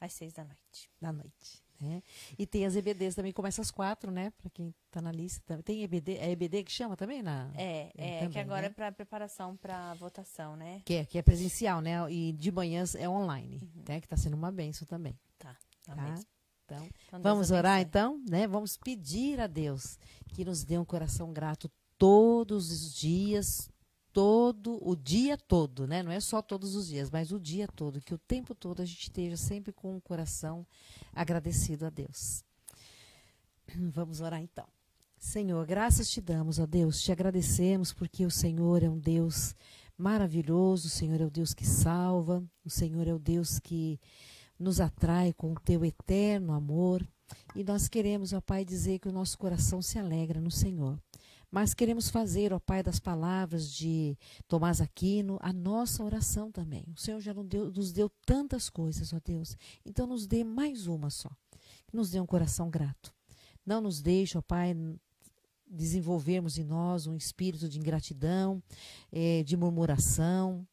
às 0.00 0.12
6 0.14 0.32
da 0.32 0.42
noite. 0.42 0.90
Da 1.00 1.12
noite. 1.12 1.62
É. 1.80 2.02
E 2.36 2.44
tem 2.44 2.66
as 2.66 2.74
EBDs 2.74 3.14
também, 3.14 3.32
começa 3.32 3.62
às 3.62 3.70
quatro, 3.70 4.10
né? 4.10 4.32
Para 4.36 4.50
quem 4.50 4.74
está 4.86 5.00
na 5.00 5.12
lista. 5.12 5.62
Tem 5.62 5.84
EBD, 5.84 6.16
é 6.16 6.30
EBD 6.32 6.64
que 6.64 6.72
chama 6.72 6.96
também? 6.96 7.22
Na, 7.22 7.52
é, 7.54 7.92
é, 7.96 8.14
também, 8.18 8.30
que 8.30 8.38
agora 8.40 8.62
né? 8.62 8.66
é 8.66 8.70
para 8.70 8.90
preparação 8.90 9.56
para 9.56 9.94
votação, 9.94 10.56
né? 10.56 10.82
Que 10.84 10.94
é, 10.94 11.04
que 11.06 11.16
é 11.16 11.22
presencial, 11.22 11.80
né? 11.80 11.92
E 12.10 12.32
de 12.32 12.50
manhã 12.50 12.82
é 12.98 13.08
online, 13.08 13.60
uhum. 13.62 13.84
né? 13.88 14.00
Que 14.00 14.06
está 14.06 14.16
sendo 14.16 14.34
uma 14.34 14.50
benção 14.50 14.86
também. 14.88 15.16
Tá, 15.38 15.56
tá, 15.84 15.94
tá? 15.94 16.14
Então, 16.70 16.88
então 17.08 17.20
vamos 17.20 17.50
orar 17.50 17.80
então, 17.80 18.22
né? 18.28 18.46
Vamos 18.46 18.76
pedir 18.76 19.40
a 19.40 19.48
Deus 19.48 19.98
que 20.28 20.44
nos 20.44 20.62
dê 20.62 20.78
um 20.78 20.84
coração 20.84 21.32
grato 21.32 21.68
todos 21.98 22.70
os 22.70 22.94
dias, 22.94 23.68
todo 24.12 24.78
o 24.80 24.94
dia 24.94 25.36
todo, 25.36 25.86
né? 25.86 26.02
Não 26.02 26.12
é 26.12 26.20
só 26.20 26.40
todos 26.40 26.76
os 26.76 26.86
dias, 26.86 27.10
mas 27.10 27.32
o 27.32 27.40
dia 27.40 27.66
todo, 27.66 28.00
que 28.00 28.14
o 28.14 28.18
tempo 28.18 28.54
todo 28.54 28.80
a 28.80 28.84
gente 28.84 29.02
esteja 29.02 29.36
sempre 29.36 29.72
com 29.72 29.96
o 29.96 30.00
coração 30.00 30.64
agradecido 31.12 31.86
a 31.86 31.90
Deus. 31.90 32.44
Vamos 33.92 34.20
orar 34.20 34.40
então. 34.40 34.66
Senhor, 35.18 35.66
graças 35.66 36.08
te 36.08 36.20
damos, 36.20 36.58
ó 36.58 36.66
Deus, 36.66 37.02
te 37.02 37.12
agradecemos 37.12 37.92
porque 37.92 38.24
o 38.24 38.30
Senhor 38.30 38.82
é 38.82 38.88
um 38.88 38.98
Deus 38.98 39.54
maravilhoso, 39.98 40.86
o 40.86 40.90
Senhor 40.90 41.20
é 41.20 41.26
o 41.26 41.30
Deus 41.30 41.52
que 41.52 41.66
salva, 41.66 42.42
o 42.64 42.70
Senhor 42.70 43.06
é 43.06 43.12
o 43.12 43.18
Deus 43.18 43.58
que 43.58 44.00
nos 44.60 44.78
atrai 44.78 45.32
com 45.32 45.52
o 45.52 45.58
teu 45.58 45.84
eterno 45.84 46.52
amor. 46.52 47.04
E 47.56 47.64
nós 47.64 47.88
queremos, 47.88 48.34
ó 48.34 48.40
Pai, 48.40 48.64
dizer 48.64 48.98
que 48.98 49.08
o 49.08 49.12
nosso 49.12 49.38
coração 49.38 49.80
se 49.80 49.98
alegra 49.98 50.40
no 50.40 50.50
Senhor. 50.50 51.00
Mas 51.50 51.74
queremos 51.74 52.10
fazer, 52.10 52.52
ó 52.52 52.60
Pai, 52.60 52.82
das 52.82 53.00
palavras 53.00 53.72
de 53.72 54.16
Tomás 54.46 54.80
Aquino, 54.80 55.38
a 55.40 55.52
nossa 55.52 56.04
oração 56.04 56.52
também. 56.52 56.84
O 56.94 57.00
Senhor 57.00 57.20
já 57.20 57.32
nos 57.34 57.92
deu, 57.92 58.08
tantas 58.24 58.68
coisas, 58.68 59.12
ó 59.12 59.20
Deus. 59.24 59.56
Então 59.84 60.06
nos 60.06 60.26
dê 60.26 60.44
mais 60.44 60.86
uma 60.86 61.10
só. 61.10 61.30
Nos 61.92 62.10
dê 62.10 62.20
um 62.20 62.26
coração 62.26 62.70
grato. 62.70 63.12
Não 63.66 63.80
nos 63.80 64.00
deixe, 64.00 64.38
ó 64.38 64.42
Pai, 64.42 64.76
desenvolvermos 65.66 66.58
em 66.58 66.64
nós 66.64 67.06
um 67.06 67.16
espírito 67.16 67.68
de 67.68 67.78
ingratidão, 67.78 68.62
eh, 69.10 69.42
de 69.44 69.56
murmuração, 69.56 70.66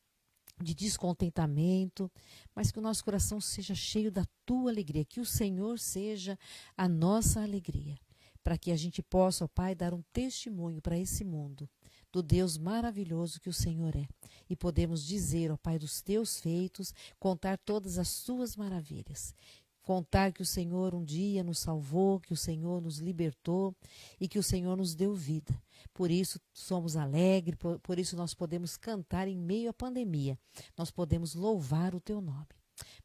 de 0.61 0.73
descontentamento, 0.73 2.11
mas 2.55 2.71
que 2.71 2.79
o 2.79 2.81
nosso 2.81 3.03
coração 3.03 3.39
seja 3.39 3.75
cheio 3.75 4.11
da 4.11 4.25
tua 4.45 4.71
alegria, 4.71 5.05
que 5.05 5.19
o 5.19 5.25
Senhor 5.25 5.77
seja 5.79 6.37
a 6.75 6.87
nossa 6.87 7.41
alegria 7.41 7.97
para 8.43 8.57
que 8.57 8.71
a 8.71 8.77
gente 8.77 9.03
possa, 9.03 9.43
ó 9.43 9.47
Pai, 9.47 9.75
dar 9.75 9.93
um 9.93 10.01
testemunho 10.13 10.81
para 10.81 10.97
esse 10.97 11.25
mundo 11.25 11.69
do 12.13 12.23
Deus 12.23 12.57
maravilhoso 12.57 13.41
que 13.41 13.49
o 13.49 13.53
Senhor 13.53 13.93
é. 13.93 14.07
E 14.49 14.55
podemos 14.55 15.05
dizer, 15.05 15.51
ó 15.51 15.57
Pai, 15.57 15.77
dos 15.77 16.01
teus 16.01 16.39
feitos, 16.39 16.93
contar 17.19 17.57
todas 17.57 17.97
as 17.97 18.07
suas 18.07 18.55
maravilhas. 18.55 19.35
Contar 19.87 20.33
que 20.33 20.41
o 20.41 20.45
Senhor 20.45 20.93
um 20.93 21.01
dia 21.01 21.41
nos 21.45 21.59
salvou, 21.59 22.19
que 22.19 22.33
o 22.33 22.35
Senhor 22.35 22.81
nos 22.81 22.97
libertou 22.97 23.73
e 24.19 24.27
que 24.27 24.37
o 24.37 24.43
Senhor 24.43 24.75
nos 24.75 24.93
deu 24.93 25.13
vida. 25.13 25.57
Por 25.93 26.11
isso 26.11 26.41
somos 26.53 26.97
alegres, 26.97 27.57
por, 27.57 27.79
por 27.79 27.97
isso 27.97 28.17
nós 28.17 28.33
podemos 28.33 28.75
cantar 28.75 29.29
em 29.29 29.37
meio 29.37 29.69
à 29.69 29.73
pandemia. 29.73 30.37
Nós 30.77 30.91
podemos 30.91 31.35
louvar 31.35 31.95
o 31.95 32.01
teu 32.01 32.19
nome. 32.19 32.49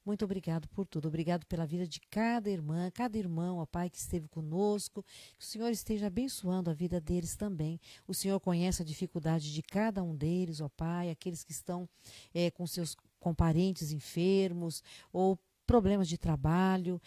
Muito 0.04 0.24
obrigado 0.24 0.66
por 0.70 0.84
tudo. 0.84 1.06
Obrigado 1.06 1.46
pela 1.46 1.64
vida 1.64 1.86
de 1.86 2.00
cada 2.10 2.50
irmã, 2.50 2.90
cada 2.90 3.16
irmão, 3.16 3.58
ó 3.58 3.64
Pai, 3.64 3.88
que 3.88 3.98
esteve 3.98 4.26
conosco. 4.26 5.04
Que 5.38 5.44
o 5.44 5.46
Senhor 5.46 5.68
esteja 5.68 6.08
abençoando 6.08 6.68
a 6.68 6.74
vida 6.74 7.00
deles 7.00 7.36
também. 7.36 7.78
O 8.08 8.12
Senhor 8.12 8.40
conhece 8.40 8.82
a 8.82 8.84
dificuldade 8.84 9.54
de 9.54 9.62
cada 9.62 10.02
um 10.02 10.16
deles, 10.16 10.60
ó 10.60 10.68
Pai, 10.68 11.10
aqueles 11.10 11.44
que 11.44 11.52
estão 11.52 11.88
é, 12.34 12.50
com 12.50 12.66
seus 12.66 12.96
com 13.20 13.32
parentes 13.32 13.92
enfermos 13.92 14.82
ou 15.12 15.38
problemas 15.66 16.08
de 16.08 16.18
trabalho. 16.18 17.00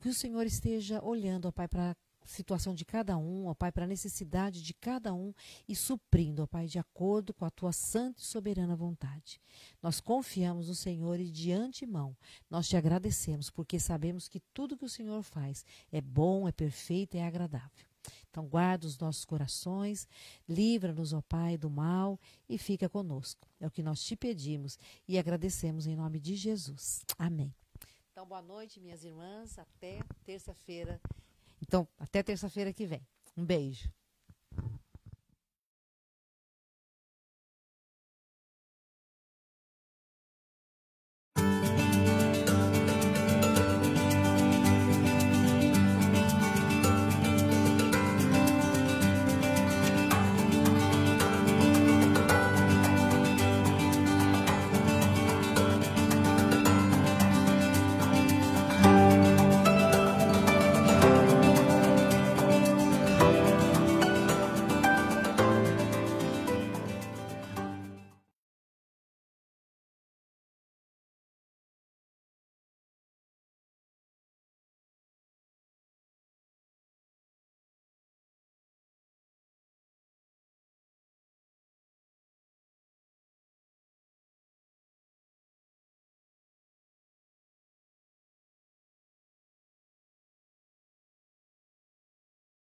Que 0.00 0.08
o 0.08 0.14
Senhor 0.14 0.46
esteja 0.46 1.02
olhando, 1.02 1.46
ó 1.46 1.52
Pai, 1.52 1.66
para 1.66 1.96
situação 2.28 2.74
de 2.74 2.84
cada 2.84 3.16
um, 3.16 3.46
ó 3.46 3.54
Pai, 3.54 3.72
para 3.72 3.84
a 3.84 3.88
necessidade 3.88 4.62
de 4.62 4.74
cada 4.74 5.14
um 5.14 5.32
e 5.68 5.74
suprindo, 5.74 6.42
ó 6.42 6.46
Pai, 6.46 6.66
de 6.66 6.78
acordo 6.78 7.32
com 7.32 7.44
a 7.44 7.50
tua 7.50 7.72
santa 7.72 8.20
e 8.20 8.24
soberana 8.24 8.76
vontade. 8.76 9.40
Nós 9.82 10.00
confiamos 10.00 10.68
no 10.68 10.74
Senhor 10.74 11.18
e 11.18 11.30
de 11.30 11.52
antemão 11.52 12.16
nós 12.50 12.68
te 12.68 12.76
agradecemos, 12.76 13.50
porque 13.50 13.80
sabemos 13.80 14.28
que 14.28 14.40
tudo 14.52 14.76
que 14.76 14.84
o 14.84 14.90
Senhor 14.90 15.22
faz 15.22 15.64
é 15.90 16.00
bom, 16.00 16.46
é 16.46 16.52
perfeito, 16.52 17.16
é 17.16 17.26
agradável. 17.26 17.88
Então, 18.30 18.46
guarda 18.46 18.86
os 18.86 18.98
nossos 18.98 19.24
corações, 19.24 20.06
livra-nos, 20.48 21.12
ó 21.12 21.20
Pai, 21.20 21.56
do 21.56 21.68
mal 21.68 22.18
e 22.48 22.56
fica 22.56 22.88
conosco. 22.88 23.48
É 23.58 23.66
o 23.66 23.70
que 23.70 23.82
nós 23.82 24.02
te 24.02 24.16
pedimos 24.16 24.78
e 25.06 25.18
agradecemos 25.18 25.86
em 25.86 25.96
nome 25.96 26.20
de 26.20 26.36
Jesus. 26.36 27.04
Amém. 27.18 27.52
Então, 28.18 28.26
boa 28.26 28.42
noite, 28.42 28.80
minhas 28.80 29.04
irmãs. 29.04 29.56
Até 29.60 30.00
terça-feira 30.24 31.00
então, 31.62 31.86
até 31.96 32.20
terça-feira 32.20 32.72
que 32.72 32.84
vem. 32.84 33.06
Um 33.36 33.44
beijo. 33.44 33.88